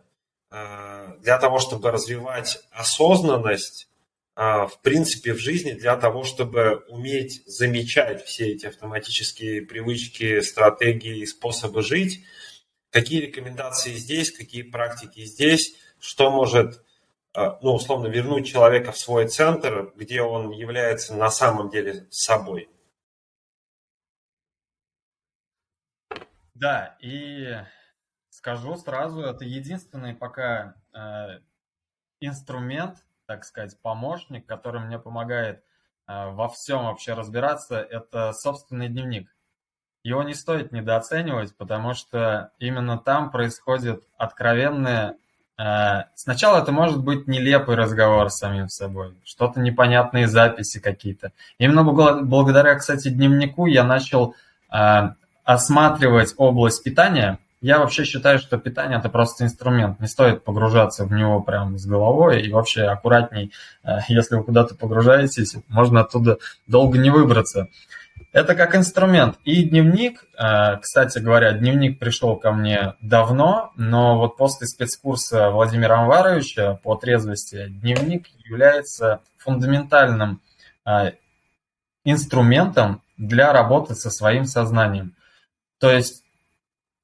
а, 0.51 1.17
для 1.21 1.39
того, 1.39 1.59
чтобы 1.59 1.91
развивать 1.91 2.63
осознанность, 2.71 3.89
а, 4.37 4.67
в 4.67 4.81
принципе, 4.81 5.35
в 5.35 5.39
жизни 5.39 5.73
для 5.73 5.97
того, 5.97 6.25
чтобы 6.25 6.83
уметь 6.89 7.43
замечать 7.47 8.25
все 8.25 8.53
эти 8.53 8.67
автоматические 8.67 9.63
привычки, 9.63 10.41
стратегии, 10.41 11.25
способы 11.25 11.83
жить. 11.83 12.25
Какие 12.91 13.21
рекомендации 13.21 13.93
здесь, 13.93 14.33
какие 14.33 14.63
практики 14.63 15.25
здесь, 15.25 15.77
что 16.01 16.31
может, 16.31 16.83
а, 17.35 17.59
ну, 17.63 17.75
условно, 17.75 18.07
вернуть 18.07 18.47
человека 18.47 18.93
в 18.93 18.99
свой 18.99 19.29
центр, 19.29 19.93
где 19.95 20.23
он 20.23 20.51
является 20.51 21.15
на 21.15 21.31
самом 21.31 21.69
деле 21.69 22.07
собой. 22.11 22.69
Да, 26.55 26.97
и 27.01 27.57
скажу 28.31 28.77
сразу, 28.77 29.21
это 29.21 29.45
единственный 29.45 30.15
пока 30.15 30.75
э, 30.93 31.41
инструмент, 32.21 33.05
так 33.27 33.45
сказать, 33.45 33.81
помощник, 33.83 34.47
который 34.47 34.81
мне 34.81 34.99
помогает 34.99 35.65
э, 36.07 36.31
во 36.31 36.49
всем 36.49 36.85
вообще 36.85 37.15
разбираться, 37.15 37.79
это 37.79 38.33
собственный 38.33 38.89
дневник. 38.89 39.35
Его 40.03 40.23
не 40.23 40.35
стоит 40.35 40.71
недооценивать, 40.71 41.57
потому 41.57 41.95
что 41.95 42.53
именно 42.59 42.99
там 42.99 43.31
происходит 43.31 44.05
откровенное 44.17 45.17
Э, 45.57 46.05
сначала 46.15 46.63
это 46.63 46.73
может 46.73 47.03
быть 47.03 47.27
нелепый 47.27 47.77
разговор 47.77 48.31
с 48.31 48.39
самим 48.39 48.69
собой, 48.69 49.15
что-то 49.25 49.61
непонятные 49.61 50.27
записи 50.27 50.81
какие-то. 50.81 51.33
Именно 51.59 51.85
благодаря, 52.25 52.75
кстати, 52.75 53.09
дневнику 53.09 53.67
я 53.67 53.85
начал 53.85 54.35
э, 54.73 55.11
осматривать 55.45 56.35
область 56.37 56.83
питания. 56.83 57.39
Я 57.61 57.79
вообще 57.79 58.05
считаю, 58.05 58.39
что 58.39 58.59
питание 58.59 58.99
это 58.99 59.09
просто 59.09 59.45
инструмент, 59.45 59.99
не 60.01 60.07
стоит 60.07 60.45
погружаться 60.45 61.05
в 61.05 61.13
него 61.13 61.41
прям 61.41 61.79
с 61.79 61.87
головой 61.87 62.43
и 62.43 62.53
вообще 62.53 62.83
аккуратней, 62.83 63.53
э, 63.85 64.01
если 64.09 64.37
вы 64.37 64.45
куда-то 64.45 64.75
погружаетесь, 64.75 65.57
можно 65.69 66.01
оттуда 66.01 66.39
долго 66.67 66.99
не 66.99 67.11
выбраться. 67.11 67.69
Это 68.33 68.55
как 68.55 68.75
инструмент. 68.75 69.37
И 69.45 69.65
дневник, 69.65 70.25
э, 70.37 70.77
кстати 70.79 71.21
говоря, 71.21 71.53
дневник 71.53 71.99
пришел 71.99 72.37
ко 72.37 72.53
мне 72.53 72.95
давно, 73.01 73.73
но 73.77 74.19
вот 74.19 74.37
после 74.37 74.67
спецкурса 74.67 75.51
Владимира 75.51 76.01
Анваровича 76.01 76.81
по 76.83 76.97
трезвости 76.97 77.69
дневник 77.69 78.27
является 78.45 79.21
фундаментальным 79.39 80.41
э, 80.85 81.13
инструментом 82.05 83.03
для 83.17 83.53
работы 83.53 83.95
со 83.95 84.11
своим 84.11 84.45
сознанием. 84.45 85.15
То 85.79 85.91
есть 85.91 86.25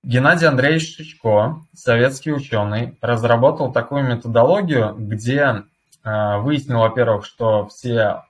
Геннадий 0.03 0.49
Андреевич 0.49 0.97
Шичко, 0.97 1.61
советский 1.75 2.33
ученый, 2.33 2.97
разработал 3.03 3.73
такую 3.73 4.05
методологию, 4.05 4.95
где 4.97 5.65
э, 6.03 6.39
выяснил, 6.39 6.79
во-первых, 6.79 7.27
что 7.27 7.69
все 7.69 8.23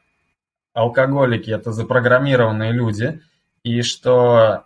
алкоголики– 0.72 1.50
это 1.52 1.72
запрограммированные 1.72 2.72
люди, 2.72 3.20
и 3.62 3.82
что 3.82 4.64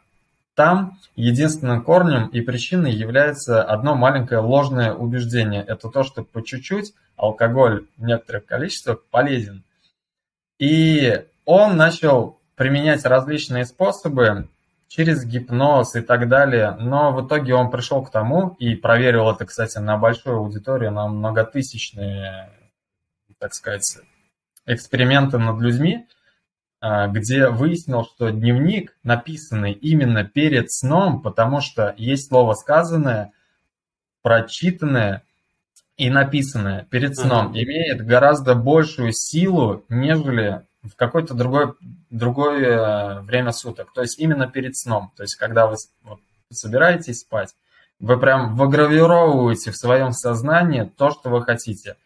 там 0.55 0.99
единственным 1.16 1.83
корнем 1.83 2.29
и 2.29 2.41
причиной 2.41 2.93
является 2.93 3.62
одно 3.62 3.95
маленькое 3.97 4.41
ложное 4.41 4.95
убеждение. 4.95 5.62
Это 5.62 5.89
то, 5.89 6.05
что 6.05 6.22
по 6.22 6.43
чуть-чуть 6.43 6.95
алкоголь 7.16 7.87
в 7.97 8.05
некоторых 8.05 8.47
количествах 8.47 9.05
полезен. 9.11 9.64
И 10.59 11.25
он 11.45 11.77
начал 11.77 12.39
применять 12.55 13.05
различные 13.05 13.66
способы 13.66 14.49
через 14.95 15.24
гипноз 15.24 15.97
и 15.97 16.03
так 16.03 16.28
далее, 16.28 16.76
но 16.78 17.12
в 17.12 17.26
итоге 17.26 17.55
он 17.55 17.70
пришел 17.70 18.05
к 18.05 18.12
тому 18.12 18.55
и 18.61 18.76
проверил 18.76 19.28
это, 19.28 19.45
кстати, 19.45 19.78
на 19.78 19.97
большую 19.97 20.36
аудиторию, 20.36 20.92
на 20.92 21.09
многотысячные, 21.09 22.49
так 23.40 23.55
сказать, 23.55 23.99
эксперименты 24.66 25.38
над 25.38 25.61
людьми, 25.61 26.07
а, 26.80 27.09
где 27.09 27.49
выяснил, 27.49 28.05
что 28.05 28.30
дневник, 28.30 28.97
написанный 29.03 29.72
именно 29.72 30.22
перед 30.22 30.70
сном, 30.70 31.22
потому 31.22 31.61
что 31.61 31.92
есть 31.97 32.28
слово 32.28 32.55
сказанное, 32.55 33.32
прочитанное 34.22 35.24
и 35.97 36.09
написанное 36.09 36.84
перед 36.84 37.16
сном, 37.16 37.53
uh-huh. 37.53 37.62
имеет 37.64 38.07
гораздо 38.07 38.55
большую 38.55 39.11
силу, 39.12 39.84
нежели 39.88 40.62
в 40.85 40.97
какое-то 40.97 41.35
другое, 41.35 41.74
другое 42.11 43.20
время 43.20 43.53
суток. 43.53 43.93
То 43.93 44.03
есть 44.03 44.18
именно 44.18 44.47
перед 44.47 44.76
сном. 44.76 45.12
То 45.16 45.22
есть 45.22 45.37
когда 45.37 45.66
вы 45.66 45.76
вот, 46.03 46.20
собираетесь 46.51 47.20
спать, 47.20 47.55
вы 47.99 48.18
прям 48.18 48.57
выгравировываете 48.57 49.70
в 49.70 49.76
своем 49.76 50.12
сознании 50.12 50.91
то, 50.97 51.11
что 51.11 51.30
вы 51.30 51.43
хотите. 51.43 51.97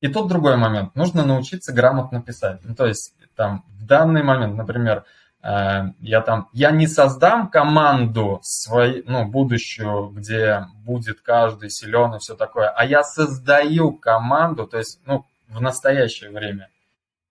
И 0.00 0.08
тут 0.08 0.28
другой 0.28 0.56
момент. 0.56 0.94
Нужно 0.94 1.24
научиться 1.24 1.72
грамотно 1.72 2.22
писать. 2.22 2.60
Ну, 2.64 2.74
то 2.74 2.86
есть 2.86 3.14
там 3.34 3.64
в 3.68 3.84
данный 3.84 4.22
момент, 4.22 4.56
например, 4.56 5.04
э, 5.42 5.84
я 6.00 6.20
там, 6.20 6.48
я 6.52 6.70
не 6.70 6.86
создам 6.86 7.48
команду 7.48 8.40
свою, 8.42 9.02
ну, 9.06 9.26
будущую, 9.26 10.08
где 10.08 10.66
будет 10.84 11.20
каждый 11.20 11.70
силен 11.70 12.14
и 12.14 12.18
все 12.18 12.34
такое, 12.34 12.68
а 12.68 12.84
я 12.84 13.02
создаю 13.02 13.92
команду, 13.92 14.66
то 14.66 14.78
есть, 14.78 15.00
ну, 15.06 15.24
в 15.48 15.60
настоящее 15.60 16.30
время. 16.30 16.68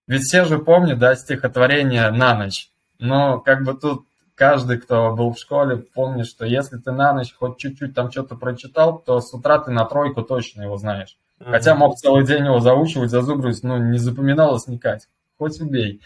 Ведь 0.07 0.23
все 0.23 0.45
же 0.45 0.59
помнят, 0.59 0.99
да, 0.99 1.15
стихотворение 1.15 2.11
«На 2.11 2.35
ночь». 2.35 2.69
Но 2.99 3.39
как 3.39 3.63
бы 3.63 3.73
тут 3.73 4.05
каждый, 4.35 4.79
кто 4.79 5.15
был 5.15 5.33
в 5.33 5.39
школе, 5.39 5.77
помнит, 5.77 6.27
что 6.27 6.45
если 6.45 6.77
ты 6.77 6.91
на 6.91 7.13
ночь 7.13 7.33
хоть 7.33 7.57
чуть-чуть 7.57 7.95
там 7.95 8.11
что-то 8.11 8.35
прочитал, 8.35 8.99
то 8.99 9.19
с 9.19 9.33
утра 9.33 9.59
ты 9.59 9.71
на 9.71 9.85
тройку 9.85 10.21
точно 10.21 10.63
его 10.63 10.77
знаешь. 10.77 11.17
Mm-hmm. 11.39 11.51
Хотя 11.51 11.75
мог 11.75 11.95
целый 11.95 12.25
день 12.25 12.45
его 12.45 12.59
заучивать, 12.59 13.09
зазубривать, 13.09 13.63
но 13.63 13.77
не 13.77 13.97
запоминалось 13.97 14.67
никак. 14.67 15.01
Хоть 15.37 15.59
убей. 15.59 16.01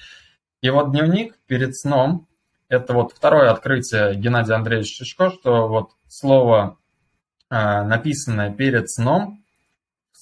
И 0.61 0.69
вот 0.69 0.91
дневник 0.91 1.37
перед 1.45 1.75
сном, 1.75 2.27
это 2.67 2.93
вот 2.93 3.11
второе 3.13 3.51
открытие 3.51 4.15
Геннадия 4.15 4.53
Андреевича 4.53 5.03
Шишко, 5.03 5.31
что 5.31 5.67
вот 5.67 5.91
слово, 6.07 6.77
э, 7.49 7.83
написанное 7.83 8.51
перед 8.51 8.89
сном, 8.89 9.38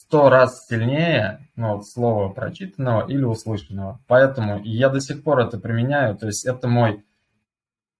сто 0.08 0.30
раз 0.30 0.66
сильнее 0.68 1.50
ну, 1.58 1.76
вот, 1.76 1.88
слова 1.88 2.30
прочитанного 2.30 3.08
или 3.08 3.24
услышанного. 3.24 4.00
Поэтому 4.08 4.62
я 4.64 4.88
до 4.90 5.02
сих 5.02 5.22
пор 5.22 5.40
это 5.40 5.60
применяю, 5.60 6.16
то 6.16 6.28
есть 6.28 6.46
это 6.46 6.70
мой, 6.70 7.04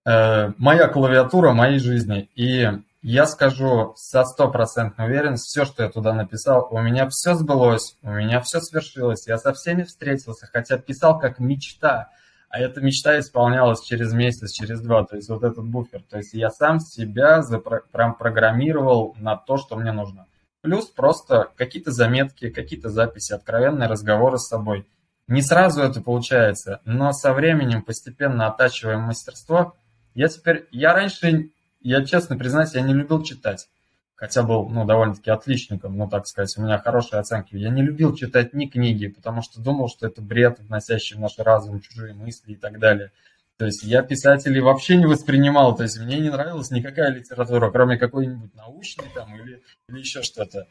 э, 0.06 0.52
моя 0.56 0.88
клавиатура 0.88 1.52
моей 1.52 1.78
жизни. 1.78 2.30
И 2.34 2.66
я 3.02 3.26
скажу 3.26 3.92
со 3.96 4.24
стопроцентной 4.24 5.06
уверенностью, 5.06 5.64
все, 5.64 5.70
что 5.70 5.82
я 5.82 5.90
туда 5.90 6.14
написал, 6.14 6.68
у 6.70 6.80
меня 6.80 7.08
все 7.10 7.34
сбылось, 7.34 7.96
у 8.02 8.10
меня 8.10 8.40
все 8.40 8.60
свершилось, 8.60 9.28
я 9.28 9.36
со 9.36 9.52
всеми 9.52 9.82
встретился, 9.82 10.48
хотя 10.50 10.78
писал 10.78 11.18
как 11.18 11.38
мечта, 11.38 12.08
а 12.48 12.58
эта 12.58 12.80
мечта 12.80 13.18
исполнялась 13.18 13.82
через 13.82 14.14
месяц, 14.14 14.52
через 14.52 14.80
два, 14.80 15.04
то 15.04 15.16
есть 15.16 15.28
вот 15.28 15.44
этот 15.44 15.66
буфер. 15.66 16.02
То 16.08 16.16
есть 16.16 16.32
я 16.32 16.48
сам 16.48 16.80
себя 16.80 17.40
запро- 17.40 17.82
прям 17.92 18.14
программировал 18.14 19.14
на 19.18 19.36
то, 19.36 19.58
что 19.58 19.76
мне 19.76 19.92
нужно. 19.92 20.26
Плюс 20.68 20.84
просто 20.90 21.48
какие-то 21.56 21.92
заметки, 21.92 22.50
какие-то 22.50 22.90
записи, 22.90 23.32
откровенные 23.32 23.88
разговоры 23.88 24.36
с 24.36 24.48
собой. 24.48 24.86
Не 25.26 25.40
сразу 25.40 25.80
это 25.80 26.02
получается, 26.02 26.82
но 26.84 27.12
со 27.12 27.32
временем 27.32 27.80
постепенно 27.80 28.48
оттачиваем 28.48 29.00
мастерство. 29.00 29.74
Я 30.14 30.28
теперь, 30.28 30.66
я 30.70 30.92
раньше 30.92 31.48
я 31.80 32.04
честно 32.04 32.36
признаюсь, 32.36 32.74
я 32.74 32.82
не 32.82 32.92
любил 32.92 33.22
читать. 33.22 33.70
Хотя 34.14 34.42
был, 34.42 34.68
ну, 34.68 34.84
довольно-таки 34.84 35.30
отличником, 35.30 35.96
ну, 35.96 36.06
так 36.06 36.26
сказать, 36.26 36.54
у 36.58 36.60
меня 36.60 36.76
хорошие 36.76 37.18
оценки. 37.18 37.56
Я 37.56 37.70
не 37.70 37.80
любил 37.80 38.14
читать 38.14 38.52
ни 38.52 38.66
книги, 38.66 39.06
потому 39.06 39.40
что 39.40 39.62
думал, 39.62 39.88
что 39.88 40.06
это 40.06 40.20
бред, 40.20 40.58
вносящий 40.60 41.16
в 41.16 41.20
наш 41.20 41.38
разум 41.38 41.80
чужие 41.80 42.12
мысли 42.12 42.52
и 42.52 42.56
так 42.56 42.78
далее. 42.78 43.10
То 43.58 43.66
есть 43.66 43.82
я 43.82 44.02
писателей 44.02 44.60
вообще 44.60 44.96
не 44.96 45.06
воспринимал, 45.06 45.74
то 45.74 45.82
есть 45.82 45.98
мне 45.98 46.20
не 46.20 46.30
нравилась 46.30 46.70
никакая 46.70 47.10
литература, 47.10 47.72
кроме 47.72 47.98
какой-нибудь 47.98 48.54
научной 48.54 49.08
там 49.12 49.34
или, 49.34 49.62
или 49.88 49.98
еще 49.98 50.22
что-то. 50.22 50.68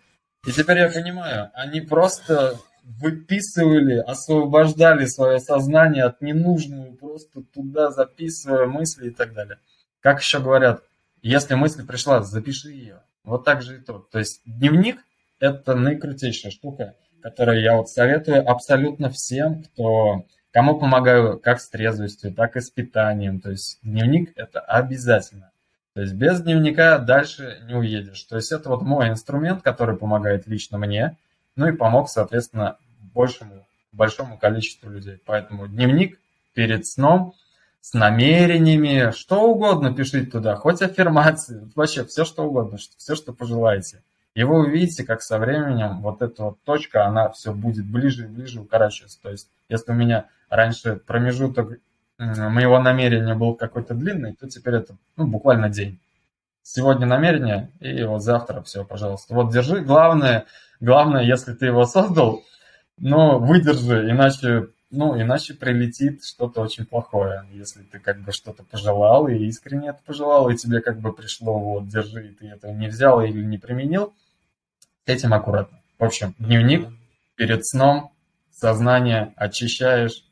И 0.48 0.54
теперь 0.54 0.78
я 0.78 0.90
понимаю, 0.90 1.52
они 1.54 1.82
просто 1.82 2.58
выписывали, 2.84 3.98
освобождали 3.98 5.06
свое 5.06 5.40
сознание 5.40 6.06
от 6.06 6.22
ненужного, 6.22 6.96
просто 6.96 7.42
туда 7.42 7.92
записывая 7.92 8.68
мысли 8.68 9.08
и 9.08 9.12
так 9.12 9.34
далее. 9.34 9.58
Как 10.00 10.22
еще 10.22 10.40
говорят, 10.40 10.84
если 11.22 11.56
мысль 11.56 11.86
пришла, 11.86 12.22
запиши 12.22 12.70
ее. 12.70 13.02
Вот 13.26 13.44
так 13.44 13.62
же 13.62 13.80
и 13.80 13.82
тут. 13.82 14.10
То 14.12 14.20
есть 14.20 14.42
дневник– 14.46 15.04
это 15.40 15.76
наикрутейшая 15.76 16.54
штука, 16.54 16.96
которую 17.22 17.62
я 17.62 17.76
вот 17.76 17.90
советую 17.90 18.50
абсолютно 18.50 19.10
всем, 19.10 19.64
кто 19.64 20.26
кому 20.52 20.80
помогаю 20.80 21.40
как 21.40 21.60
с 21.60 21.70
трезвостью, 21.70 22.34
так 22.34 22.56
и 22.56 22.62
с 22.62 22.70
питанием. 22.70 23.40
То 23.40 23.52
есть 23.52 23.80
дневник– 23.84 24.32
это 24.36 24.60
обязательно. 24.60 25.52
То 25.94 26.02
есть 26.02 26.14
без 26.14 26.42
дневника 26.42 27.00
дальше 27.00 27.60
не 27.68 27.76
уедешь. 27.76 28.22
То 28.24 28.36
есть 28.36 28.52
это 28.52 28.70
вот 28.70 28.82
мой 28.82 29.10
инструмент, 29.10 29.62
который 29.62 29.98
помогает 29.98 30.48
лично 30.48 30.78
мне, 30.78 31.18
ну 31.56 31.68
и 31.68 31.72
помог, 31.72 32.10
соответственно, 32.10 32.78
большему, 33.14 33.66
большому 33.92 34.38
количеству 34.38 34.90
людей. 34.90 35.22
Поэтому 35.26 35.68
дневник 35.68 36.20
перед 36.54 36.86
сном– 36.86 37.34
с 37.88 37.94
намерениями, 37.94 39.12
что 39.12 39.44
угодно 39.44 39.94
пишите 39.94 40.30
туда, 40.30 40.56
хоть 40.56 40.82
аффирмации, 40.82 41.72
вообще 41.76 42.04
все 42.04 42.26
что 42.26 42.44
угодно, 42.44 42.78
все, 42.98 43.16
что 43.16 43.32
пожелаете. 43.32 44.04
И 44.36 44.44
вы 44.44 44.60
увидите, 44.60 45.06
как 45.06 45.22
со 45.22 45.40
временем 45.40 46.02
вот 46.02 46.22
эта 46.22 46.44
вот 46.44 46.58
точка, 46.66 47.06
она 47.06 47.30
все 47.30 47.54
будет 47.54 47.86
ближе 47.86 48.26
и 48.26 48.28
ближе 48.28 48.60
укорачиваться. 48.60 49.20
То 49.22 49.32
есть, 49.32 49.48
если 49.70 49.94
у 49.94 49.96
меня 49.96 50.26
раньше 50.50 50.96
промежуток 50.96 51.80
моего 52.18 52.80
намерения 52.80 53.36
был 53.36 53.56
какой-то 53.56 53.94
длинный, 53.94 54.34
то 54.34 54.48
теперь 54.48 54.76
это 54.76 54.98
ну, 55.16 55.28
буквально 55.28 55.70
день. 55.70 56.00
Сегодня 56.64 57.06
намерение, 57.06 57.72
и 57.80 58.04
вот 58.04 58.24
завтра 58.24 58.62
все, 58.62 58.84
пожалуйста. 58.84 59.34
Вот 59.34 59.54
держи. 59.54 59.82
Главное, 59.82 60.46
главное, 60.80 61.24
если 61.24 61.54
ты 61.54 61.68
его 61.68 61.86
создал, 61.86 62.44
но 62.98 63.40
выдержи, 63.40 64.10
иначе 64.10 64.68
ну, 64.90 65.20
иначе 65.20 65.54
прилетит 65.54 66.24
что-то 66.24 66.62
очень 66.62 66.86
плохое, 66.86 67.46
если 67.52 67.84
ты 67.84 68.00
как 68.00 68.22
бы 68.22 68.32
что-то 68.32 68.64
пожелал 68.64 69.28
и 69.28 69.36
искренне 69.46 69.90
это 69.90 70.00
пожелал, 70.06 70.50
и 70.50 70.56
тебе 70.56 70.82
как 70.82 71.00
бы 71.00 71.12
пришло, 71.14 71.60
вот, 71.60 71.88
держи, 71.88 72.30
и 72.30 72.34
ты 72.34 72.48
этого 72.48 72.72
не 72.72 72.88
взял 72.88 73.22
или 73.22 73.44
не 73.44 73.58
применил, 73.58 74.14
этим 75.06 75.34
аккуратно. 75.34 75.82
В 76.00 76.04
общем, 76.06 76.36
дневник 76.40 76.88
перед 77.36 77.66
сном, 77.66 78.12
сознание 78.52 79.34
очищаешь, 79.36 80.24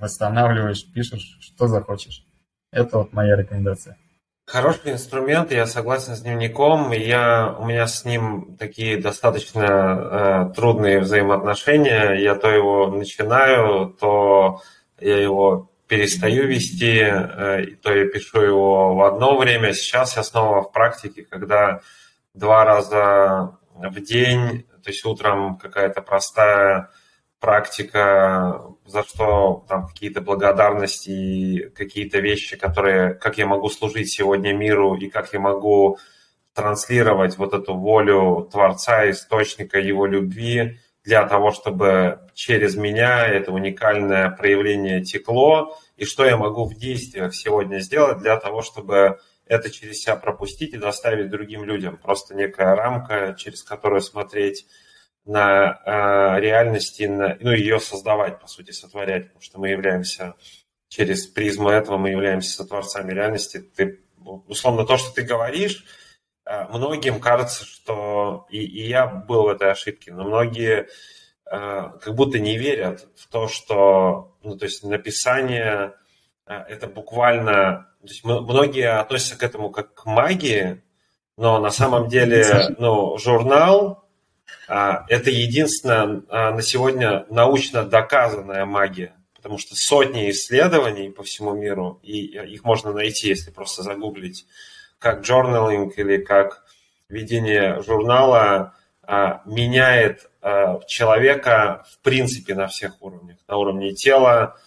восстанавливаешь, 0.00 0.90
пишешь, 0.92 1.38
что 1.40 1.66
захочешь. 1.66 2.24
Это 2.70 2.98
вот 2.98 3.12
моя 3.12 3.36
рекомендация. 3.36 3.96
Хороший 4.46 4.92
инструмент, 4.92 5.52
я 5.52 5.66
согласен 5.66 6.14
с 6.14 6.20
дневником. 6.20 6.92
Я, 6.92 7.56
у 7.58 7.64
меня 7.64 7.86
с 7.86 8.04
ним 8.04 8.56
такие 8.58 9.00
достаточно 9.00 9.62
э, 10.50 10.54
трудные 10.54 11.00
взаимоотношения. 11.00 12.12
Я 12.14 12.34
то 12.34 12.50
его 12.50 12.88
начинаю, 12.88 13.96
то 13.98 14.60
я 15.00 15.16
его 15.18 15.70
перестаю 15.88 16.46
вести, 16.46 16.98
э, 16.98 17.76
то 17.82 17.94
я 17.94 18.06
пишу 18.06 18.42
его 18.42 18.94
в 18.94 19.02
одно 19.02 19.38
время. 19.38 19.72
Сейчас 19.72 20.16
я 20.16 20.22
снова 20.22 20.62
в 20.62 20.72
практике, 20.72 21.24
когда 21.24 21.80
два 22.34 22.64
раза 22.64 23.56
в 23.74 24.00
день, 24.00 24.66
то 24.82 24.90
есть 24.90 25.04
утром 25.06 25.56
какая-то 25.56 26.02
простая 26.02 26.90
практика, 27.40 28.60
за 28.86 29.02
что 29.02 29.64
там 29.68 29.86
какие-то 29.86 30.20
благодарности 30.20 31.70
какие-то 31.74 32.18
вещи, 32.18 32.56
которые, 32.56 33.14
как 33.14 33.38
я 33.38 33.46
могу 33.46 33.68
служить 33.70 34.10
сегодня 34.10 34.52
миру 34.52 34.94
и 34.94 35.08
как 35.08 35.32
я 35.32 35.40
могу 35.40 35.98
транслировать 36.54 37.36
вот 37.36 37.54
эту 37.54 37.74
волю 37.74 38.48
Творца, 38.50 39.10
источника 39.10 39.78
его 39.78 40.06
любви 40.06 40.78
для 41.04 41.26
того, 41.26 41.50
чтобы 41.50 42.20
через 42.34 42.76
меня 42.76 43.26
это 43.26 43.52
уникальное 43.52 44.30
проявление 44.30 45.02
текло, 45.02 45.76
и 45.96 46.04
что 46.04 46.24
я 46.24 46.36
могу 46.36 46.64
в 46.64 46.74
действиях 46.74 47.34
сегодня 47.34 47.78
сделать 47.80 48.18
для 48.18 48.36
того, 48.38 48.62
чтобы 48.62 49.18
это 49.46 49.70
через 49.70 50.00
себя 50.00 50.16
пропустить 50.16 50.72
и 50.72 50.78
доставить 50.78 51.30
другим 51.30 51.64
людям. 51.64 51.98
Просто 51.98 52.34
некая 52.34 52.74
рамка, 52.74 53.34
через 53.38 53.62
которую 53.62 54.00
смотреть 54.00 54.66
на 55.24 55.80
э, 55.84 56.40
реальности, 56.40 57.04
на, 57.04 57.36
ну, 57.40 57.52
ее 57.52 57.80
создавать, 57.80 58.40
по 58.40 58.46
сути, 58.46 58.72
сотворять, 58.72 59.24
потому 59.24 59.42
что 59.42 59.58
мы 59.58 59.68
являемся 59.68 60.34
через 60.88 61.26
призму 61.26 61.70
этого, 61.70 61.96
мы 61.96 62.10
являемся 62.10 62.52
сотворцами 62.52 63.12
реальности. 63.12 63.58
Ты, 63.58 64.00
условно, 64.46 64.84
то, 64.84 64.96
что 64.96 65.12
ты 65.14 65.22
говоришь, 65.22 65.84
э, 66.44 66.66
многим 66.68 67.20
кажется, 67.20 67.64
что, 67.64 68.46
и, 68.50 68.62
и 68.62 68.86
я 68.86 69.06
был 69.06 69.44
в 69.44 69.48
этой 69.48 69.70
ошибке, 69.70 70.12
но 70.12 70.24
многие 70.24 70.88
э, 71.50 71.90
как 72.00 72.14
будто 72.14 72.38
не 72.38 72.58
верят 72.58 73.06
в 73.16 73.28
то, 73.28 73.48
что, 73.48 74.36
ну, 74.42 74.56
то 74.58 74.66
есть 74.66 74.84
написание 74.84 75.94
э, 76.46 76.54
это 76.68 76.86
буквально, 76.86 77.88
то 78.02 78.08
есть 78.08 78.24
многие 78.24 78.90
относятся 79.00 79.38
к 79.38 79.42
этому 79.42 79.70
как 79.70 79.94
к 79.94 80.04
магии, 80.04 80.82
но 81.38 81.58
на 81.60 81.70
самом 81.70 82.08
деле, 82.10 82.74
ну, 82.76 83.16
журнал, 83.16 84.03
а, 84.03 84.03
это 84.66 85.30
единственная 85.30 86.22
а, 86.28 86.50
на 86.52 86.62
сегодня 86.62 87.26
научно 87.28 87.84
доказанная 87.84 88.64
магия, 88.64 89.14
потому 89.34 89.58
что 89.58 89.74
сотни 89.74 90.30
исследований 90.30 91.10
по 91.10 91.22
всему 91.22 91.54
миру, 91.54 92.00
и 92.02 92.38
их 92.38 92.64
можно 92.64 92.92
найти, 92.92 93.28
если 93.28 93.50
просто 93.50 93.82
загуглить, 93.82 94.46
как 94.98 95.22
journaling 95.22 95.90
или 95.96 96.16
как 96.18 96.64
ведение 97.08 97.82
журнала 97.82 98.74
а, 99.02 99.42
меняет 99.44 100.30
человека 100.86 101.86
в 101.90 102.00
принципе 102.00 102.54
на 102.54 102.66
всех 102.66 103.00
уровнях. 103.00 103.38
На 103.48 103.56
уровне 103.56 103.94
тела, 103.94 104.58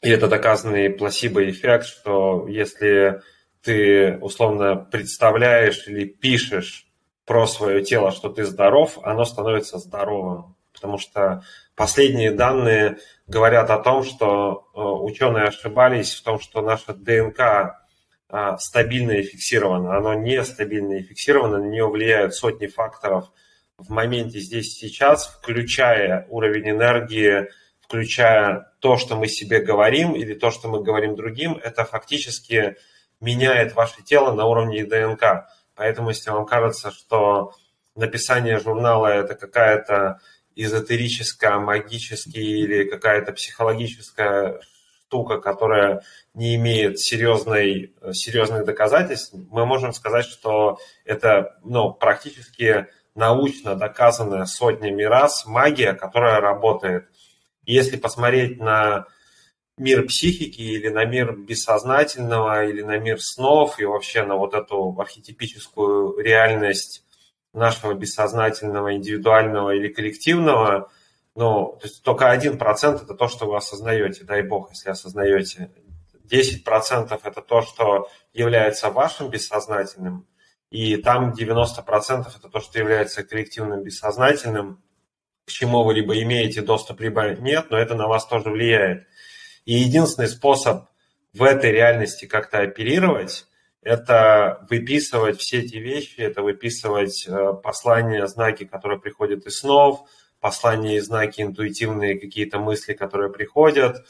и 0.00 0.08
это 0.08 0.26
доказанный 0.26 0.88
пласибо-эффект, 0.88 1.84
что 1.84 2.46
если 2.48 3.20
ты 3.60 4.16
условно 4.22 4.76
представляешь 4.76 5.86
или 5.86 6.04
пишешь 6.06 6.86
про 7.26 7.46
свое 7.46 7.82
тело, 7.82 8.12
что 8.12 8.28
ты 8.28 8.44
здоров, 8.44 8.98
оно 9.02 9.24
становится 9.24 9.78
здоровым. 9.78 10.56
Потому 10.72 10.98
что 10.98 11.42
последние 11.74 12.30
данные 12.30 12.98
говорят 13.26 13.70
о 13.70 13.78
том, 13.78 14.04
что 14.04 14.68
э, 14.74 14.80
ученые 14.80 15.44
ошибались 15.44 16.14
в 16.14 16.22
том, 16.22 16.38
что 16.38 16.62
наша 16.62 16.94
ДНК 16.94 17.80
э, 18.28 18.56
стабильно 18.58 19.12
и 19.12 19.22
фиксировано. 19.22 19.96
Оно 19.96 20.14
не 20.14 20.42
стабильно 20.44 20.94
и 20.94 21.02
фиксировано, 21.02 21.58
на 21.58 21.66
нее 21.66 21.88
влияют 21.88 22.34
сотни 22.34 22.66
факторов 22.66 23.30
в 23.78 23.90
моменте 23.90 24.38
здесь 24.40 24.76
сейчас, 24.78 25.26
включая 25.26 26.26
уровень 26.28 26.70
энергии, 26.70 27.48
включая 27.80 28.72
то, 28.80 28.96
что 28.96 29.16
мы 29.16 29.28
себе 29.28 29.60
говорим 29.60 30.14
или 30.14 30.34
то, 30.34 30.50
что 30.50 30.68
мы 30.68 30.82
говорим 30.82 31.14
другим, 31.14 31.60
это 31.62 31.84
фактически 31.84 32.76
меняет 33.20 33.74
ваше 33.74 34.02
тело 34.02 34.32
на 34.32 34.46
уровне 34.46 34.84
ДНК. 34.84 35.48
Поэтому, 35.76 36.08
если 36.08 36.30
вам 36.30 36.46
кажется, 36.46 36.90
что 36.90 37.52
написание 37.94 38.58
журнала 38.58 39.06
это 39.06 39.34
какая-то 39.34 40.20
эзотерическая, 40.56 41.58
магическая 41.58 42.42
или 42.42 42.84
какая-то 42.84 43.32
психологическая 43.32 44.60
штука, 45.06 45.38
которая 45.38 46.02
не 46.34 46.56
имеет 46.56 46.98
серьезной, 46.98 47.94
серьезных 48.12 48.64
доказательств, 48.64 49.34
мы 49.50 49.66
можем 49.66 49.92
сказать, 49.92 50.24
что 50.24 50.78
это 51.04 51.58
ну, 51.62 51.92
практически 51.92 52.86
научно 53.14 53.76
доказанная 53.76 54.46
сотнями 54.46 55.02
раз 55.02 55.46
магия, 55.46 55.92
которая 55.92 56.40
работает. 56.40 57.08
Если 57.64 57.96
посмотреть 57.96 58.58
на 58.58 59.06
мир 59.78 60.06
психики 60.06 60.60
или 60.60 60.88
на 60.88 61.04
мир 61.04 61.36
бессознательного, 61.36 62.66
или 62.66 62.82
на 62.82 62.98
мир 62.98 63.20
снов, 63.20 63.78
и 63.78 63.84
вообще 63.84 64.22
на 64.22 64.36
вот 64.36 64.54
эту 64.54 64.94
архетипическую 64.98 66.18
реальность 66.18 67.04
нашего 67.52 67.94
бессознательного, 67.94 68.94
индивидуального 68.94 69.70
или 69.74 69.88
коллективного, 69.88 70.90
ну, 71.34 71.76
то 71.80 71.86
есть 71.86 72.02
только 72.02 72.30
один 72.30 72.58
процент 72.58 73.02
это 73.02 73.14
то, 73.14 73.28
что 73.28 73.46
вы 73.46 73.56
осознаете, 73.56 74.24
дай 74.24 74.42
бог, 74.42 74.70
если 74.70 74.90
осознаете. 74.90 75.70
10% 76.30 77.20
это 77.22 77.40
то, 77.42 77.62
что 77.62 78.08
является 78.32 78.90
вашим 78.90 79.30
бессознательным, 79.30 80.26
и 80.70 80.96
там 80.96 81.32
90% 81.32 82.26
это 82.36 82.48
то, 82.48 82.60
что 82.60 82.78
является 82.78 83.22
коллективным 83.22 83.82
бессознательным, 83.82 84.82
к 85.44 85.50
чему 85.50 85.84
вы 85.84 85.94
либо 85.94 86.20
имеете 86.20 86.62
доступ, 86.62 87.00
либо 87.00 87.34
нет, 87.34 87.66
но 87.70 87.78
это 87.78 87.94
на 87.94 88.08
вас 88.08 88.26
тоже 88.26 88.50
влияет. 88.50 89.06
И 89.66 89.74
единственный 89.74 90.28
способ 90.28 90.86
в 91.34 91.42
этой 91.42 91.70
реальности 91.70 92.24
как-то 92.24 92.60
оперировать, 92.60 93.46
это 93.82 94.66
выписывать 94.70 95.38
все 95.38 95.58
эти 95.58 95.76
вещи, 95.76 96.20
это 96.20 96.42
выписывать 96.42 97.26
э, 97.28 97.52
послания, 97.62 98.26
знаки, 98.26 98.64
которые 98.64 98.98
приходят 98.98 99.44
из 99.46 99.58
снов, 99.58 100.08
послания 100.40 100.96
и 100.96 101.00
знаки, 101.00 101.42
интуитивные 101.42 102.18
какие-то 102.18 102.58
мысли, 102.58 102.94
которые 102.94 103.30
приходят, 103.30 104.06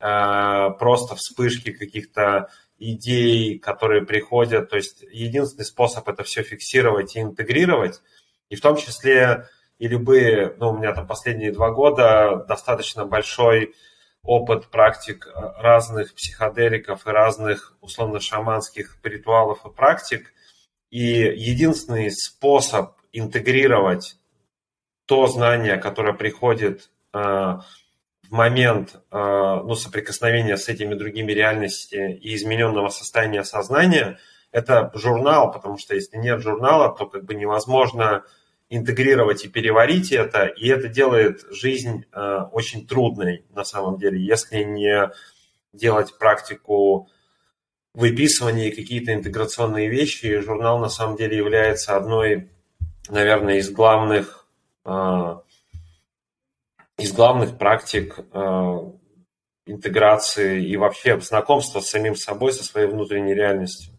э, 0.00 0.70
просто 0.78 1.16
вспышки 1.16 1.72
каких-то 1.72 2.48
идей, 2.78 3.58
которые 3.58 4.06
приходят. 4.06 4.70
То 4.70 4.76
есть 4.76 5.04
единственный 5.12 5.64
способ 5.64 6.08
это 6.08 6.22
все 6.22 6.42
фиксировать 6.42 7.14
и 7.14 7.20
интегрировать. 7.20 8.00
И 8.48 8.56
в 8.56 8.60
том 8.60 8.76
числе 8.76 9.46
и 9.78 9.86
любые, 9.86 10.54
ну, 10.58 10.70
у 10.70 10.78
меня 10.78 10.92
там 10.92 11.06
последние 11.06 11.52
два 11.52 11.70
года 11.70 12.44
достаточно 12.48 13.06
большой 13.06 13.74
опыт 14.22 14.68
практик 14.68 15.26
э, 15.26 15.30
разных 15.58 16.14
психоделиков 16.14 17.06
и 17.06 17.10
разных 17.10 17.76
условно-шаманских 17.80 18.98
ритуалов 19.02 19.64
и 19.64 19.70
практик. 19.70 20.32
И 20.90 21.02
единственный 21.02 22.10
способ 22.10 22.92
интегрировать 23.12 24.16
то 25.06 25.26
знание, 25.26 25.76
которое 25.76 26.12
приходит 26.12 26.90
э, 27.12 27.18
в 27.18 27.62
момент 28.30 28.94
э, 28.94 29.16
ну, 29.64 29.74
соприкосновения 29.74 30.56
с 30.56 30.68
этими 30.68 30.94
другими 30.94 31.32
реальностями 31.32 32.14
и 32.14 32.34
измененного 32.34 32.88
состояния 32.88 33.44
сознания, 33.44 34.18
это 34.52 34.90
журнал, 34.94 35.52
потому 35.52 35.78
что 35.78 35.94
если 35.94 36.16
нет 36.16 36.40
журнала, 36.40 36.94
то 36.94 37.06
как 37.06 37.24
бы 37.24 37.34
невозможно 37.34 38.24
интегрировать 38.70 39.44
и 39.44 39.48
переварить 39.48 40.12
это, 40.12 40.46
и 40.46 40.68
это 40.68 40.88
делает 40.88 41.44
жизнь 41.50 42.04
э, 42.12 42.38
очень 42.52 42.86
трудной 42.86 43.44
на 43.50 43.64
самом 43.64 43.98
деле, 43.98 44.24
если 44.24 44.62
не 44.62 45.10
делать 45.72 46.16
практику 46.18 47.08
выписывания 47.94 48.68
и 48.68 48.74
какие-то 48.74 49.12
интеграционные 49.12 49.88
вещи. 49.88 50.40
Журнал 50.40 50.78
на 50.78 50.88
самом 50.88 51.16
деле 51.16 51.36
является 51.36 51.96
одной, 51.96 52.48
наверное, 53.08 53.56
из 53.56 53.70
главных, 53.70 54.46
э, 54.84 55.36
из 56.96 57.12
главных 57.12 57.58
практик 57.58 58.20
э, 58.32 58.92
интеграции 59.66 60.64
и 60.64 60.76
вообще 60.76 61.20
знакомства 61.20 61.80
с 61.80 61.90
самим 61.90 62.14
собой, 62.14 62.52
со 62.52 62.62
своей 62.62 62.86
внутренней 62.86 63.34
реальностью. 63.34 63.89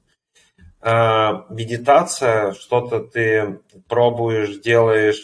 А, 0.81 1.45
медитация, 1.49 2.53
что-то 2.53 3.01
ты 3.01 3.59
пробуешь, 3.87 4.59
делаешь, 4.59 5.21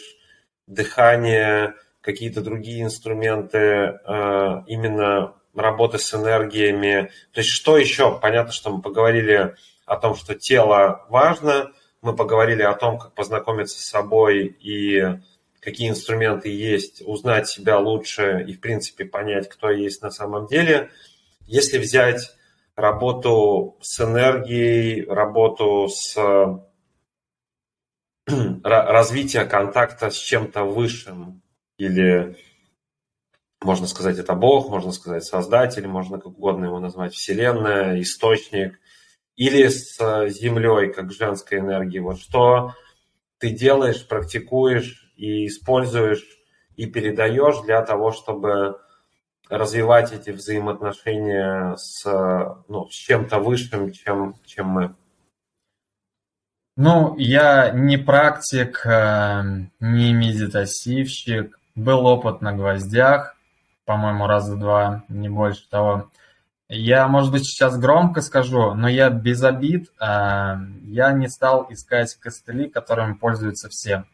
дыхание, 0.66 1.74
какие-то 2.00 2.42
другие 2.42 2.82
инструменты, 2.82 3.98
а, 4.04 4.64
именно 4.68 5.34
работы 5.54 5.98
с 5.98 6.14
энергиями. 6.14 7.10
То 7.32 7.40
есть 7.40 7.50
что 7.50 7.76
еще? 7.76 8.18
Понятно, 8.20 8.52
что 8.52 8.70
мы 8.70 8.80
поговорили 8.80 9.54
о 9.84 9.96
том, 9.96 10.14
что 10.14 10.34
тело 10.36 11.04
важно, 11.08 11.72
мы 12.02 12.14
поговорили 12.14 12.62
о 12.62 12.74
том, 12.74 12.98
как 12.98 13.14
познакомиться 13.14 13.80
с 13.80 13.84
собой 13.88 14.46
и 14.46 15.18
какие 15.60 15.90
инструменты 15.90 16.50
есть, 16.50 17.02
узнать 17.04 17.48
себя 17.48 17.78
лучше 17.78 18.44
и, 18.46 18.52
в 18.52 18.60
принципе, 18.60 19.04
понять, 19.04 19.48
кто 19.48 19.70
есть 19.70 20.02
на 20.02 20.10
самом 20.10 20.46
деле. 20.46 20.90
Если 21.46 21.78
взять 21.78 22.37
работу 22.78 23.76
с 23.80 24.00
энергией, 24.00 25.04
работу 25.04 25.88
с 25.88 26.16
развитие 28.62 29.44
контакта 29.44 30.10
с 30.10 30.16
чем-то 30.16 30.62
высшим 30.62 31.42
или 31.76 32.36
можно 33.60 33.88
сказать 33.88 34.18
это 34.18 34.34
Бог, 34.34 34.70
можно 34.70 34.92
сказать 34.92 35.24
Создатель, 35.24 35.88
можно 35.88 36.18
как 36.18 36.26
угодно 36.26 36.66
его 36.66 36.78
назвать 36.78 37.14
Вселенная, 37.14 38.00
Источник, 38.00 38.78
или 39.34 39.66
с 39.66 39.96
Землей, 40.28 40.92
как 40.92 41.12
женской 41.12 41.58
энергией. 41.58 42.00
Вот 42.00 42.20
что 42.20 42.74
ты 43.38 43.50
делаешь, 43.50 44.06
практикуешь 44.06 45.12
и 45.16 45.48
используешь 45.48 46.24
и 46.76 46.86
передаешь 46.86 47.60
для 47.64 47.82
того, 47.82 48.12
чтобы 48.12 48.78
развивать 49.48 50.12
эти 50.12 50.30
взаимоотношения 50.30 51.76
с, 51.76 52.04
ну, 52.68 52.88
с 52.88 52.94
чем-то 52.94 53.38
высшим, 53.38 53.92
чем, 53.92 54.34
чем 54.44 54.66
мы. 54.66 54.94
Ну, 56.76 57.16
я 57.16 57.70
не 57.70 57.96
практик, 57.96 58.86
э, 58.86 59.42
не 59.80 60.12
медитативщик. 60.12 61.58
Был 61.74 62.06
опыт 62.06 62.40
на 62.40 62.52
гвоздях, 62.52 63.34
по-моему, 63.84 64.26
раза 64.26 64.56
два, 64.56 65.04
не 65.08 65.28
больше 65.28 65.68
того. 65.68 66.10
Я, 66.68 67.08
может 67.08 67.32
быть, 67.32 67.46
сейчас 67.46 67.78
громко 67.78 68.20
скажу, 68.20 68.74
но 68.74 68.88
я 68.88 69.10
без 69.10 69.42
обид, 69.42 69.88
э, 70.00 70.56
я 70.84 71.12
не 71.12 71.28
стал 71.28 71.66
искать 71.70 72.14
костыли, 72.14 72.68
которыми 72.68 73.14
пользуются 73.14 73.68
все. 73.68 74.04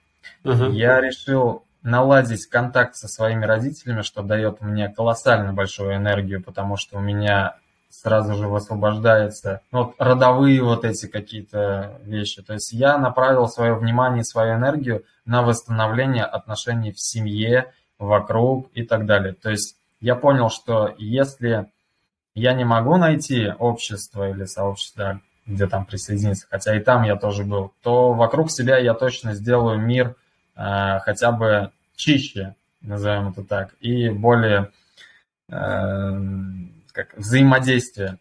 Угу. 0.45 0.71
Я 0.71 1.01
решил 1.01 1.64
наладить 1.85 2.47
контакт 2.47 2.97
со 2.97 3.07
своими 3.07 3.45
родителями, 3.45 4.03
что 4.03 4.23
дает 4.23 4.61
мне 4.61 4.89
колоссально 4.89 5.53
большую 5.53 5.95
энергию, 5.95 6.43
потому 6.43 6.77
что 6.77 6.97
у 6.97 7.01
меня 7.01 7.59
сразу 7.91 8.35
же 8.35 8.49
высвобождается. 8.49 9.61
Ну, 9.71 9.85
вот 9.85 9.95
родовые 9.99 10.63
вот 10.63 10.85
эти 10.85 11.07
какие-то 11.07 12.01
вещи. 12.03 12.43
То 12.43 12.55
есть 12.55 12.73
я 12.73 12.99
направил 12.99 13.47
свое 13.47 13.75
внимание, 13.75 14.25
свою 14.25 14.57
энергию 14.57 15.05
на 15.27 15.43
восстановление 15.43 16.25
отношений 16.25 16.91
в 16.91 17.01
семье, 17.01 17.73
вокруг 17.99 18.71
и 18.75 18.83
так 18.83 19.07
далее. 19.07 19.35
То 19.35 19.51
есть 19.51 19.77
я 20.01 20.17
понял, 20.17 20.51
что 20.51 20.95
если 20.99 21.71
я 22.35 22.55
не 22.55 22.65
могу 22.65 22.97
найти 22.97 23.53
общество 23.59 24.31
или 24.31 24.45
сообщество, 24.45 25.21
где 25.47 25.67
там 25.67 25.85
присоединиться, 25.85 26.47
хотя 26.51 26.75
и 26.75 26.81
там 26.81 27.05
я 27.05 27.17
тоже 27.17 27.45
был, 27.45 27.73
то 27.83 28.13
вокруг 28.13 28.51
себя 28.51 28.79
я 28.79 28.95
точно 28.95 29.35
сделаю 29.35 29.79
мир 29.79 30.17
хотя 30.55 31.33
бы 31.33 31.71
чище, 31.97 32.55
назовем 32.81 33.29
это 33.29 33.43
так, 33.45 33.75
и 33.81 34.09
более 34.11 34.71
э, 35.49 36.21
как 36.93 37.17
взаимодействие. 37.17 38.19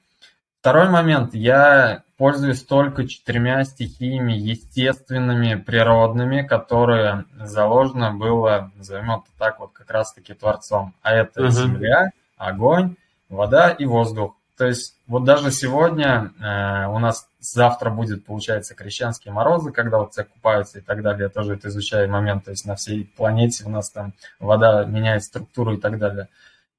Второй 0.59 0.89
момент. 0.89 1.33
Я 1.33 2.03
пользуюсь 2.17 2.63
только 2.63 3.05
четырьмя 3.07 3.65
стихиями 3.65 4.31
естественными, 4.31 5.55
природными, 5.55 6.41
которые 6.41 7.25
заложено 7.35 8.13
было, 8.13 8.71
назовем 8.75 9.11
это 9.11 9.25
так, 9.37 9.59
вот 9.59 9.73
как 9.73 9.91
раз-таки 9.91 10.33
Творцом. 10.33 10.93
А 11.01 11.13
это 11.13 11.41
uh-huh. 11.41 11.51
земля, 11.51 12.11
огонь, 12.37 12.95
вода 13.27 13.71
и 13.71 13.85
воздух. 13.85 14.35
То 14.57 14.65
есть 14.67 14.99
вот 15.07 15.23
даже 15.23 15.51
сегодня 15.51 16.31
э, 16.39 16.87
у 16.87 16.99
нас 16.99 17.27
завтра 17.39 17.89
будет, 17.89 18.25
получается, 18.25 18.75
крещенские 18.75 19.33
морозы, 19.33 19.71
когда 19.71 19.97
вот 19.97 20.11
все 20.11 20.23
купаются 20.23 20.79
и 20.79 20.81
так 20.81 21.01
далее. 21.01 21.23
Я 21.23 21.29
тоже 21.29 21.55
это 21.55 21.69
изучаю 21.69 22.09
момент. 22.09 22.45
То 22.45 22.51
есть 22.51 22.65
на 22.65 22.75
всей 22.75 23.05
планете 23.05 23.65
у 23.65 23.69
нас 23.69 23.89
там 23.89 24.13
вода 24.39 24.85
меняет 24.85 25.23
структуру 25.23 25.73
и 25.73 25.77
так 25.77 25.97
далее. 25.97 26.29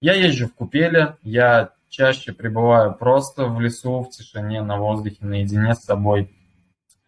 Я 0.01 0.14
езжу 0.14 0.49
в 0.49 0.55
купели, 0.55 1.16
я 1.22 1.70
чаще 1.89 2.33
пребываю 2.33 2.95
просто 2.95 3.47
в 3.47 3.61
лесу, 3.61 4.03
в 4.03 4.11
тишине, 4.11 4.62
на 4.62 4.77
воздухе, 4.77 5.18
наедине 5.20 5.75
с 5.75 5.85
собой. 5.85 6.31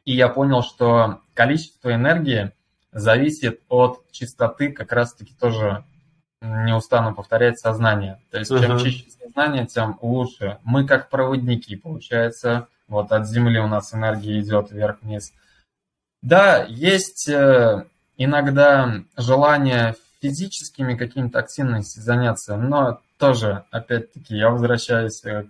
И 0.05 0.15
я 0.15 0.29
понял, 0.29 0.63
что 0.63 1.21
количество 1.35 1.95
энергии 1.95 2.53
зависит 2.93 3.61
от 3.69 4.11
чистоты, 4.11 4.73
как 4.73 4.93
раз-таки 4.93 5.35
тоже 5.35 5.85
не 6.43 6.75
устану 6.75 7.15
повторять, 7.15 7.59
сознания. 7.59 8.21
То 8.31 8.39
есть, 8.39 8.51
чем 8.51 8.73
uh-huh. 8.73 8.83
чище 8.83 9.07
сознание, 9.11 9.67
тем 9.67 9.99
лучше. 10.03 10.59
Мы 10.65 10.87
как 10.87 11.09
проводники, 11.09 11.77
получается, 11.77 12.69
вот 12.89 13.13
от 13.13 13.27
Земли 13.29 13.59
у 13.59 13.67
нас 13.67 13.95
энергия 13.95 14.41
идет 14.41 14.71
вверх-вниз. 14.71 15.33
Да, 16.23 16.65
есть 16.69 17.29
э, 17.29 17.85
иногда 18.17 19.03
желание 19.17 19.95
физическими 20.21 20.95
какими-то 20.95 21.39
активностями 21.39 22.03
заняться, 22.03 22.57
но 22.57 23.01
тоже, 23.19 23.65
опять-таки, 23.71 24.37
я 24.37 24.51
возвращаюсь 24.51 25.25
э, 25.25 25.47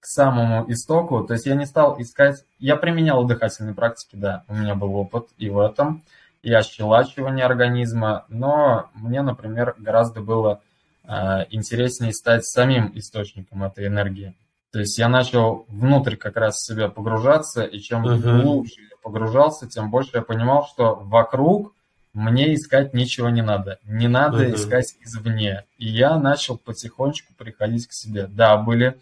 к 0.00 0.06
самому 0.06 0.70
истоку, 0.70 1.24
то 1.24 1.34
есть 1.34 1.46
я 1.46 1.54
не 1.54 1.66
стал 1.66 2.00
искать, 2.00 2.44
я 2.58 2.76
применял 2.76 3.24
дыхательные 3.24 3.74
практики, 3.74 4.16
да, 4.16 4.44
у 4.48 4.54
меня 4.54 4.74
был 4.74 4.94
опыт 4.94 5.28
и 5.36 5.50
в 5.50 5.58
этом, 5.58 6.02
и 6.42 6.52
ощелачивание 6.52 7.44
организма, 7.44 8.24
но 8.28 8.90
мне, 8.94 9.22
например, 9.22 9.74
гораздо 9.78 10.20
было 10.20 10.60
э, 11.04 11.44
интереснее 11.50 12.12
стать 12.12 12.44
самим 12.44 12.92
источником 12.94 13.62
этой 13.62 13.86
энергии. 13.86 14.34
То 14.72 14.78
есть 14.78 14.98
я 14.98 15.08
начал 15.08 15.64
внутрь 15.68 16.16
как 16.16 16.36
раз 16.36 16.62
себя 16.62 16.88
погружаться, 16.88 17.64
и 17.64 17.78
чем 17.80 18.06
uh-huh. 18.06 18.42
глубже 18.42 18.82
я 18.82 18.96
погружался, 19.02 19.68
тем 19.68 19.90
больше 19.90 20.10
я 20.14 20.22
понимал, 20.22 20.66
что 20.66 20.94
вокруг 20.94 21.74
мне 22.12 22.54
искать 22.54 22.94
ничего 22.94 23.30
не 23.30 23.42
надо. 23.42 23.78
Не 23.84 24.08
надо 24.08 24.44
uh-huh. 24.44 24.54
искать 24.54 24.94
извне. 25.00 25.64
И 25.78 25.88
я 25.88 26.18
начал 26.18 26.56
потихонечку 26.56 27.34
приходить 27.34 27.86
к 27.88 27.92
себе. 27.92 28.26
Да, 28.28 28.56
были 28.56 29.00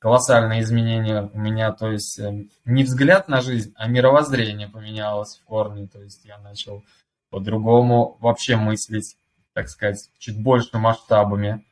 колоссальные 0.00 0.62
изменения 0.62 1.30
у 1.32 1.38
меня, 1.38 1.72
то 1.72 1.92
есть 1.92 2.18
э, 2.18 2.46
не 2.64 2.82
взгляд 2.84 3.28
на 3.28 3.42
жизнь, 3.42 3.72
а 3.76 3.86
мировоззрение 3.86 4.66
поменялось 4.66 5.38
в 5.38 5.44
корне. 5.44 5.86
То 5.86 6.02
есть 6.02 6.24
я 6.24 6.38
начал 6.38 6.82
по-другому 7.30 8.16
вообще 8.20 8.56
мыслить, 8.56 9.16
так 9.52 9.68
сказать, 9.68 10.10
чуть 10.18 10.42
больше 10.42 10.78
масштабами. 10.78 11.64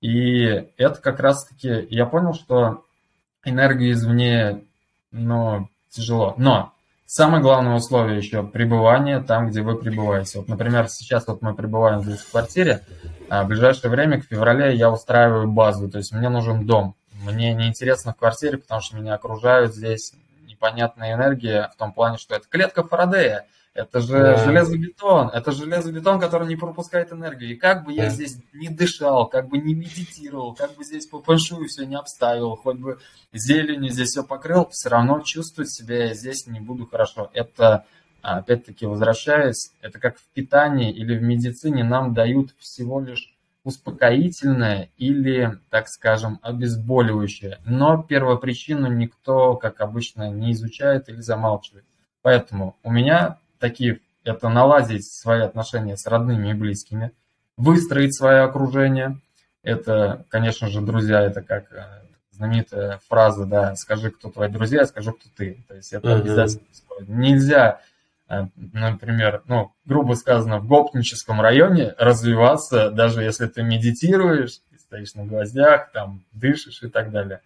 И 0.00 0.44
это 0.76 1.00
как 1.02 1.20
раз-таки, 1.20 1.86
я 1.90 2.06
понял, 2.06 2.34
что 2.34 2.84
энергию 3.44 3.92
извне, 3.92 4.64
ну, 5.10 5.68
тяжело. 5.90 6.34
Но 6.38 6.72
Самое 7.14 7.42
главное 7.42 7.74
условие 7.74 8.16
еще 8.16 8.42
пребывание 8.42 9.20
там, 9.20 9.50
где 9.50 9.60
вы 9.60 9.76
пребываете. 9.76 10.38
Вот, 10.38 10.48
например, 10.48 10.88
сейчас 10.88 11.26
вот 11.26 11.42
мы 11.42 11.54
пребываем 11.54 12.00
здесь 12.00 12.20
в 12.20 12.30
квартире, 12.30 12.86
а 13.28 13.44
в 13.44 13.48
ближайшее 13.48 13.90
время, 13.90 14.18
к 14.18 14.24
феврале, 14.24 14.74
я 14.74 14.90
устраиваю 14.90 15.46
базу, 15.46 15.90
то 15.90 15.98
есть 15.98 16.10
мне 16.12 16.30
нужен 16.30 16.64
дом. 16.64 16.94
Мне 17.22 17.54
неинтересно 17.54 18.12
в 18.12 18.16
квартире, 18.16 18.58
потому 18.58 18.80
что 18.80 18.96
меня 18.96 19.14
окружают 19.14 19.74
здесь 19.74 20.12
непонятная 20.46 21.14
энергия 21.14 21.70
в 21.74 21.76
том 21.76 21.92
плане, 21.92 22.18
что 22.18 22.34
это 22.34 22.46
клетка 22.48 22.82
Фарадея. 22.82 23.46
Это 23.74 24.00
же 24.00 24.18
да. 24.18 24.44
железобетон, 24.44 25.28
это 25.28 25.50
железобетон, 25.50 26.20
который 26.20 26.46
не 26.46 26.56
пропускает 26.56 27.10
энергию. 27.10 27.52
И 27.52 27.56
как 27.56 27.86
бы 27.86 27.92
я 27.92 28.04
да. 28.04 28.10
здесь 28.10 28.36
не 28.52 28.68
дышал, 28.68 29.26
как 29.26 29.48
бы 29.48 29.56
не 29.56 29.72
медитировал, 29.72 30.54
как 30.54 30.74
бы 30.74 30.84
здесь 30.84 31.06
по 31.06 31.20
паншую 31.20 31.68
все 31.68 31.86
не 31.86 31.96
обставил, 31.96 32.56
хоть 32.56 32.76
бы 32.76 32.98
зеленью 33.32 33.90
здесь 33.90 34.08
все 34.08 34.24
покрыл, 34.24 34.68
все 34.70 34.90
равно 34.90 35.20
чувствовать 35.20 35.70
себя 35.70 36.08
я 36.08 36.14
здесь 36.14 36.46
не 36.46 36.60
буду 36.60 36.86
хорошо. 36.86 37.30
Это, 37.32 37.86
опять-таки, 38.20 38.84
возвращаясь, 38.84 39.72
это 39.80 39.98
как 39.98 40.18
в 40.18 40.24
питании 40.34 40.92
или 40.92 41.16
в 41.16 41.22
медицине 41.22 41.82
нам 41.82 42.12
дают 42.12 42.54
всего 42.58 43.00
лишь 43.00 43.31
успокоительное 43.64 44.90
или, 44.96 45.58
так 45.70 45.88
скажем, 45.88 46.38
обезболивающее. 46.42 47.58
Но 47.64 48.02
первопричину 48.02 48.88
никто, 48.88 49.56
как 49.56 49.80
обычно, 49.80 50.30
не 50.30 50.52
изучает 50.52 51.08
или 51.08 51.20
замалчивает. 51.20 51.84
Поэтому 52.22 52.76
у 52.82 52.90
меня 52.90 53.38
таких– 53.58 53.98
это 54.24 54.48
наладить 54.48 55.10
свои 55.10 55.40
отношения 55.40 55.96
с 55.96 56.06
родными 56.06 56.50
и 56.50 56.54
близкими, 56.54 57.12
выстроить 57.56 58.16
свое 58.16 58.40
окружение. 58.42 59.18
Это, 59.62 60.24
конечно 60.28 60.68
же, 60.68 60.80
друзья, 60.80 61.20
это 61.22 61.42
как 61.42 61.72
э, 61.72 62.02
знаменитая 62.30 63.00
фраза, 63.08 63.46
да, 63.46 63.74
скажи, 63.76 64.10
кто 64.10 64.30
твои 64.30 64.48
друзья, 64.48 64.84
скажу, 64.86 65.12
кто 65.12 65.28
ты. 65.36 65.64
То 65.68 65.74
есть 65.76 65.92
это 65.92 66.08
uh-huh. 66.08 66.20
обязательно. 66.20 66.66
Нельзя, 67.06 67.80
например, 68.28 69.42
ну, 69.46 69.72
грубо 69.84 70.14
сказано, 70.14 70.58
в 70.58 70.66
гопническом 70.66 71.40
районе 71.40 71.94
развиваться, 71.98 72.90
даже 72.90 73.22
если 73.22 73.46
ты 73.46 73.62
медитируешь, 73.62 74.60
стоишь 74.78 75.14
на 75.14 75.24
гвоздях, 75.24 75.90
там, 75.92 76.22
дышишь 76.32 76.82
и 76.82 76.88
так 76.88 77.10
далее. 77.10 77.40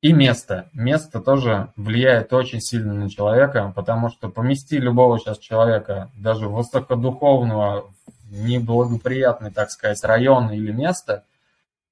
И 0.00 0.12
место. 0.12 0.68
Место 0.72 1.20
тоже 1.20 1.72
влияет 1.76 2.32
очень 2.32 2.60
сильно 2.60 2.94
на 2.94 3.10
человека, 3.10 3.72
потому 3.74 4.10
что 4.10 4.28
помести 4.28 4.78
любого 4.78 5.18
сейчас 5.18 5.38
человека, 5.38 6.10
даже 6.16 6.48
высокодуховного, 6.48 7.92
неблагоприятный, 8.30 9.50
так 9.50 9.70
сказать, 9.70 10.02
район 10.04 10.50
или 10.50 10.70
место, 10.70 11.24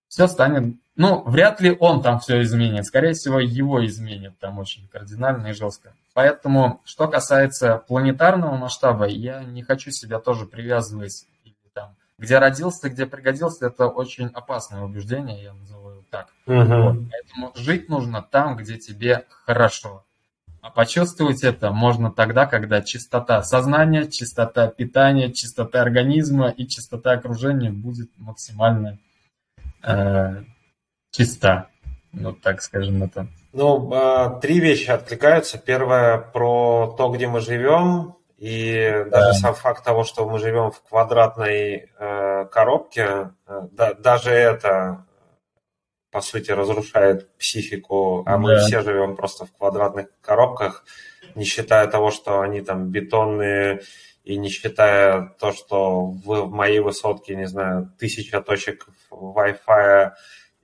все 0.08 0.28
станет... 0.28 0.76
Ну, 0.94 1.22
вряд 1.24 1.60
ли 1.60 1.76
он 1.78 2.02
там 2.02 2.20
все 2.20 2.42
изменит. 2.42 2.86
Скорее 2.86 3.14
всего, 3.14 3.40
его 3.40 3.84
изменит 3.84 4.38
там 4.38 4.58
очень 4.58 4.88
кардинально 4.88 5.48
и 5.48 5.52
жестко. 5.52 5.92
Поэтому, 6.16 6.80
что 6.86 7.08
касается 7.08 7.76
планетарного 7.76 8.56
масштаба, 8.56 9.04
я 9.04 9.44
не 9.44 9.62
хочу 9.62 9.90
себя 9.90 10.18
тоже 10.18 10.46
привязывать. 10.46 11.26
Там, 11.74 11.94
где 12.16 12.38
родился, 12.38 12.88
где 12.88 13.04
пригодился, 13.04 13.66
это 13.66 13.88
очень 13.88 14.28
опасное 14.28 14.80
убеждение, 14.80 15.42
я 15.42 15.52
называю 15.52 16.06
так. 16.08 16.28
Угу. 16.46 16.54
Вот. 16.56 16.96
Поэтому 17.10 17.52
жить 17.54 17.90
нужно 17.90 18.22
там, 18.22 18.56
где 18.56 18.78
тебе 18.78 19.26
хорошо. 19.28 20.06
А 20.62 20.70
почувствовать 20.70 21.44
это 21.44 21.70
можно 21.70 22.10
тогда, 22.10 22.46
когда 22.46 22.80
чистота 22.80 23.42
сознания, 23.42 24.06
чистота 24.10 24.68
питания, 24.68 25.30
чистота 25.34 25.82
организма 25.82 26.48
и 26.48 26.66
чистота 26.66 27.12
окружения 27.12 27.70
будет 27.70 28.08
максимально 28.16 28.98
э, 29.82 30.44
чиста. 31.10 31.68
Ну, 32.12 32.32
так 32.32 32.62
скажем 32.62 33.02
это. 33.02 33.28
Ну, 33.56 33.90
а, 33.90 34.38
три 34.40 34.60
вещи 34.60 34.90
откликаются. 34.90 35.56
Первое 35.56 36.18
про 36.18 36.94
то, 36.98 37.08
где 37.08 37.26
мы 37.26 37.40
живем, 37.40 38.14
и 38.36 39.06
даже 39.10 39.28
да. 39.28 39.32
сам 39.32 39.54
факт 39.54 39.82
того, 39.82 40.04
что 40.04 40.28
мы 40.28 40.38
живем 40.38 40.70
в 40.70 40.82
квадратной 40.82 41.90
э, 41.98 42.44
коробке, 42.52 43.30
э, 43.46 43.60
да, 43.72 43.94
даже 43.94 44.30
это, 44.30 45.06
по 46.10 46.20
сути, 46.20 46.50
разрушает 46.50 47.34
психику, 47.38 48.24
а 48.26 48.32
да. 48.32 48.36
мы 48.36 48.58
все 48.58 48.82
живем 48.82 49.16
просто 49.16 49.46
в 49.46 49.52
квадратных 49.56 50.08
коробках, 50.20 50.84
не 51.34 51.44
считая 51.44 51.86
того, 51.86 52.10
что 52.10 52.42
они 52.42 52.60
там 52.60 52.90
бетонные, 52.90 53.80
и 54.22 54.36
не 54.36 54.50
считая 54.50 55.34
то, 55.40 55.52
что 55.52 56.04
в, 56.04 56.26
в 56.26 56.50
моей 56.50 56.80
высотке, 56.80 57.34
не 57.36 57.46
знаю, 57.46 57.90
тысяча 57.98 58.42
точек 58.42 58.86
Wi-Fi, 59.10 60.10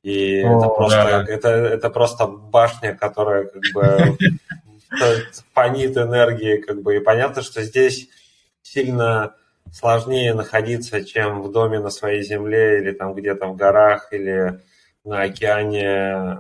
и 0.02 0.42
О, 0.42 0.58
это, 0.58 0.68
просто, 0.68 1.04
да. 1.04 1.24
это, 1.32 1.48
это 1.48 1.90
просто 1.90 2.26
башня, 2.26 2.94
которая 2.94 3.44
как 3.44 3.62
бы 3.72 4.18
фонит 5.54 5.96
энергии, 5.96 6.56
как 6.58 6.82
бы, 6.82 6.96
и 6.96 7.00
понятно, 7.00 7.42
что 7.42 7.62
здесь 7.62 8.08
сильно 8.62 9.36
сложнее 9.72 10.34
находиться, 10.34 11.04
чем 11.04 11.40
в 11.42 11.52
доме 11.52 11.78
на 11.78 11.90
своей 11.90 12.22
земле 12.22 12.78
или 12.78 12.92
там 12.92 13.14
где-то 13.14 13.46
в 13.46 13.56
горах 13.56 14.12
или 14.12 14.60
на 15.04 15.22
океане. 15.22 16.38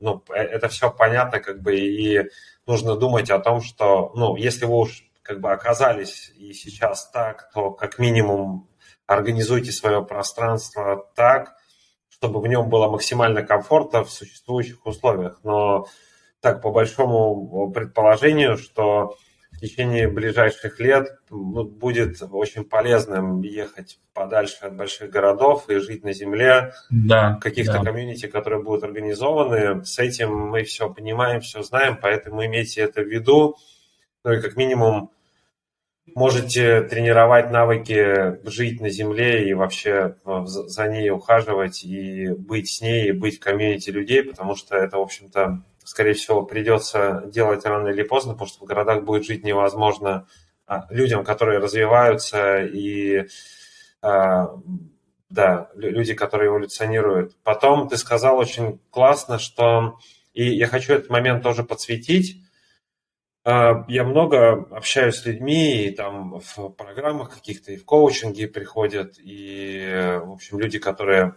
Ну, 0.00 0.22
э, 0.34 0.42
это 0.42 0.68
все 0.68 0.90
понятно, 0.90 1.40
как 1.40 1.62
бы, 1.62 1.76
и 1.76 2.28
нужно 2.66 2.96
думать 2.96 3.30
о 3.30 3.38
том, 3.38 3.62
что, 3.62 4.12
ну, 4.14 4.36
если 4.36 4.66
вы 4.66 4.76
уж 4.76 5.04
как 5.22 5.40
бы 5.40 5.52
оказались 5.52 6.32
и 6.36 6.52
сейчас 6.52 7.10
так, 7.10 7.50
то 7.52 7.70
как 7.70 7.98
минимум 7.98 8.68
организуйте 9.06 9.72
свое 9.72 10.04
пространство 10.04 11.08
так, 11.14 11.56
чтобы 12.22 12.40
в 12.40 12.46
нем 12.46 12.68
было 12.68 12.88
максимально 12.88 13.42
комфортно 13.42 14.04
в 14.04 14.10
существующих 14.10 14.86
условиях. 14.86 15.40
Но 15.42 15.88
так 16.40 16.62
по 16.62 16.70
большому 16.70 17.72
предположению, 17.72 18.56
что 18.56 19.16
в 19.50 19.58
течение 19.58 20.06
ближайших 20.06 20.78
лет 20.78 21.08
будет 21.30 22.22
очень 22.30 22.62
полезным 22.62 23.42
ехать 23.42 23.98
подальше 24.14 24.66
от 24.66 24.76
больших 24.76 25.10
городов 25.10 25.68
и 25.68 25.78
жить 25.78 26.04
на 26.04 26.12
земле, 26.12 26.74
да, 26.90 27.40
каких-то 27.40 27.78
да. 27.78 27.82
комьюнити, 27.82 28.26
которые 28.26 28.62
будут 28.62 28.84
организованы. 28.84 29.84
С 29.84 29.98
этим 29.98 30.32
мы 30.32 30.62
все 30.62 30.88
понимаем, 30.94 31.40
все 31.40 31.64
знаем, 31.64 31.98
поэтому 32.00 32.46
имейте 32.46 32.82
это 32.82 33.02
в 33.02 33.08
виду. 33.08 33.56
Ну 34.22 34.32
и 34.32 34.40
как 34.40 34.54
минимум 34.54 35.10
можете 36.14 36.82
тренировать 36.82 37.50
навыки 37.50 38.38
жить 38.48 38.80
на 38.80 38.90
земле 38.90 39.48
и 39.48 39.54
вообще 39.54 40.16
за 40.24 40.88
ней 40.88 41.10
ухаживать 41.10 41.84
и 41.84 42.28
быть 42.28 42.70
с 42.70 42.80
ней, 42.80 43.08
и 43.08 43.12
быть 43.12 43.36
в 43.36 43.40
комьюнити 43.40 43.90
людей, 43.90 44.22
потому 44.22 44.56
что 44.56 44.76
это, 44.76 44.98
в 44.98 45.02
общем-то, 45.02 45.62
скорее 45.84 46.14
всего, 46.14 46.42
придется 46.42 47.24
делать 47.26 47.64
рано 47.64 47.88
или 47.88 48.02
поздно, 48.02 48.32
потому 48.32 48.48
что 48.48 48.64
в 48.64 48.68
городах 48.68 49.04
будет 49.04 49.24
жить 49.24 49.44
невозможно 49.44 50.26
а, 50.66 50.86
людям, 50.90 51.24
которые 51.24 51.58
развиваются 51.58 52.62
и 52.62 53.26
а, 54.00 54.56
да, 55.30 55.70
люди, 55.74 56.14
которые 56.14 56.48
эволюционируют. 56.48 57.36
Потом 57.42 57.88
ты 57.88 57.96
сказал 57.96 58.38
очень 58.38 58.80
классно, 58.90 59.38
что 59.38 59.98
и 60.34 60.48
я 60.54 60.66
хочу 60.66 60.94
этот 60.94 61.10
момент 61.10 61.42
тоже 61.42 61.62
подсветить. 61.62 62.42
А, 63.44 63.84
я 63.88 64.04
много 64.04 64.52
общаюсь 64.70 65.16
с 65.16 65.26
людьми, 65.26 65.84
и 65.84 65.90
там 65.90 66.40
в 66.40 66.68
программах 66.70 67.34
каких-то, 67.34 67.72
и 67.72 67.76
в 67.76 67.84
коучинге 67.84 68.48
приходят, 68.48 69.14
и, 69.18 70.18
в 70.24 70.32
общем, 70.32 70.58
люди, 70.58 70.78
которые 70.78 71.34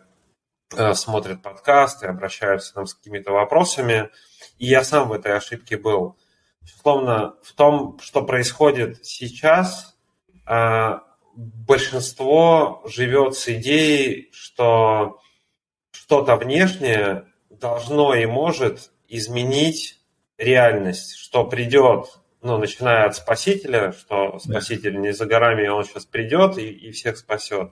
смотрят 0.94 1.42
подкасты, 1.42 2.08
обращаются 2.08 2.74
там 2.74 2.86
с 2.86 2.94
какими-то 2.94 3.32
вопросами– 3.32 4.10
и 4.58 4.68
я 4.68 4.84
сам 4.84 5.10
в 5.10 5.14
этой 5.14 5.36
ошибке 5.36 5.78
был. 5.78 6.18
Условно, 6.64 7.36
в 7.44 7.54
том, 7.54 8.00
что 8.02 8.24
происходит 8.24 9.06
сейчас, 9.06 9.98
а, 10.46 11.04
большинство 11.36 12.82
живет 12.86 13.36
с 13.36 13.50
идеей, 13.50 14.30
что 14.32 15.20
что-то 15.92 16.36
внешнее 16.38 17.26
должно 17.50 18.16
и 18.16 18.26
может 18.26 18.92
изменить 19.08 20.02
реальность, 20.38 21.16
что 21.16 21.46
придет, 21.46 22.08
ну, 22.42 22.58
начиная 22.58 23.06
от 23.06 23.16
Спасителя, 23.16 23.92
что 23.92 24.40
Спаситель 24.40 25.00
не 25.00 25.14
за 25.14 25.26
горами, 25.26 25.68
он 25.68 25.84
сейчас 25.84 26.06
придет 26.06 26.58
и, 26.58 26.70
и 26.70 26.92
всех 26.92 27.18
спасет, 27.18 27.72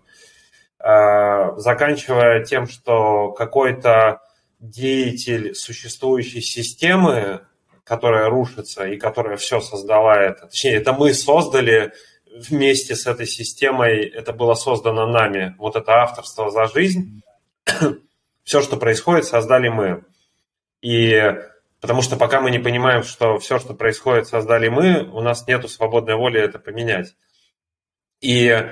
а, 0.79 1.55
заканчивая 1.57 2.43
тем, 2.43 2.67
что 2.67 3.31
какой-то 3.31 4.21
деятель 4.59 5.55
существующей 5.55 6.41
системы, 6.41 7.45
которая 7.83 8.29
рушится 8.29 8.85
и 8.85 8.97
которая 8.97 9.37
все 9.37 9.59
создала 9.59 10.15
это. 10.15 10.47
Точнее, 10.47 10.75
это 10.75 10.93
мы 10.93 11.13
создали 11.13 11.93
вместе 12.33 12.95
с 12.95 13.05
этой 13.05 13.27
системой, 13.27 14.05
это 14.05 14.33
было 14.33 14.55
создано 14.55 15.05
нами. 15.05 15.55
Вот 15.57 15.75
это 15.75 16.01
авторство 16.01 16.49
за 16.49 16.67
жизнь. 16.67 17.21
все, 18.43 18.61
что 18.61 18.77
происходит, 18.77 19.25
создали 19.25 19.69
мы. 19.69 20.03
И 20.81 21.35
потому 21.83 22.01
что 22.01 22.15
пока 22.15 22.39
мы 22.39 22.49
не 22.49 22.59
понимаем, 22.59 23.03
что 23.03 23.39
все, 23.39 23.59
что 23.59 23.73
происходит, 23.73 24.29
создали 24.29 24.69
мы, 24.69 25.03
у 25.11 25.19
нас 25.19 25.45
нет 25.49 25.69
свободной 25.69 26.15
воли 26.15 26.39
это 26.39 26.57
поменять. 26.57 27.13
И 28.21 28.47
э, 28.47 28.71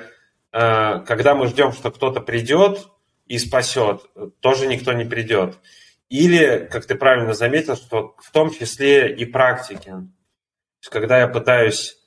когда 0.54 1.36
мы 1.36 1.48
ждем, 1.48 1.74
что 1.74 1.92
кто-то 1.92 2.22
придет 2.22 2.88
и 3.26 3.38
спасет, 3.38 4.04
тоже 4.40 4.66
никто 4.66 4.94
не 4.94 5.04
придет. 5.04 5.58
Или, 6.08 6.70
как 6.72 6.86
ты 6.86 6.96
правильно 6.96 7.34
заметил, 7.34 7.76
что 7.76 8.16
в 8.18 8.32
том 8.32 8.50
числе 8.50 9.14
и 9.14 9.26
практики. 9.26 9.90
То 9.90 9.98
есть, 10.80 10.90
когда 10.90 11.20
я 11.20 11.28
пытаюсь 11.28 11.98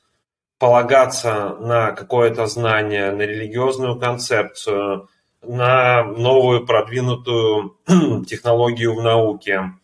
полагаться 0.59 1.57
на 1.61 1.93
какое-то 1.93 2.47
знание, 2.47 3.11
на 3.13 3.23
религиозную 3.23 4.01
концепцию, 4.01 5.11
на 5.43 6.03
новую 6.03 6.65
продвинутую 6.65 7.77
технологию 8.27 8.95
в 8.95 9.03
науке, 9.03 9.75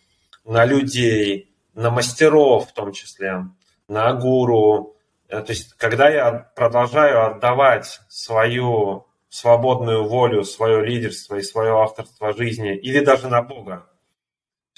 на 0.44 0.64
людей, 0.64 1.54
на 1.74 1.90
мастеров 1.90 2.68
в 2.68 2.72
том 2.72 2.92
числе, 2.92 3.46
на 3.88 4.12
гуру. 4.14 4.96
Э, 5.28 5.42
то 5.42 5.52
есть, 5.52 5.74
когда 5.74 6.08
я 6.08 6.50
продолжаю 6.54 7.26
отдавать 7.26 8.00
свою 8.08 9.06
свободную 9.28 10.04
волю, 10.04 10.44
свое 10.44 10.84
лидерство 10.84 11.36
и 11.36 11.42
свое 11.42 11.72
авторство 11.80 12.32
жизни, 12.32 12.76
или 12.76 13.04
даже 13.04 13.28
на 13.28 13.42
Бога, 13.42 13.86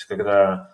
есть, 0.03 0.09
когда 0.09 0.71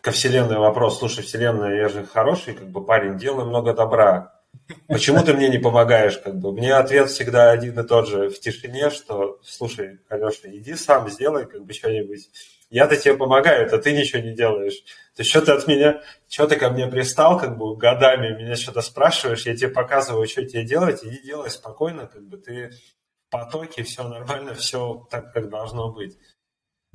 ко 0.00 0.10
Вселенной 0.10 0.58
вопрос, 0.58 0.98
слушай, 0.98 1.22
Вселенная, 1.22 1.76
я 1.76 1.88
же 1.88 2.06
хороший 2.06 2.54
как 2.54 2.68
бы 2.68 2.84
парень, 2.84 3.18
делаю 3.18 3.46
много 3.46 3.74
добра. 3.74 4.32
Почему 4.86 5.22
ты 5.24 5.32
мне 5.34 5.48
не 5.48 5.58
помогаешь? 5.58 6.18
Как 6.18 6.38
бы? 6.38 6.52
Мне 6.52 6.74
ответ 6.74 7.08
всегда 7.08 7.50
один 7.50 7.78
и 7.78 7.86
тот 7.86 8.08
же 8.08 8.28
в 8.28 8.38
тишине, 8.38 8.90
что, 8.90 9.38
слушай, 9.42 10.00
Алеша, 10.08 10.48
иди 10.48 10.74
сам 10.74 11.08
сделай 11.08 11.46
как 11.46 11.64
бы 11.64 11.72
что-нибудь. 11.72 12.28
Я-то 12.72 12.96
тебе 12.96 13.14
помогаю, 13.14 13.68
а 13.70 13.78
ты 13.78 13.92
ничего 13.92 14.22
не 14.22 14.34
делаешь. 14.34 14.82
Ты 15.14 15.24
что 15.24 15.42
ты 15.42 15.52
от 15.52 15.68
меня, 15.68 16.00
что 16.26 16.46
ты 16.46 16.56
ко 16.56 16.70
мне 16.70 16.86
пристал, 16.86 17.38
как 17.38 17.58
бы 17.58 17.76
годами 17.76 18.34
меня 18.34 18.56
что-то 18.56 18.80
спрашиваешь, 18.80 19.44
я 19.44 19.54
тебе 19.54 19.68
показываю, 19.68 20.26
что 20.26 20.42
тебе 20.46 20.64
делать, 20.64 21.04
иди 21.04 21.20
делай 21.22 21.50
спокойно, 21.50 22.06
как 22.06 22.26
бы 22.26 22.38
ты 22.38 22.70
в 22.70 23.30
потоке, 23.30 23.82
все 23.82 24.08
нормально, 24.08 24.54
все 24.54 25.06
так, 25.10 25.34
как 25.34 25.50
должно 25.50 25.92
быть. 25.92 26.16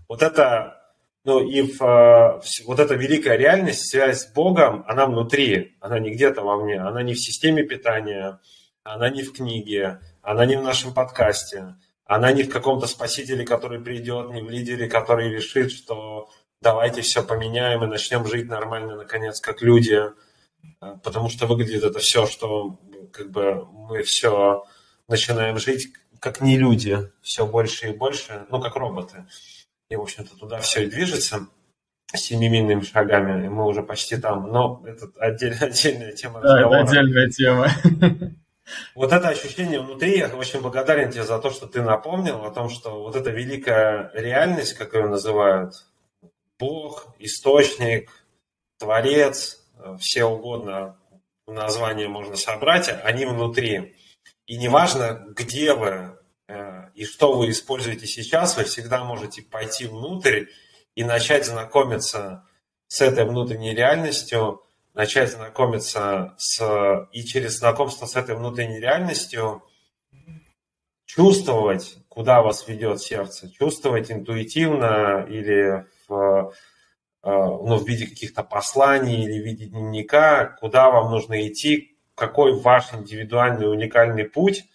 Вот 0.08 0.24
это 0.24 0.82
ну 1.24 1.48
и 1.48 1.62
в, 1.62 1.80
э, 1.84 2.42
вот 2.66 2.80
эта 2.80 2.96
великая 2.96 3.38
реальность, 3.38 3.92
связь 3.92 4.22
с 4.22 4.34
Богом, 4.34 4.84
она 4.88 5.06
внутри, 5.06 5.78
она 5.80 6.00
не 6.00 6.10
где-то 6.10 6.42
во 6.42 6.58
мне, 6.58 6.80
она 6.80 7.04
не 7.04 7.14
в 7.14 7.20
системе 7.20 7.62
питания, 7.62 8.40
она 8.82 9.12
не 9.12 9.22
в 9.22 9.32
книге, 9.32 10.00
она 10.24 10.48
не 10.48 10.56
в 10.56 10.64
нашем 10.64 10.92
подкасте, 10.94 11.76
она 12.08 12.32
не 12.32 12.44
в 12.44 12.50
каком-то 12.50 12.88
спасителе, 12.88 13.46
который 13.46 13.80
придет, 13.80 14.30
не 14.32 14.42
в 14.42 14.50
лидере, 14.50 14.88
который 14.88 15.30
решит, 15.30 15.72
что 15.72 16.30
давайте 16.62 17.02
все 17.02 17.24
поменяем 17.24 17.84
и 17.84 17.88
начнем 17.88 18.26
жить 18.26 18.48
нормально, 18.48 18.96
наконец, 18.96 19.40
как 19.40 19.62
люди. 19.62 20.02
Э, 20.82 20.96
потому 21.04 21.30
что 21.30 21.48
выглядит 21.48 21.84
это 21.84 22.00
все, 22.00 22.26
что 22.26 22.80
как 23.12 23.32
бы 23.32 23.66
мы 23.66 24.04
все 24.04 24.64
начинаем 25.08 25.58
жить 25.58 25.90
как 26.20 26.42
не 26.42 26.58
люди, 26.58 27.12
все 27.22 27.46
больше 27.46 27.90
и 27.90 27.96
больше, 27.96 28.46
ну, 28.50 28.60
как 28.62 28.76
роботы. 28.76 29.26
И, 29.90 29.96
в 29.96 30.02
общем-то, 30.02 30.38
туда 30.38 30.60
все 30.60 30.84
и 30.84 30.90
движется 30.90 31.48
семимильными 32.14 32.82
шагами, 32.82 33.46
и 33.46 33.50
мы 33.50 33.66
уже 33.66 33.84
почти 33.84 34.18
там. 34.18 34.52
Но 34.52 34.84
это 34.86 35.08
отдель, 35.18 35.56
отдельная 35.60 36.14
тема 36.14 36.42
да, 36.42 36.60
это 36.60 36.78
отдельная 36.80 37.30
тема. 37.30 37.70
Вот 38.96 39.14
это 39.14 39.30
ощущение 39.30 39.80
внутри, 39.80 40.18
я 40.18 40.28
очень 40.36 40.62
благодарен 40.62 41.12
тебе 41.12 41.24
за 41.24 41.40
то, 41.40 41.52
что 41.52 41.68
ты 41.68 41.82
напомнил 41.82 42.44
о 42.44 42.52
том, 42.52 42.70
что 42.70 43.02
вот 43.02 43.16
эта 43.16 43.30
великая 43.30 44.12
реальность, 44.14 44.74
как 44.74 44.94
ее 44.94 45.08
называют, 45.08 45.86
Бог, 46.60 47.08
источник, 47.20 48.12
Творец, 48.78 49.64
все 50.00 50.26
угодно 50.26 50.98
названия 51.48 52.08
можно 52.08 52.36
собрать, 52.36 52.90
они 53.04 53.26
внутри. 53.26 53.96
И 54.46 54.58
неважно, 54.58 55.26
где 55.36 55.74
вы 55.74 56.18
э, 56.48 56.90
и 56.94 57.06
что 57.06 57.34
вы 57.34 57.52
используете 57.52 58.08
сейчас, 58.08 58.58
вы 58.58 58.64
всегда 58.64 59.04
можете 59.04 59.42
пойти 59.42 59.88
внутрь 59.88 60.46
и 60.96 61.04
начать 61.04 61.46
знакомиться 61.46 62.46
с 62.88 63.02
этой 63.02 63.26
внутренней 63.26 63.76
реальностью, 63.76 64.64
начать 64.98 65.32
знакомиться 65.32 66.34
с, 66.38 67.08
и 67.12 67.24
через 67.24 67.60
знакомство 67.60 68.08
с 68.08 68.16
этой 68.16 68.36
внутренней 68.36 68.80
реальностью 68.80 69.64
чувствовать, 71.06 72.00
куда 72.10 72.42
вас 72.42 72.68
ведет 72.68 73.00
сердце, 73.00 73.48
чувствовать 73.52 74.10
интуитивно 74.10 75.24
или 75.30 75.86
в, 76.08 76.52
э, 77.24 77.30
ну, 77.30 77.78
в 77.78 77.88
виде 77.88 78.08
каких-то 78.08 78.42
посланий 78.42 79.24
или 79.24 79.40
в 79.40 79.46
виде 79.46 79.66
дневника, 79.68 80.58
куда 80.60 80.90
вам 80.90 81.12
нужно 81.12 81.48
идти, 81.48 81.96
какой 82.16 82.60
ваш 82.60 82.92
индивидуальный 82.92 83.72
уникальный 83.72 84.26
путь, 84.26 84.66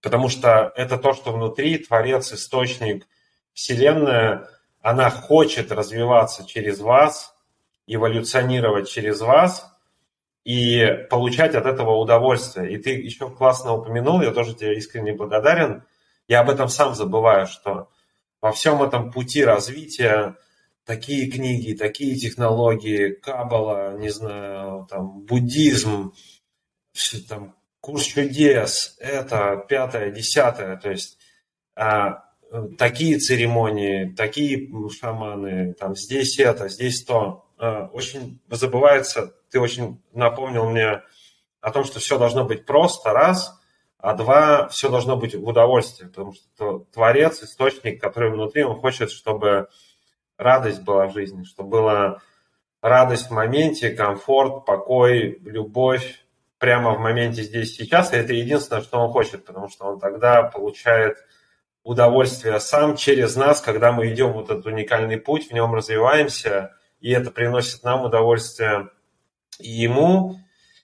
потому 0.00 0.28
что 0.28 0.72
это 0.76 0.96
то, 0.96 1.12
что 1.12 1.32
внутри, 1.32 1.78
Творец, 1.78 2.32
Источник, 2.32 3.08
Вселенная, 3.52 4.48
она 4.80 5.10
хочет 5.10 5.72
развиваться 5.72 6.46
через 6.46 6.78
вас, 6.78 7.33
эволюционировать 7.86 8.88
через 8.88 9.20
вас 9.20 9.70
и 10.44 11.06
получать 11.10 11.54
от 11.54 11.66
этого 11.66 11.96
удовольствие. 11.96 12.72
И 12.72 12.78
ты 12.78 12.90
еще 12.90 13.30
классно 13.30 13.74
упомянул, 13.74 14.20
я 14.22 14.30
тоже 14.30 14.54
тебе 14.54 14.76
искренне 14.76 15.14
благодарен. 15.14 15.84
Я 16.28 16.40
об 16.40 16.50
этом 16.50 16.68
сам 16.68 16.94
забываю, 16.94 17.46
что 17.46 17.88
во 18.40 18.52
всем 18.52 18.82
этом 18.82 19.10
пути 19.10 19.44
развития 19.44 20.36
такие 20.84 21.30
книги, 21.30 21.74
такие 21.74 22.16
технологии, 22.16 23.10
кабала, 23.10 23.96
не 23.96 24.10
знаю, 24.10 24.86
там, 24.88 25.20
буддизм, 25.22 26.12
там, 27.28 27.56
курс 27.80 28.04
чудес, 28.04 28.96
это 29.00 29.64
пятое, 29.68 30.10
десятое, 30.10 30.76
то 30.76 30.90
есть 30.90 31.18
а, 31.74 32.24
такие 32.78 33.18
церемонии, 33.18 34.14
такие 34.14 34.70
шаманы, 34.90 35.74
там 35.74 35.96
здесь 35.96 36.38
это, 36.38 36.68
здесь 36.68 37.02
то. 37.04 37.43
А, 37.64 37.88
очень 37.94 38.42
забывается, 38.50 39.32
ты 39.50 39.58
очень 39.58 40.02
напомнил 40.12 40.68
мне 40.68 41.02
о 41.62 41.70
том, 41.70 41.84
что 41.84 41.98
все 41.98 42.18
должно 42.18 42.44
быть 42.44 42.66
просто, 42.66 43.14
раз, 43.14 43.58
а 43.96 44.12
два, 44.12 44.68
все 44.68 44.90
должно 44.90 45.16
быть 45.16 45.34
в 45.34 45.48
удовольствии, 45.48 46.06
потому 46.06 46.34
что 46.34 46.84
Творец, 46.92 47.42
источник, 47.42 48.02
который 48.02 48.30
внутри, 48.30 48.64
он 48.64 48.78
хочет, 48.78 49.10
чтобы 49.10 49.68
радость 50.36 50.82
была 50.82 51.06
в 51.06 51.14
жизни, 51.14 51.44
чтобы 51.44 51.70
была 51.70 52.18
радость 52.82 53.28
в 53.28 53.32
моменте, 53.32 53.88
комфорт, 53.88 54.66
покой, 54.66 55.38
любовь, 55.40 56.22
прямо 56.58 56.94
в 56.94 57.00
моменте 57.00 57.44
здесь 57.44 57.74
сейчас, 57.76 58.12
и 58.12 58.16
это 58.16 58.34
единственное, 58.34 58.82
что 58.82 58.98
он 58.98 59.10
хочет, 59.10 59.46
потому 59.46 59.70
что 59.70 59.86
он 59.86 59.98
тогда 59.98 60.42
получает 60.42 61.16
удовольствие 61.82 62.60
сам 62.60 62.94
через 62.94 63.36
нас, 63.36 63.62
когда 63.62 63.90
мы 63.90 64.12
идем 64.12 64.34
вот 64.34 64.50
этот 64.50 64.66
уникальный 64.66 65.16
путь, 65.16 65.48
в 65.48 65.54
нем 65.54 65.74
развиваемся, 65.74 66.74
и 67.04 67.10
это 67.10 67.30
приносит 67.30 67.82
нам 67.82 68.06
удовольствие 68.06 68.88
ему. 69.58 70.40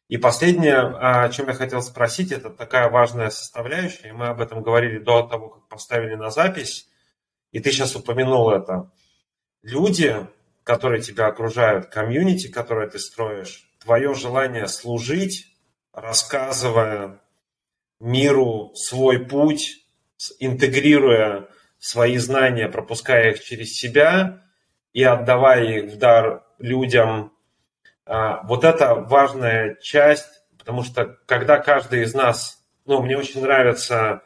И 0.07 0.19
последнее, 0.19 0.77
о 0.77 1.27
чем 1.31 1.49
я 1.49 1.55
хотел 1.55 1.81
спросить, 1.81 2.31
это 2.31 2.51
такая 2.51 2.91
важная 2.91 3.31
составляющая, 3.31 4.09
и 4.09 4.13
мы 4.13 4.27
об 4.27 4.43
этом 4.43 4.63
говорили 4.63 4.99
до 4.99 5.23
того, 5.23 5.49
как 5.49 5.69
поставили 5.69 6.17
на 6.17 6.29
запись, 6.29 6.91
и 7.53 7.61
ты 7.61 7.73
сейчас 7.73 7.97
упомянул 7.97 8.51
это. 8.51 8.91
Люди, 9.63 10.15
которые 10.63 11.01
тебя 11.01 11.29
окружают, 11.29 11.87
комьюнити, 11.87 12.49
которое 12.49 12.91
ты 12.91 12.99
строишь, 12.99 13.71
твое 13.79 14.13
желание 14.13 14.69
служить, 14.69 15.47
рассказывая 15.91 17.23
миру 17.99 18.75
свой 18.75 19.25
путь, 19.25 19.87
интегрируя 20.39 21.49
свои 21.79 22.19
знания, 22.19 22.69
пропуская 22.69 23.31
их 23.31 23.43
через 23.43 23.73
себя 23.73 24.50
и 24.93 25.03
отдавая 25.03 25.65
их 25.65 25.93
в 25.93 25.99
дар 25.99 26.45
людям. 26.59 27.33
А, 28.07 28.43
вот 28.45 28.65
это 28.65 28.95
важная 28.95 29.77
часть, 29.77 30.43
потому 30.59 30.83
что 30.83 31.17
когда 31.27 31.59
каждый 31.59 32.03
из 32.03 32.15
нас, 32.15 32.65
ну, 32.87 33.03
мне 33.03 33.17
очень 33.17 33.43
нравится, 33.43 34.23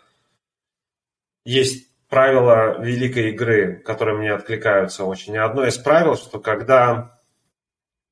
есть 1.45 1.89
правила 2.09 2.81
великой 2.81 3.31
игры, 3.31 3.77
которые 3.85 4.17
мне 4.17 4.33
откликаются 4.33 5.05
очень. 5.05 5.35
И 5.35 5.39
одно 5.39 5.67
из 5.67 5.77
правил, 5.77 6.17
что 6.17 6.39
когда 6.39 7.19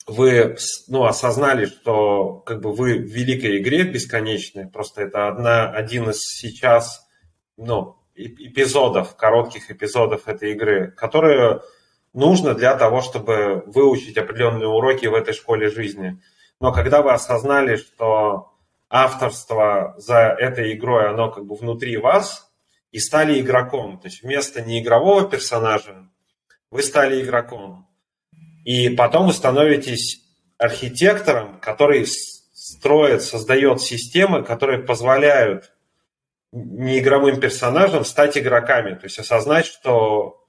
вы 0.06 0.56
ну, 0.88 1.04
осознали, 1.04 1.66
что 1.66 2.40
как 2.40 2.60
бы 2.60 2.72
вы 2.72 2.98
в 2.98 3.06
великой 3.06 3.58
игре 3.58 3.84
бесконечной, 3.84 4.66
просто 4.66 5.02
это 5.02 5.28
одна, 5.28 5.70
один 5.70 6.10
из 6.10 6.20
сейчас 6.22 7.06
ну, 7.56 7.96
эпизодов, 8.14 9.16
коротких 9.16 9.70
эпизодов 9.70 10.28
этой 10.28 10.52
игры, 10.52 10.90
которые 10.90 11.60
нужно 12.12 12.54
для 12.54 12.76
того, 12.76 13.00
чтобы 13.00 13.62
выучить 13.66 14.16
определенные 14.18 14.68
уроки 14.68 15.06
в 15.06 15.14
этой 15.14 15.34
школе 15.34 15.70
жизни. 15.70 16.20
Но 16.60 16.72
когда 16.72 17.02
вы 17.02 17.12
осознали, 17.12 17.76
что 17.76 18.52
авторство 18.88 19.94
за 19.96 20.36
этой 20.38 20.74
игрой, 20.74 21.08
оно 21.08 21.30
как 21.30 21.46
бы 21.46 21.56
внутри 21.56 21.96
вас, 21.96 22.50
и 22.90 22.98
стали 22.98 23.40
игроком, 23.40 23.98
то 23.98 24.08
есть 24.08 24.22
вместо 24.22 24.60
неигрового 24.60 25.28
персонажа 25.28 26.08
вы 26.70 26.82
стали 26.82 27.22
игроком, 27.22 27.88
и 28.64 28.90
потом 28.90 29.26
вы 29.26 29.32
становитесь 29.32 30.22
архитектором, 30.58 31.58
который 31.58 32.06
строит, 32.06 33.22
создает 33.22 33.80
системы, 33.80 34.44
которые 34.44 34.78
позволяют 34.78 35.72
неигровым 36.52 37.40
персонажам 37.40 38.04
стать 38.04 38.38
игроками. 38.38 38.94
То 38.94 39.04
есть 39.04 39.18
осознать, 39.18 39.66
что, 39.66 40.41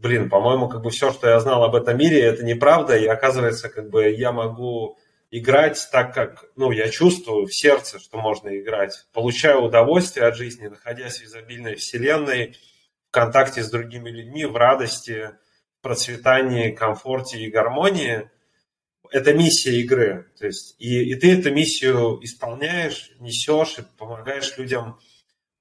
блин, 0.00 0.28
по-моему, 0.28 0.68
как 0.68 0.82
бы 0.82 0.90
все, 0.90 1.12
что 1.12 1.28
я 1.28 1.38
знал 1.40 1.62
об 1.64 1.74
этом 1.74 1.96
мире, 1.96 2.22
это 2.22 2.44
неправда, 2.44 2.96
и 2.96 3.06
оказывается, 3.06 3.68
как 3.68 3.90
бы 3.90 4.08
я 4.10 4.32
могу 4.32 4.98
играть 5.30 5.88
так, 5.92 6.14
как, 6.14 6.44
ну, 6.56 6.72
я 6.72 6.88
чувствую 6.88 7.46
в 7.46 7.54
сердце, 7.54 7.98
что 7.98 8.18
можно 8.18 8.58
играть. 8.58 9.06
Получаю 9.12 9.62
удовольствие 9.62 10.26
от 10.26 10.36
жизни, 10.36 10.66
находясь 10.66 11.18
в 11.18 11.24
изобильной 11.24 11.76
вселенной, 11.76 12.56
в 13.08 13.12
контакте 13.12 13.62
с 13.62 13.70
другими 13.70 14.10
людьми, 14.10 14.44
в 14.44 14.56
радости, 14.56 15.30
процветании, 15.82 16.72
комфорте 16.72 17.38
и 17.38 17.50
гармонии, 17.50 18.30
это 19.10 19.34
миссия 19.34 19.80
игры. 19.80 20.30
То 20.38 20.46
есть, 20.46 20.76
и, 20.78 21.10
и 21.10 21.14
ты 21.14 21.38
эту 21.38 21.52
миссию 21.52 22.18
исполняешь, 22.22 23.10
несешь 23.18 23.78
и 23.78 23.82
помогаешь 23.98 24.56
людям 24.56 24.98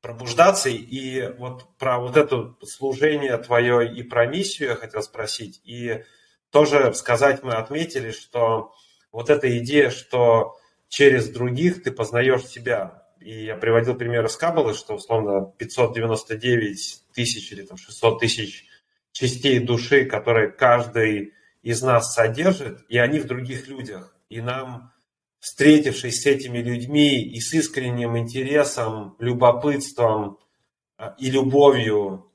пробуждаться. 0.02 0.70
И 0.70 1.34
вот 1.38 1.78
про 1.78 2.00
вот 2.00 2.18
это 2.18 2.56
служение 2.64 3.38
твое 3.38 3.92
и 3.92 4.04
про 4.04 4.26
миссию 4.26 4.70
я 4.70 4.76
хотел 4.76 5.02
спросить. 5.02 5.62
И 5.64 6.04
тоже 6.52 6.94
сказать 6.94 7.44
мы 7.44 7.54
отметили, 7.54 8.12
что 8.12 8.74
вот 9.12 9.30
эта 9.30 9.58
идея, 9.60 9.90
что 9.90 10.58
через 10.88 11.30
других 11.30 11.84
ты 11.84 11.92
познаешь 11.92 12.46
себя. 12.46 13.04
И 13.20 13.46
я 13.46 13.56
приводил 13.56 13.96
пример 13.96 14.26
из 14.26 14.38
Каббалы, 14.38 14.74
что 14.74 14.96
условно 14.96 15.54
599 15.58 17.04
тысяч 17.14 17.52
или 17.52 17.64
там 17.64 17.78
600 17.78 18.20
тысяч 18.20 18.66
частей 19.12 19.60
души, 19.60 20.06
которые 20.06 20.50
каждый 20.50 21.34
из 21.62 21.82
нас 21.82 22.14
содержит, 22.14 22.86
и 22.88 22.98
они 22.98 23.20
в 23.20 23.26
других 23.26 23.68
людях. 23.68 24.16
И 24.30 24.42
нам, 24.42 24.94
встретившись 25.40 26.22
с 26.22 26.26
этими 26.26 26.60
людьми 26.60 27.22
и 27.22 27.40
с 27.40 27.54
искренним 27.54 28.18
интересом, 28.18 29.16
любопытством 29.20 30.38
а, 30.98 31.16
и 31.18 31.32
любовью, 31.32 32.30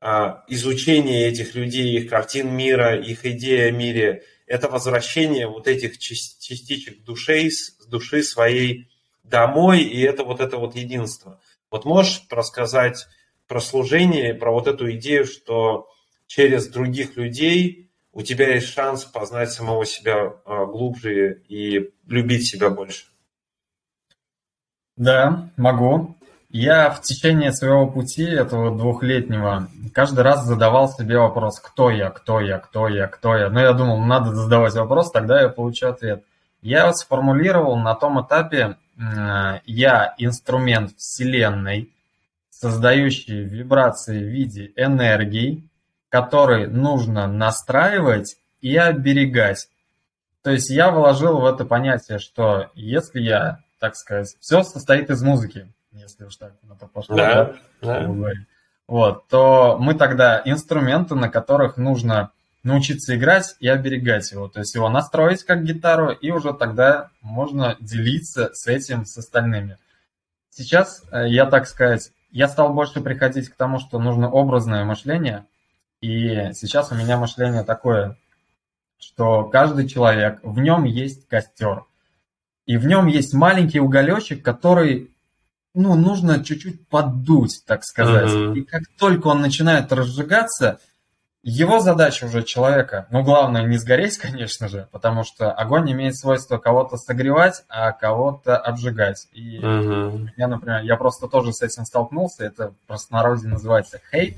а, 0.00 0.44
изучение 0.48 1.28
этих 1.28 1.54
людей, 1.54 1.98
их 1.98 2.10
картин 2.10 2.54
мира, 2.54 2.96
их 3.00 3.24
идеи 3.24 3.68
о 3.68 3.70
мире, 3.70 4.24
это 4.46 4.68
возвращение 4.68 5.46
вот 5.46 5.68
этих 5.68 5.98
частичек 5.98 7.04
души, 7.04 7.50
души 7.86 8.22
своей 8.22 8.88
домой, 9.22 9.82
и 9.82 10.00
это 10.00 10.24
вот 10.24 10.40
это 10.40 10.56
вот 10.56 10.74
единство. 10.74 11.40
Вот 11.70 11.84
можешь 11.84 12.22
рассказать 12.30 13.06
про 13.46 13.60
служение, 13.60 14.34
про 14.34 14.52
вот 14.52 14.66
эту 14.66 14.90
идею, 14.92 15.26
что 15.26 15.88
через 16.26 16.68
других 16.68 17.16
людей 17.16 17.90
у 18.12 18.22
тебя 18.22 18.54
есть 18.54 18.68
шанс 18.68 19.04
познать 19.04 19.52
самого 19.52 19.84
себя 19.84 20.34
а, 20.44 20.64
глубже 20.66 21.42
и 21.48 21.90
любить 22.08 22.46
себя 22.46 22.70
больше. 22.70 23.04
Да, 24.96 25.48
могу. 25.56 26.16
Я 26.50 26.90
в 26.90 27.02
течение 27.02 27.52
своего 27.52 27.86
пути, 27.86 28.24
этого 28.24 28.76
двухлетнего, 28.76 29.68
каждый 29.92 30.20
раз 30.20 30.44
задавал 30.44 30.90
себе 30.90 31.18
вопрос, 31.18 31.60
кто 31.60 31.90
я, 31.90 32.10
кто 32.10 32.40
я, 32.40 32.58
кто 32.58 32.88
я, 32.88 33.06
кто 33.06 33.36
я. 33.36 33.50
Но 33.50 33.60
я 33.60 33.72
думал, 33.74 34.00
надо 34.00 34.34
задавать 34.34 34.74
вопрос, 34.74 35.12
тогда 35.12 35.42
я 35.42 35.50
получу 35.50 35.88
ответ. 35.88 36.24
Я 36.62 36.92
сформулировал 36.94 37.76
на 37.76 37.94
том 37.94 38.20
этапе 38.20 38.76
я 39.64 40.14
инструмент 40.18 40.96
Вселенной, 40.96 41.92
создающий 42.50 43.44
вибрации 43.44 44.18
в 44.18 44.28
виде 44.28 44.72
энергии, 44.74 45.62
который 46.08 46.66
нужно 46.66 47.28
настраивать 47.28 48.36
и 48.60 48.76
оберегать. 48.76 49.68
То 50.42 50.50
есть 50.50 50.70
я 50.70 50.90
вложил 50.90 51.40
в 51.40 51.46
это 51.46 51.64
понятие, 51.64 52.18
что 52.18 52.70
если 52.74 53.20
я, 53.20 53.60
так 53.80 53.96
сказать, 53.96 54.36
все 54.40 54.62
состоит 54.62 55.10
из 55.10 55.22
музыки, 55.22 55.72
если 55.92 56.24
уж 56.24 56.36
так 56.36 56.52
на 56.62 56.76
то 56.76 56.86
пошло, 56.86 57.16
да, 57.16 57.54
да, 57.82 58.06
да. 58.06 58.32
Вот, 58.86 59.28
то 59.28 59.76
мы 59.78 59.94
тогда 59.94 60.40
инструменты, 60.44 61.14
на 61.14 61.28
которых 61.28 61.76
нужно 61.76 62.30
научиться 62.62 63.16
играть 63.16 63.56
и 63.60 63.68
оберегать 63.68 64.30
его. 64.32 64.48
То 64.48 64.60
есть 64.60 64.74
его 64.74 64.88
настроить 64.88 65.44
как 65.44 65.64
гитару, 65.64 66.10
и 66.10 66.30
уже 66.30 66.54
тогда 66.54 67.10
можно 67.20 67.76
делиться 67.80 68.50
с 68.54 68.66
этим 68.66 69.04
с 69.04 69.16
остальными. 69.18 69.76
Сейчас 70.50 71.02
э, 71.12 71.28
я, 71.28 71.46
так 71.46 71.66
сказать, 71.66 72.12
я 72.30 72.48
стал 72.48 72.72
больше 72.72 73.00
приходить 73.00 73.48
к 73.48 73.56
тому, 73.56 73.78
что 73.78 73.98
нужно 73.98 74.30
образное 74.30 74.84
мышление. 74.84 75.44
И 76.00 76.52
сейчас 76.54 76.92
у 76.92 76.94
меня 76.94 77.16
мышление 77.16 77.64
такое, 77.64 78.16
что 78.98 79.44
каждый 79.44 79.88
человек, 79.88 80.40
в 80.42 80.58
нем 80.58 80.84
есть 80.84 81.26
костер. 81.28 81.84
И 82.66 82.76
в 82.76 82.86
нем 82.86 83.06
есть 83.06 83.32
маленький 83.32 83.80
уголечек, 83.80 84.44
который, 84.44 85.10
ну, 85.74 85.94
нужно 85.94 86.44
чуть-чуть 86.44 86.86
поддуть, 86.88 87.62
так 87.66 87.84
сказать. 87.84 88.30
Uh-huh. 88.30 88.54
И 88.58 88.62
как 88.62 88.82
только 88.98 89.28
он 89.28 89.40
начинает 89.40 89.90
разжигаться, 89.92 90.78
его 91.42 91.80
задача 91.80 92.26
уже 92.26 92.42
человека, 92.42 93.06
ну, 93.10 93.22
главное 93.22 93.62
не 93.62 93.78
сгореть, 93.78 94.18
конечно 94.18 94.68
же, 94.68 94.88
потому 94.92 95.24
что 95.24 95.50
огонь 95.50 95.90
имеет 95.92 96.16
свойство 96.16 96.58
кого-то 96.58 96.98
согревать, 96.98 97.64
а 97.68 97.92
кого-то 97.92 98.58
обжигать. 98.58 99.28
И 99.32 99.58
uh-huh. 99.58 100.28
я, 100.36 100.48
например, 100.48 100.82
я 100.82 100.96
просто 100.96 101.28
тоже 101.28 101.52
с 101.52 101.62
этим 101.62 101.84
столкнулся, 101.86 102.44
это 102.44 102.72
в 102.72 102.86
простонародье 102.86 103.48
называется 103.48 104.00
хейт, 104.10 104.36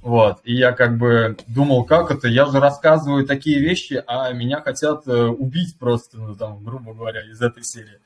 вот, 0.00 0.40
и 0.44 0.54
я 0.54 0.72
как 0.72 0.96
бы 0.96 1.36
думал, 1.48 1.84
как 1.84 2.10
это, 2.10 2.28
я 2.28 2.46
же 2.46 2.60
рассказываю 2.60 3.26
такие 3.26 3.58
вещи, 3.58 4.02
а 4.06 4.32
меня 4.32 4.60
хотят 4.60 5.06
э, 5.08 5.26
убить 5.26 5.78
просто, 5.78 6.18
ну, 6.18 6.36
там, 6.36 6.62
грубо 6.62 6.94
говоря, 6.94 7.22
из 7.22 7.40
этой 7.40 7.64
серии. 7.64 8.00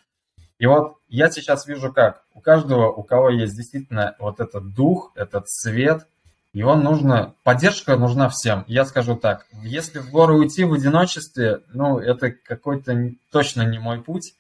И 0.59 0.67
вот 0.67 0.97
я 1.09 1.31
сейчас 1.31 1.67
вижу 1.67 1.93
как, 1.93 2.25
у 2.35 2.41
каждого, 2.41 2.91
у 2.91 3.03
кого 3.03 3.31
есть 3.31 3.57
действительно 3.57 4.17
вот 4.19 4.41
этот 4.41 4.75
дух, 4.75 5.13
этот 5.17 5.51
свет, 5.51 6.07
его 6.53 6.77
нужно, 6.77 7.35
поддержка 7.45 7.97
нужна 7.97 8.29
всем. 8.29 8.65
Я 8.67 8.85
скажу 8.85 9.17
так, 9.17 9.47
если 9.63 9.99
в 9.99 10.11
горы 10.11 10.35
уйти 10.35 10.65
в 10.65 10.73
одиночестве, 10.73 11.63
ну, 11.69 11.99
это 11.99 12.31
какой-то 12.31 13.13
точно 13.31 13.63
не 13.63 13.79
мой 13.79 14.03
путь, 14.03 14.35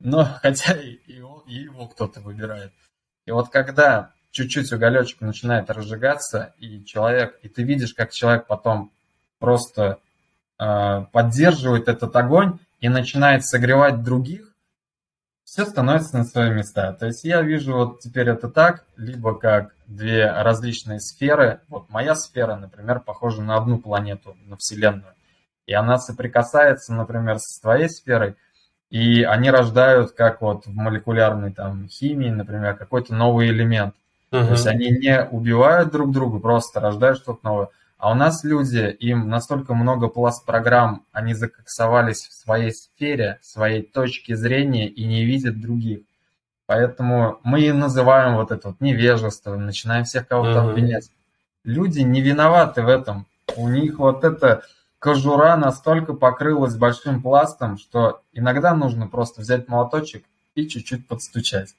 но 0.00 0.24
хотя 0.42 0.74
и 0.74 0.98
его, 1.06 1.44
и 1.46 1.54
его 1.54 1.86
кто-то 1.86 2.20
выбирает. 2.20 2.72
И 3.26 3.30
вот 3.30 3.50
когда 3.50 4.12
чуть-чуть 4.36 4.70
уголечек 4.70 5.22
начинает 5.22 5.70
разжигаться, 5.70 6.52
и 6.58 6.84
человек, 6.84 7.38
и 7.42 7.48
ты 7.48 7.62
видишь, 7.62 7.94
как 7.94 8.12
человек 8.12 8.46
потом 8.46 8.92
просто 9.38 9.98
э, 10.58 11.06
поддерживает 11.10 11.88
этот 11.88 12.14
огонь 12.14 12.58
и 12.80 12.90
начинает 12.90 13.46
согревать 13.46 14.02
других, 14.02 14.52
все 15.44 15.64
становится 15.64 16.18
на 16.18 16.24
свои 16.24 16.50
места. 16.50 16.92
То 16.92 17.06
есть 17.06 17.24
я 17.24 17.40
вижу 17.40 17.72
вот 17.72 18.00
теперь 18.00 18.28
это 18.28 18.50
так, 18.50 18.84
либо 18.96 19.38
как 19.38 19.74
две 19.86 20.30
различные 20.30 21.00
сферы. 21.00 21.60
Вот 21.68 21.88
моя 21.88 22.14
сфера, 22.14 22.56
например, 22.56 23.00
похожа 23.00 23.40
на 23.40 23.56
одну 23.56 23.78
планету, 23.78 24.36
на 24.44 24.58
Вселенную. 24.58 25.14
И 25.64 25.72
она 25.72 25.98
соприкасается, 25.98 26.92
например, 26.92 27.38
с 27.38 27.58
твоей 27.60 27.88
сферой, 27.88 28.36
и 28.90 29.22
они 29.22 29.50
рождают, 29.50 30.12
как 30.12 30.42
вот 30.42 30.66
в 30.66 30.74
молекулярной 30.74 31.52
там 31.52 31.88
химии, 31.88 32.28
например, 32.28 32.76
какой-то 32.76 33.14
новый 33.14 33.48
элемент. 33.48 33.94
Uh-huh. 34.36 34.46
То 34.46 34.52
есть 34.52 34.66
они 34.66 34.90
не 34.90 35.24
убивают 35.24 35.90
друг 35.90 36.12
друга, 36.12 36.38
просто 36.38 36.80
рождают 36.80 37.18
что-то 37.18 37.40
новое. 37.42 37.68
А 37.98 38.12
у 38.12 38.14
нас 38.14 38.44
люди, 38.44 38.94
им 39.00 39.28
настолько 39.28 39.74
много 39.74 40.08
пласт 40.08 40.44
программ, 40.44 41.04
они 41.12 41.34
закоксовались 41.34 42.26
в 42.26 42.32
своей 42.34 42.72
сфере, 42.72 43.38
в 43.42 43.46
своей 43.46 43.82
точке 43.82 44.36
зрения 44.36 44.88
и 44.88 45.04
не 45.06 45.24
видят 45.24 45.60
других. 45.60 46.00
Поэтому 46.66 47.38
мы 47.42 47.60
и 47.62 47.72
называем 47.72 48.36
вот 48.36 48.50
это 48.50 48.68
вот 48.68 48.80
невежество, 48.80 49.56
начинаем 49.56 50.04
всех 50.04 50.28
кого-то 50.28 50.58
uh-huh. 50.58 50.70
обвинять. 50.70 51.10
Люди 51.64 52.00
не 52.00 52.20
виноваты 52.20 52.82
в 52.82 52.88
этом. 52.88 53.26
У 53.56 53.68
них 53.68 53.98
вот 53.98 54.24
эта 54.24 54.62
кожура 54.98 55.56
настолько 55.56 56.14
покрылась 56.14 56.76
большим 56.76 57.22
пластом, 57.22 57.78
что 57.78 58.22
иногда 58.32 58.74
нужно 58.74 59.06
просто 59.06 59.40
взять 59.40 59.68
молоточек 59.68 60.24
и 60.54 60.66
чуть-чуть 60.66 61.06
подстучать. 61.06 61.74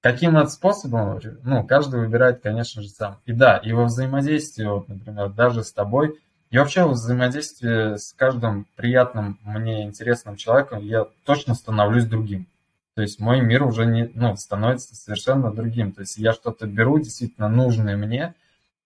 Каким 0.00 0.36
это 0.36 0.48
способом, 0.48 1.20
ну, 1.42 1.66
каждый 1.66 2.00
выбирает, 2.00 2.40
конечно 2.40 2.82
же, 2.82 2.88
сам. 2.88 3.18
И 3.26 3.32
да, 3.32 3.56
и 3.56 3.72
во 3.72 3.84
взаимодействии, 3.84 4.64
вот, 4.64 4.88
например, 4.88 5.30
даже 5.30 5.64
с 5.64 5.72
тобой, 5.72 6.20
и 6.50 6.58
вообще 6.58 6.84
во 6.84 6.90
взаимодействии 6.90 7.96
с 7.96 8.12
каждым 8.12 8.66
приятным, 8.76 9.38
мне 9.42 9.82
интересным 9.82 10.36
человеком 10.36 10.82
я 10.82 11.06
точно 11.24 11.54
становлюсь 11.54 12.04
другим. 12.04 12.46
То 12.94 13.02
есть 13.02 13.20
мой 13.20 13.40
мир 13.40 13.64
уже 13.64 13.86
не, 13.86 14.10
ну, 14.14 14.36
становится 14.36 14.96
совершенно 14.96 15.52
другим. 15.52 15.92
То 15.92 16.00
есть 16.00 16.16
я 16.16 16.32
что-то 16.32 16.66
беру 16.66 16.98
действительно 16.98 17.48
нужное 17.48 17.96
мне 17.96 18.34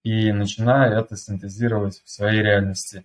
и 0.03 0.33
начинаю 0.33 0.99
это 0.99 1.17
синтезировать 1.17 2.03
в 2.05 2.11
своей 2.11 2.43
реальности. 2.43 3.05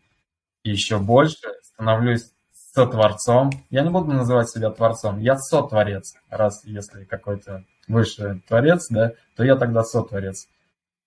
И 0.63 0.71
еще 0.71 0.97
больше 0.97 1.47
становлюсь 1.61 2.31
сотворцом. 2.73 3.51
Я 3.69 3.83
не 3.83 3.89
буду 3.89 4.11
называть 4.11 4.49
себя 4.49 4.69
творцом, 4.71 5.19
я 5.19 5.37
сотворец, 5.37 6.15
раз 6.29 6.63
если 6.65 7.03
какой-то 7.03 7.63
выше 7.87 8.41
творец, 8.47 8.87
да, 8.89 9.13
то 9.35 9.43
я 9.43 9.55
тогда 9.55 9.83
сотворец. 9.83 10.47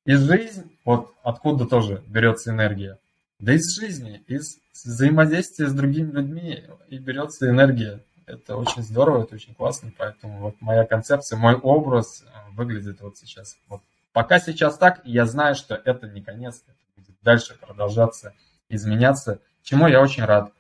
И 0.05 0.15
жизнь, 0.15 0.77
вот 0.85 1.15
откуда 1.23 1.67
тоже 1.67 2.03
берется 2.07 2.51
энергия? 2.51 2.99
Да 3.39 3.55
из 3.55 3.75
жизни, 3.79 4.23
из 4.27 4.59
взаимодействия 4.85 5.67
с 5.67 5.73
другими 5.73 6.11
людьми 6.11 6.65
и 6.89 6.99
берется 6.99 7.49
энергия. 7.49 8.01
Это 8.27 8.57
очень 8.57 8.83
здорово, 8.83 9.25
это 9.25 9.35
очень 9.35 9.55
классно, 9.55 9.93
поэтому 9.97 10.41
вот 10.41 10.57
моя 10.61 10.85
концепция, 10.85 11.37
мой 11.37 11.57
образ 11.57 12.23
э, 12.23 12.51
выглядит 12.53 13.01
вот 13.01 13.17
сейчас. 13.19 13.57
Вот 13.69 13.83
пока 14.13 14.39
сейчас 14.39 14.79
так, 14.79 15.01
я 15.05 15.27
знаю, 15.27 15.57
что 15.57 15.75
это 15.75 16.07
не 16.07 16.23
конец, 16.23 16.63
это 16.67 16.79
будет 16.97 17.17
дальше 17.23 17.59
продолжаться, 17.59 18.35
изменяться, 18.69 19.41
чему 19.63 19.89
я 19.89 20.01
очень 20.01 20.25
рад. 20.25 20.53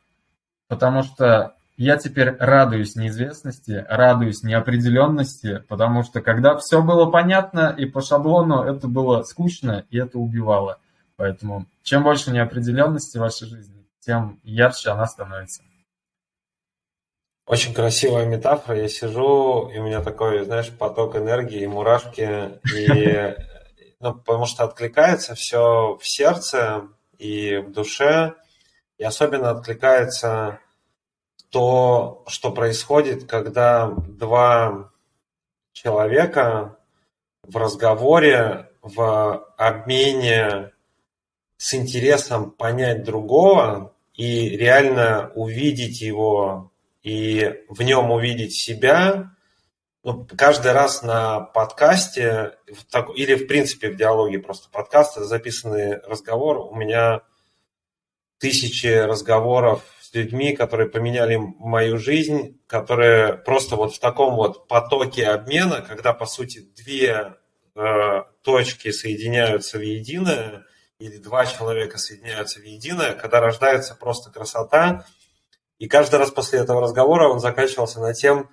Потому 0.67 1.03
что 1.03 1.55
я 1.81 1.97
теперь 1.97 2.37
радуюсь 2.39 2.95
неизвестности, 2.95 3.87
радуюсь 3.89 4.43
неопределенности, 4.43 5.65
потому 5.67 6.03
что 6.03 6.21
когда 6.21 6.59
все 6.59 6.83
было 6.83 7.11
понятно 7.11 7.75
и 7.75 7.87
по 7.87 8.03
шаблону, 8.03 8.63
это 8.63 8.87
было 8.87 9.23
скучно 9.23 9.87
и 9.89 9.97
это 9.97 10.19
убивало. 10.19 10.79
Поэтому 11.17 11.65
чем 11.83 12.03
больше 12.03 12.33
неопределенности 12.33 13.17
в 13.17 13.23
вашей 13.23 13.49
жизни, 13.49 13.87
тем 14.01 14.41
ярче 14.43 14.91
она 14.91 15.07
становится. 15.07 15.63
Очень 17.47 17.73
красивая 17.73 18.27
метафора. 18.27 18.79
Я 18.79 18.89
сижу, 18.89 19.71
и 19.71 19.79
у 19.79 19.85
меня 19.85 20.03
такой, 20.03 20.45
знаешь, 20.45 20.69
поток 20.69 21.17
энергии, 21.17 21.65
мурашки, 21.65 22.61
и, 22.77 23.35
ну, 24.01 24.13
потому 24.13 24.45
что 24.45 24.65
откликается 24.65 25.35
все 25.35 25.97
в 25.99 26.07
сердце 26.07 26.89
и 27.17 27.57
в 27.57 27.73
душе, 27.73 28.35
и 28.99 29.05
особенно 29.05 29.49
откликается 29.49 30.61
то, 31.51 32.25
что 32.29 32.53
происходит, 32.53 33.29
когда 33.29 33.89
два 33.91 34.91
человека 35.73 36.79
в 37.43 37.57
разговоре, 37.57 38.69
в 38.83 39.47
обмене 39.57 40.73
с 41.57 41.75
интересом 41.75 42.51
понять 42.51 43.05
другого 43.05 43.95
и 44.15 44.51
реально 44.57 45.33
увидеть 45.35 46.01
его 46.01 46.73
и 47.03 47.65
в 47.69 47.83
нем 47.83 48.11
увидеть 48.11 48.55
себя, 48.55 49.31
ну, 50.03 50.27
каждый 50.37 50.73
раз 50.73 51.03
на 51.03 51.41
подкасте 51.41 52.57
или 53.15 53.35
в 53.35 53.47
принципе 53.47 53.91
в 53.91 53.97
диалоге 53.97 54.39
просто 54.39 54.71
подкаста 54.71 55.25
записанный 55.25 55.99
разговор, 55.99 56.59
у 56.59 56.75
меня 56.75 57.23
тысячи 58.39 58.87
разговоров 58.87 59.83
с 60.11 60.15
людьми, 60.15 60.57
которые 60.57 60.89
поменяли 60.89 61.37
мою 61.37 61.99
жизнь, 61.99 62.61
которые 62.67 63.35
просто 63.35 63.77
вот 63.77 63.95
в 63.95 64.01
таком 64.01 64.35
вот 64.35 64.67
потоке 64.67 65.29
обмена, 65.29 65.83
когда, 65.83 66.13
по 66.13 66.27
сути, 66.27 66.67
две 66.77 67.37
э, 67.77 68.23
точки 68.43 68.91
соединяются 68.91 69.79
в 69.79 69.83
единое, 69.83 70.67
или 70.99 71.17
два 71.19 71.47
человека 71.47 71.99
соединяются 71.99 72.59
в 72.59 72.65
единое, 72.65 73.13
когда 73.13 73.41
рождается 73.41 73.95
просто 73.95 74.31
красота. 74.31 75.07
И 75.79 75.87
каждый 75.87 76.17
раз 76.17 76.33
после 76.33 76.59
этого 76.59 76.81
разговора 76.81 77.29
он 77.29 77.39
заканчивался 77.39 78.01
на 78.01 78.13
тем, 78.13 78.51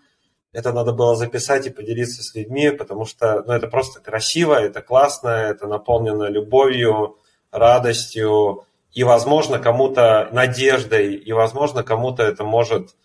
это 0.54 0.72
надо 0.72 0.94
было 0.94 1.16
записать 1.16 1.66
и 1.66 1.72
поделиться 1.72 2.22
с 2.22 2.36
людьми, 2.36 2.70
потому 2.70 3.06
что 3.06 3.44
ну, 3.48 3.54
это 3.54 3.68
просто 3.68 4.00
красиво, 4.00 4.54
это 4.54 4.82
классно, 4.82 5.30
это 5.30 5.66
наполнено 5.66 6.26
любовью, 6.26 7.18
радостью, 7.52 8.66
и, 8.98 9.04
возможно, 9.04 9.60
кому-то 9.60 10.28
надеждой, 10.32 11.14
и, 11.14 11.32
возможно, 11.32 11.84
кому-то 11.84 12.24
это 12.24 12.44
может 12.44 12.96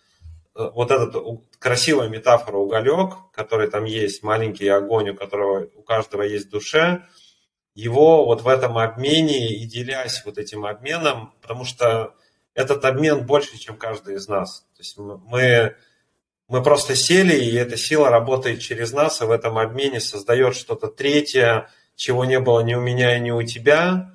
вот 0.55 0.89
этот 0.89 1.15
красивая 1.59 2.09
метафора 2.09 2.57
уголек, 2.57 3.13
который 3.31 3.69
там 3.69 3.83
есть, 3.83 4.23
маленький 4.23 4.67
огонь, 4.69 5.11
у 5.11 5.15
которого 5.15 5.67
у 5.75 5.83
каждого 5.83 6.23
есть 6.23 6.47
в 6.47 6.49
душе, 6.49 7.03
его 7.75 8.25
вот 8.25 8.41
в 8.41 8.47
этом 8.47 8.79
обмене 8.79 9.49
и 9.49 9.63
делясь 9.65 10.25
вот 10.25 10.39
этим 10.39 10.65
обменом, 10.65 11.35
потому 11.43 11.63
что 11.63 12.15
этот 12.55 12.85
обмен 12.85 13.27
больше, 13.27 13.59
чем 13.59 13.77
каждый 13.77 14.15
из 14.15 14.27
нас. 14.27 14.61
То 14.75 14.79
есть 14.79 14.97
мы, 14.97 15.75
мы 16.47 16.63
просто 16.63 16.95
сели, 16.95 17.35
и 17.35 17.53
эта 17.53 17.77
сила 17.77 18.09
работает 18.09 18.61
через 18.61 18.93
нас, 18.93 19.21
и 19.21 19.25
в 19.25 19.31
этом 19.31 19.59
обмене 19.59 19.99
создает 19.99 20.55
что-то 20.55 20.87
третье, 20.87 21.69
чего 21.95 22.25
не 22.25 22.39
было 22.39 22.61
ни 22.61 22.73
у 22.73 22.81
меня, 22.81 23.19
ни 23.19 23.29
у 23.29 23.43
тебя. 23.43 24.12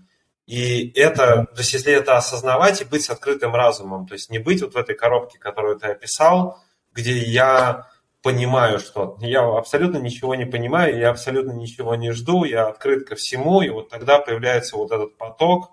И 0.49 0.93
это, 0.99 1.45
то 1.45 1.59
есть 1.59 1.75
если 1.75 1.93
это 1.93 2.17
осознавать 2.17 2.81
и 2.81 2.87
быть 2.87 3.05
с 3.05 3.11
открытым 3.11 3.55
разумом, 3.55 4.07
то 4.07 4.15
есть 4.15 4.31
не 4.31 4.39
быть 4.39 4.63
вот 4.63 4.73
в 4.73 4.77
этой 4.79 4.97
коробке, 4.97 5.39
которую 5.39 5.79
ты 5.79 5.89
описал, 5.89 6.59
где 6.95 7.19
я 7.19 7.87
понимаю 8.23 8.79
что 8.79 9.19
Я 9.21 9.43
абсолютно 9.43 9.99
ничего 9.99 10.35
не 10.35 10.47
понимаю, 10.47 10.99
я 10.99 11.11
абсолютно 11.11 11.53
ничего 11.53 11.97
не 11.97 12.13
жду, 12.13 12.45
я 12.45 12.67
открыт 12.67 13.07
ко 13.07 13.15
всему, 13.15 13.61
и 13.61 13.69
вот 13.69 13.91
тогда 13.91 14.21
появляется 14.21 14.79
вот 14.79 14.91
этот 14.91 15.19
поток, 15.19 15.71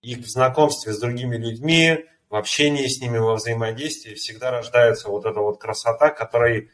и 0.00 0.16
в 0.16 0.26
знакомстве 0.26 0.92
с 0.92 0.98
другими 0.98 1.36
людьми, 1.36 2.04
в 2.28 2.34
общении 2.34 2.88
с 2.88 3.00
ними, 3.00 3.18
во 3.18 3.36
взаимодействии 3.36 4.14
всегда 4.14 4.50
рождается 4.50 5.10
вот 5.10 5.26
эта 5.26 5.38
вот 5.38 5.60
красота, 5.60 6.10
которая, 6.10 6.66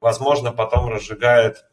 возможно, 0.00 0.52
потом 0.52 0.88
разжигает 0.88 1.64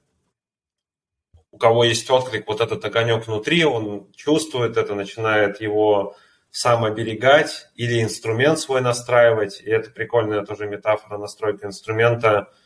у 1.56 1.58
кого 1.58 1.84
есть 1.84 2.10
отклик, 2.12 2.48
вот 2.48 2.62
этот 2.62 2.84
огонек 2.86 3.26
внутри, 3.26 3.66
он 3.66 4.12
чувствует 4.16 4.78
это, 4.78 4.94
начинает 4.94 5.62
его 5.62 6.16
сам 6.52 6.86
оберегать 6.86 7.68
или 7.76 8.02
инструмент 8.02 8.60
свой 8.60 8.82
настраивать. 8.82 9.62
И 9.62 9.70
это 9.70 9.90
прикольная 9.90 10.46
тоже 10.46 10.68
метафора 10.68 11.18
настройка 11.18 11.66
инструмента– 11.66 12.50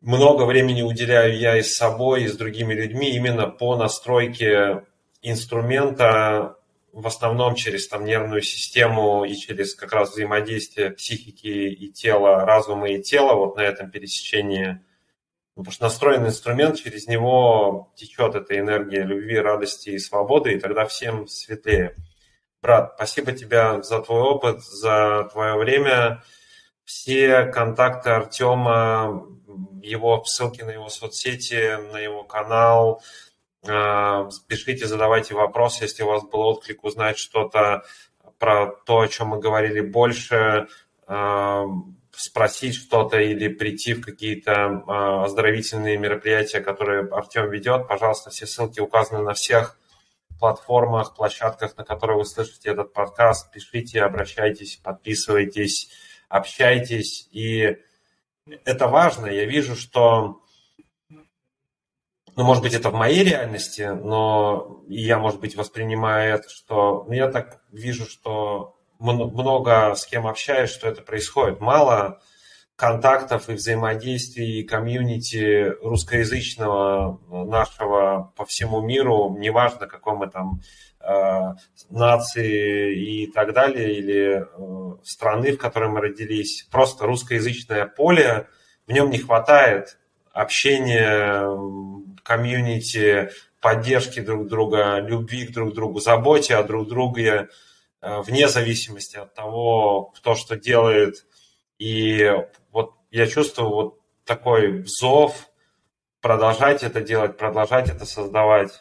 много 0.00 0.44
времени 0.44 0.82
уделяю 0.82 1.36
я 1.36 1.58
и 1.58 1.62
с 1.62 1.76
собой, 1.76 2.22
и 2.22 2.28
с 2.28 2.36
другими 2.36 2.72
людьми 2.72 3.10
именно 3.10 3.48
по 3.48 3.76
настройке 3.76 4.84
инструмента, 5.22 6.56
в 6.92 7.04
основном 7.06 7.56
через 7.56 7.88
там, 7.88 8.04
нервную 8.04 8.42
систему 8.42 9.24
и 9.24 9.34
через 9.34 9.74
как 9.74 9.92
раз 9.92 10.12
взаимодействие 10.12 10.90
психики 10.90 11.48
и 11.48 11.90
тела, 11.90 12.44
разума 12.44 12.88
и 12.90 13.02
тела 13.02 13.34
вот 13.34 13.56
на 13.56 13.60
этом 13.60 13.90
пересечении. 13.90 14.80
Потому 15.58 15.72
что 15.72 15.84
настроен 15.86 16.24
инструмент, 16.24 16.76
через 16.76 17.08
него 17.08 17.92
течет 17.96 18.36
эта 18.36 18.56
энергия 18.56 19.02
любви, 19.02 19.40
радости 19.40 19.90
и 19.90 19.98
свободы, 19.98 20.52
и 20.52 20.60
тогда 20.60 20.86
всем 20.86 21.26
светлее. 21.26 21.96
Брат, 22.62 22.92
спасибо 22.94 23.32
тебе 23.32 23.82
за 23.82 24.00
твой 24.00 24.20
опыт, 24.20 24.62
за 24.62 25.28
твое 25.32 25.56
время. 25.56 26.22
Все 26.84 27.46
контакты 27.46 28.10
Артема 28.10 29.26
его 29.82 30.22
ссылки 30.22 30.62
на 30.62 30.70
его 30.70 30.88
соцсети, 30.90 31.76
на 31.90 31.98
его 31.98 32.22
канал. 32.22 33.02
А, 33.66 34.28
пишите, 34.46 34.86
задавайте 34.86 35.34
вопросы, 35.34 35.82
если 35.82 36.04
у 36.04 36.06
вас 36.06 36.22
был 36.22 36.38
отклик 36.42 36.84
узнать 36.84 37.18
что-то 37.18 37.82
про 38.38 38.76
то, 38.86 39.00
о 39.00 39.08
чем 39.08 39.28
мы 39.28 39.40
говорили 39.40 39.80
больше, 39.80 40.68
а, 41.08 41.64
спросить 42.18 42.74
что-то 42.74 43.20
или 43.20 43.48
прийти 43.48 43.94
в 43.94 44.02
какие-то 44.02 44.82
а, 44.86 45.24
оздоровительные 45.24 45.96
мероприятия, 45.96 46.60
которые 46.60 47.06
Артем 47.08 47.50
ведет. 47.50 47.86
Пожалуйста, 47.86 48.30
все 48.30 48.46
ссылки 48.46 48.80
указаны 48.80 49.22
на 49.22 49.34
всех 49.34 49.78
платформах, 50.38 51.14
площадках, 51.14 51.76
на 51.76 51.84
которые 51.84 52.18
вы 52.18 52.24
слышите 52.24 52.70
этот 52.70 52.92
подкаст. 52.92 53.52
Пишите, 53.52 54.02
обращайтесь, 54.02 54.80
подписывайтесь, 54.82 55.90
общайтесь 56.28 57.28
и 57.32 57.76
это 58.64 58.88
важно. 58.88 59.26
Я 59.26 59.44
вижу, 59.44 59.76
что, 59.76 60.40
ну, 61.08 62.44
может 62.44 62.62
быть, 62.62 62.74
это 62.74 62.90
в 62.90 62.94
моей 62.94 63.24
реальности, 63.24 63.82
но 63.82 64.82
я, 64.88 65.18
может 65.18 65.40
быть, 65.40 65.56
воспринимаю 65.56 66.36
это, 66.36 66.48
что, 66.48 67.04
ну, 67.06 67.12
я 67.12 67.30
так 67.30 67.62
вижу, 67.70 68.06
что 68.06 68.77
много 68.98 69.94
с 69.94 70.06
кем 70.06 70.26
общаюсь, 70.26 70.70
что 70.70 70.88
это 70.88 71.02
происходит. 71.02 71.60
Мало 71.60 72.20
контактов 72.78 73.48
и 73.48 73.54
взаимодействий, 73.54 74.62
комьюнити 74.62 75.74
русскоязычного 75.82 77.20
нашего 77.28 78.32
по 78.36 78.44
всему 78.44 78.80
миру, 78.80 79.34
неважно, 79.36 79.88
какой 79.88 80.14
мы 80.14 80.30
там 80.30 80.60
э, 81.00 81.54
нации 81.90 83.24
и 83.24 83.26
так 83.32 83.52
далее, 83.52 83.98
или 83.98 84.44
э, 84.44 84.96
страны, 85.02 85.52
в 85.52 85.58
которой 85.58 85.88
мы 85.88 86.00
родились, 86.00 86.68
просто 86.70 87.06
русскоязычное 87.06 87.86
поле, 87.86 88.46
в 88.86 88.92
нем 88.92 89.10
не 89.10 89.18
хватает 89.18 89.98
общения, 90.32 91.48
комьюнити, 92.22 93.30
поддержки 93.60 94.20
друг 94.20 94.46
друга, 94.46 95.00
любви 95.00 95.46
к 95.48 95.52
друг 95.52 95.74
другу, 95.74 95.98
заботе 95.98 96.54
о 96.54 96.62
друг 96.62 96.86
друге, 96.86 97.48
э, 97.48 97.67
вне 98.00 98.48
зависимости 98.48 99.16
от 99.16 99.34
того, 99.34 100.12
кто 100.16 100.34
что 100.34 100.56
делает. 100.56 101.26
И 101.78 102.30
вот 102.70 102.94
я 103.10 103.26
чувствую 103.26 103.70
вот 103.70 104.00
такой 104.24 104.84
зов 104.84 105.48
продолжать 106.20 106.82
это 106.82 107.00
делать, 107.00 107.36
продолжать 107.36 107.88
это 107.88 108.04
создавать. 108.04 108.72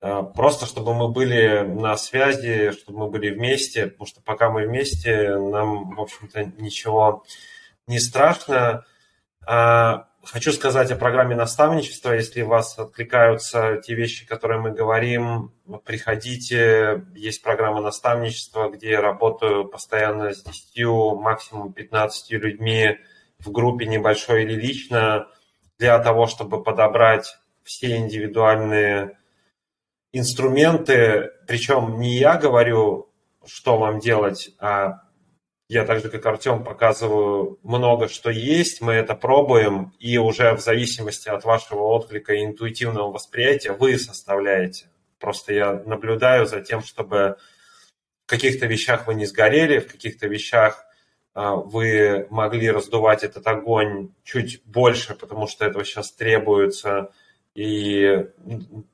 Э, 0.00 0.22
просто 0.34 0.66
чтобы 0.66 0.94
мы 0.94 1.08
были 1.08 1.60
на 1.60 1.96
связи, 1.96 2.72
чтобы 2.72 3.00
мы 3.00 3.10
были 3.10 3.30
вместе, 3.30 3.86
потому 3.86 4.06
что 4.06 4.20
пока 4.22 4.50
мы 4.50 4.66
вместе, 4.66 5.36
нам, 5.36 5.94
в 5.94 6.00
общем-то, 6.00 6.44
ничего 6.58 7.24
не 7.86 7.98
страшно. 7.98 8.84
А, 9.46 10.08
хочу 10.26 10.52
сказать 10.52 10.90
о 10.90 10.96
программе 10.96 11.36
наставничества. 11.36 12.12
Если 12.12 12.42
у 12.42 12.48
вас 12.48 12.78
откликаются 12.78 13.80
те 13.84 13.94
вещи, 13.94 14.26
которые 14.26 14.60
мы 14.60 14.70
говорим, 14.72 15.52
приходите. 15.84 17.04
Есть 17.14 17.42
программа 17.42 17.80
наставничества, 17.80 18.70
где 18.70 18.90
я 18.90 19.00
работаю 19.00 19.66
постоянно 19.66 20.32
с 20.32 20.42
10, 20.42 20.86
максимум 21.20 21.72
15 21.72 22.30
людьми 22.32 22.98
в 23.38 23.50
группе 23.50 23.86
небольшой 23.86 24.44
или 24.44 24.54
лично 24.54 25.28
для 25.78 25.98
того, 25.98 26.26
чтобы 26.26 26.62
подобрать 26.62 27.36
все 27.62 27.96
индивидуальные 27.96 29.18
инструменты. 30.12 31.30
Причем 31.46 31.98
не 31.98 32.16
я 32.16 32.36
говорю, 32.36 33.10
что 33.46 33.78
вам 33.78 34.00
делать, 34.00 34.50
а 34.58 35.03
я 35.74 35.84
так 35.84 36.00
же, 36.00 36.08
как 36.08 36.24
Артем, 36.24 36.62
показываю 36.62 37.58
много, 37.64 38.08
что 38.08 38.30
есть, 38.30 38.80
мы 38.80 38.92
это 38.92 39.14
пробуем, 39.14 39.92
и 39.98 40.18
уже 40.18 40.54
в 40.54 40.60
зависимости 40.60 41.28
от 41.28 41.44
вашего 41.44 41.82
отклика 41.82 42.32
и 42.32 42.44
интуитивного 42.44 43.10
восприятия 43.10 43.72
вы 43.72 43.98
составляете. 43.98 44.86
Просто 45.18 45.52
я 45.52 45.82
наблюдаю 45.84 46.46
за 46.46 46.60
тем, 46.60 46.82
чтобы 46.82 47.38
в 48.24 48.30
каких-то 48.30 48.66
вещах 48.66 49.06
вы 49.08 49.14
не 49.14 49.26
сгорели, 49.26 49.80
в 49.80 49.90
каких-то 49.90 50.28
вещах 50.28 50.86
а, 51.34 51.56
вы 51.56 52.28
могли 52.30 52.70
раздувать 52.70 53.24
этот 53.24 53.46
огонь 53.46 54.10
чуть 54.22 54.62
больше, 54.64 55.14
потому 55.14 55.48
что 55.48 55.66
этого 55.66 55.84
сейчас 55.84 56.12
требуется, 56.12 57.10
и 57.54 58.26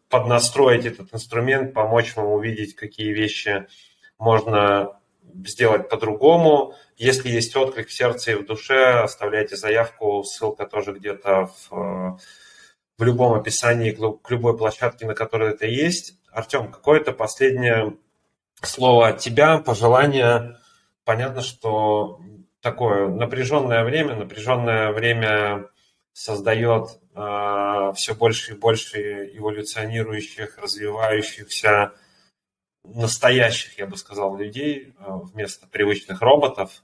поднастроить 0.09 0.87
этот 0.87 1.13
инструмент, 1.15 1.75
помочь 1.75 2.17
вам 2.17 2.27
увидеть, 2.27 2.75
какие 2.75 3.13
вещи 3.13 3.67
можно 4.19 5.00
сделать 5.47 5.89
по-другому. 5.89 6.75
Если 6.97 7.29
есть 7.29 7.55
отклик 7.57 7.89
в 7.89 7.93
сердце 7.93 8.33
и 8.33 8.35
в 8.35 8.47
душе, 8.47 9.01
оставляйте 9.01 9.57
заявку, 9.57 10.23
ссылка 10.25 10.67
тоже 10.67 10.93
где-то 10.93 11.47
в, 11.47 12.19
в 12.99 13.03
любом 13.03 13.35
описании 13.35 13.93
к 13.93 14.31
любой 14.31 14.57
площадке, 14.57 15.07
на 15.07 15.15
которой 15.15 15.51
это 15.51 15.67
есть. 15.67 16.15
Артем, 16.31 16.71
какое-то 16.71 17.13
последнее 17.13 17.97
слово 18.63 19.09
от 19.09 19.19
тебя, 19.19 19.59
пожелание. 19.59 20.57
Понятно, 21.05 21.43
что 21.43 22.21
такое 22.61 23.09
напряженное 23.09 23.85
время, 23.85 24.15
напряженное 24.15 24.93
время 24.93 25.69
создает 26.13 27.01
э, 27.15 27.93
все 27.97 28.15
больше 28.15 28.53
и 28.53 28.57
больше 28.57 29.31
эволюционирующих, 29.35 30.59
развивающихся 30.59 31.93
настоящих, 32.85 33.79
я 33.79 33.87
бы 33.87 33.97
сказал, 33.97 34.37
людей 34.37 34.95
э, 34.99 35.05
вместо 35.33 35.67
привычных 35.67 36.21
роботов. 36.23 36.83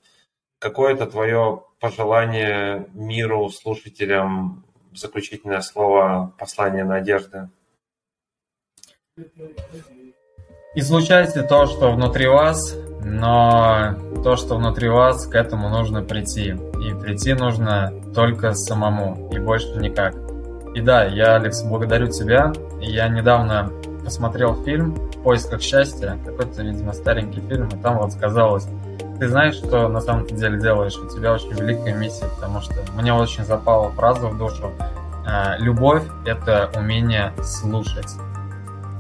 Какое-то 0.59 1.07
твое 1.07 1.65
пожелание 1.81 2.87
миру, 2.95 3.49
слушателям, 3.51 4.65
заключительное 4.93 5.61
слово, 5.61 6.35
послание 6.39 6.85
надежды? 6.85 7.51
Излучайте 10.75 11.43
то, 11.43 11.67
что 11.67 11.93
внутри 11.93 12.27
вас, 12.27 12.75
но 13.03 13.95
то, 14.23 14.37
что 14.37 14.57
внутри 14.57 14.89
вас, 14.89 15.27
к 15.27 15.35
этому 15.35 15.71
нужно 15.71 16.03
прийти. 16.03 16.51
И 16.51 16.95
прийти 17.01 17.33
нужно 17.33 17.93
только 18.15 18.53
самому, 18.53 19.31
и 19.33 19.39
больше 19.39 19.79
никак. 19.79 20.15
И 20.75 20.83
да, 20.83 21.07
я, 21.07 21.37
Алекс, 21.37 21.63
благодарю 21.63 22.09
тебя. 22.09 22.53
Я 22.81 23.09
недавно 23.09 23.73
посмотрел 24.05 24.63
фильм 24.65 24.95
«В 24.95 25.16
поисках 25.27 25.61
счастья», 25.61 26.17
какой-то, 26.25 26.63
видимо, 26.63 26.93
старенький 26.93 27.41
фильм, 27.41 27.67
и 27.67 27.77
там 27.83 27.99
вот 27.99 28.13
сказалось, 28.13 28.69
ты 29.19 29.29
знаешь, 29.29 29.57
что 29.57 29.89
на 29.89 30.01
самом 30.01 30.25
деле 30.25 30.61
делаешь, 30.61 30.97
у 30.97 31.09
тебя 31.09 31.33
очень 31.33 31.53
великая 31.53 31.95
миссия, 31.95 32.27
потому 32.37 32.61
что 32.61 32.75
мне 32.95 33.13
очень 33.13 33.45
запала 33.45 33.91
фраза 33.91 34.29
в 34.29 34.39
душу. 34.39 34.71
Э, 35.27 35.59
Любовь— 35.59 36.05
это 36.25 36.71
умение 36.77 37.33
слушать. 37.43 38.15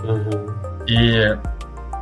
Угу. 0.02 0.50
И 0.88 1.38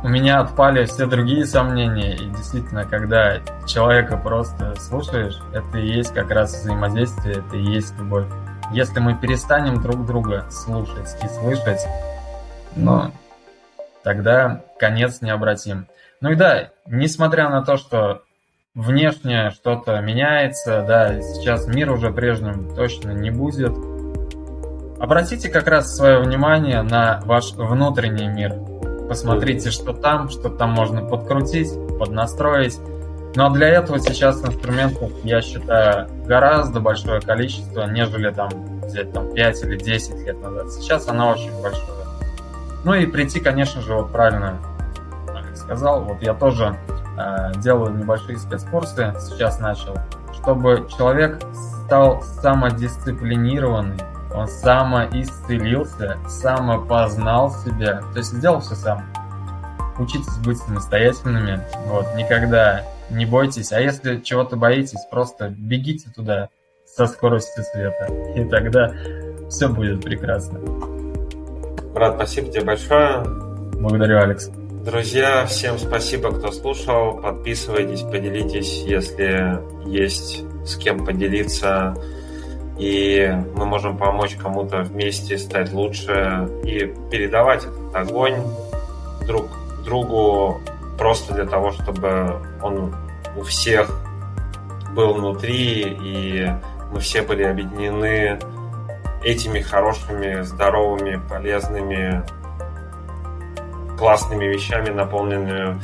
у 0.01 0.07
меня 0.07 0.39
отпали 0.39 0.85
все 0.85 1.05
другие 1.05 1.45
сомнения, 1.45 2.15
и 2.15 2.25
действительно, 2.25 2.83
когда 2.83 3.41
человека 3.67 4.17
просто 4.17 4.73
слушаешь, 4.79 5.39
это 5.53 5.77
и 5.77 5.87
есть 5.87 6.15
как 6.15 6.31
раз 6.31 6.51
взаимодействие, 6.51 7.43
это 7.45 7.57
и 7.57 7.63
есть 7.63 7.95
любовь. 7.99 8.25
Если 8.71 8.99
мы 8.99 9.13
перестанем 9.13 9.83
друг 9.83 10.03
друга 10.03 10.47
слушать 10.49 11.15
и 11.23 11.27
слышать, 11.27 11.85
ну, 12.75 13.11
тогда 14.05 14.61
конец 14.79 15.21
необратим. 15.21 15.87
Ну 16.21 16.31
и 16.31 16.35
да, 16.35 16.69
несмотря 16.85 17.49
на 17.49 17.63
то, 17.63 17.75
что 17.75 18.21
внешне 18.75 19.49
что-то 19.49 19.99
меняется, 19.99 20.85
да, 20.87 21.19
сейчас 21.21 21.67
мир 21.67 21.91
уже 21.91 22.11
прежним 22.11 22.73
точно 22.75 23.11
не 23.11 23.31
будет, 23.31 23.73
обратите 24.99 25.49
как 25.49 25.67
раз 25.67 25.95
свое 25.95 26.19
внимание 26.19 26.83
на 26.83 27.19
ваш 27.25 27.53
внутренний 27.53 28.27
мир. 28.27 28.53
Посмотрите, 29.09 29.71
что 29.71 29.91
там, 29.91 30.29
что 30.29 30.49
там 30.49 30.71
можно 30.71 31.03
подкрутить, 31.03 31.71
поднастроить. 31.99 32.77
Но 33.35 33.49
для 33.49 33.69
этого 33.69 33.99
сейчас 33.99 34.43
инструментов, 34.45 35.11
я 35.23 35.41
считаю, 35.41 36.07
гораздо 36.25 36.79
большое 36.79 37.21
количество, 37.21 37.85
нежели 37.87 38.31
там 38.31 38.49
взять 38.81 39.11
там 39.11 39.33
5 39.33 39.63
или 39.63 39.77
10 39.77 40.25
лет 40.25 40.41
назад. 40.41 40.71
Сейчас 40.71 41.07
она 41.07 41.31
очень 41.31 41.51
большая. 41.61 41.94
Ну 42.85 42.93
и 42.93 43.07
прийти, 43.07 43.39
конечно 43.39 43.81
же, 43.81 43.95
вот 43.95 44.11
правильно 44.11 44.59
сказал, 45.55 46.01
вот 46.03 46.21
я 46.21 46.35
тоже 46.35 46.77
э, 47.17 47.51
делаю 47.57 47.97
небольшие 47.97 48.37
спецкурсы, 48.37 49.15
сейчас 49.19 49.59
начал, 49.59 49.97
чтобы 50.33 50.87
человек 50.95 51.39
стал 51.85 52.21
самодисциплинированный, 52.21 53.97
он 54.31 54.47
самоисцелился, 54.47 56.17
самопознал 56.27 57.51
себя, 57.51 58.03
то 58.13 58.19
есть 58.19 58.33
сделал 58.33 58.59
все 58.59 58.75
сам. 58.75 59.03
Учитесь 59.97 60.37
быть 60.45 60.59
самостоятельными, 60.59 61.61
вот, 61.87 62.05
никогда 62.15 62.83
не 63.09 63.25
бойтесь, 63.25 63.71
а 63.71 63.79
если 63.79 64.19
чего-то 64.19 64.57
боитесь, 64.57 65.03
просто 65.09 65.49
бегите 65.49 66.11
туда 66.11 66.49
со 66.85 67.07
скоростью 67.07 67.63
света, 67.63 68.13
и 68.35 68.47
тогда 68.47 68.93
все 69.49 69.69
будет 69.69 70.03
прекрасно. 70.03 70.94
Брат, 71.95 72.15
спасибо 72.15 72.51
тебе 72.51 72.65
большое. 72.65 73.23
Благодарю, 73.79 74.19
Алекс. 74.19 74.49
Друзья, 74.83 75.45
всем 75.45 75.79
спасибо, 75.79 76.29
кто 76.29 76.51
слушал. 76.51 77.21
Подписывайтесь, 77.21 78.01
поделитесь, 78.01 78.83
если 78.85 79.61
есть 79.85 80.43
с 80.65 80.75
кем 80.75 81.05
поделиться. 81.05 81.95
И 82.77 83.33
мы 83.55 83.65
можем 83.65 83.97
помочь 83.97 84.35
кому-то 84.35 84.81
вместе 84.81 85.37
стать 85.37 85.71
лучше 85.71 86.49
и 86.65 86.93
передавать 87.09 87.63
этот 87.63 87.95
огонь 87.95 88.35
друг 89.25 89.47
другу 89.85 90.59
просто 90.97 91.33
для 91.33 91.45
того, 91.45 91.71
чтобы 91.71 92.41
он 92.61 92.93
у 93.37 93.43
всех 93.43 93.89
был 94.93 95.13
внутри, 95.13 95.97
и 96.03 96.45
мы 96.91 96.99
все 96.99 97.21
были 97.21 97.43
объединены 97.43 98.37
этими 99.25 99.59
хорошими, 99.59 100.43
здоровыми, 100.43 101.19
полезными, 101.27 102.23
классными 103.97 104.45
вещами, 104.45 104.89
наполненными 104.89 105.81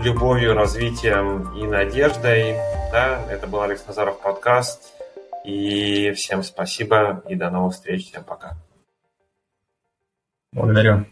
любовью, 0.00 0.54
развитием 0.54 1.52
и 1.56 1.66
надеждой. 1.66 2.56
Да, 2.92 3.20
это 3.28 3.48
был 3.48 3.62
Алекс 3.62 3.84
Назаров 3.86 4.20
подкаст. 4.20 4.94
И 5.44 6.12
всем 6.12 6.44
спасибо 6.44 7.22
и 7.28 7.34
до 7.34 7.50
новых 7.50 7.74
встреч. 7.74 8.06
Всем 8.06 8.22
пока. 8.22 8.52
Благодарю. 10.52 11.04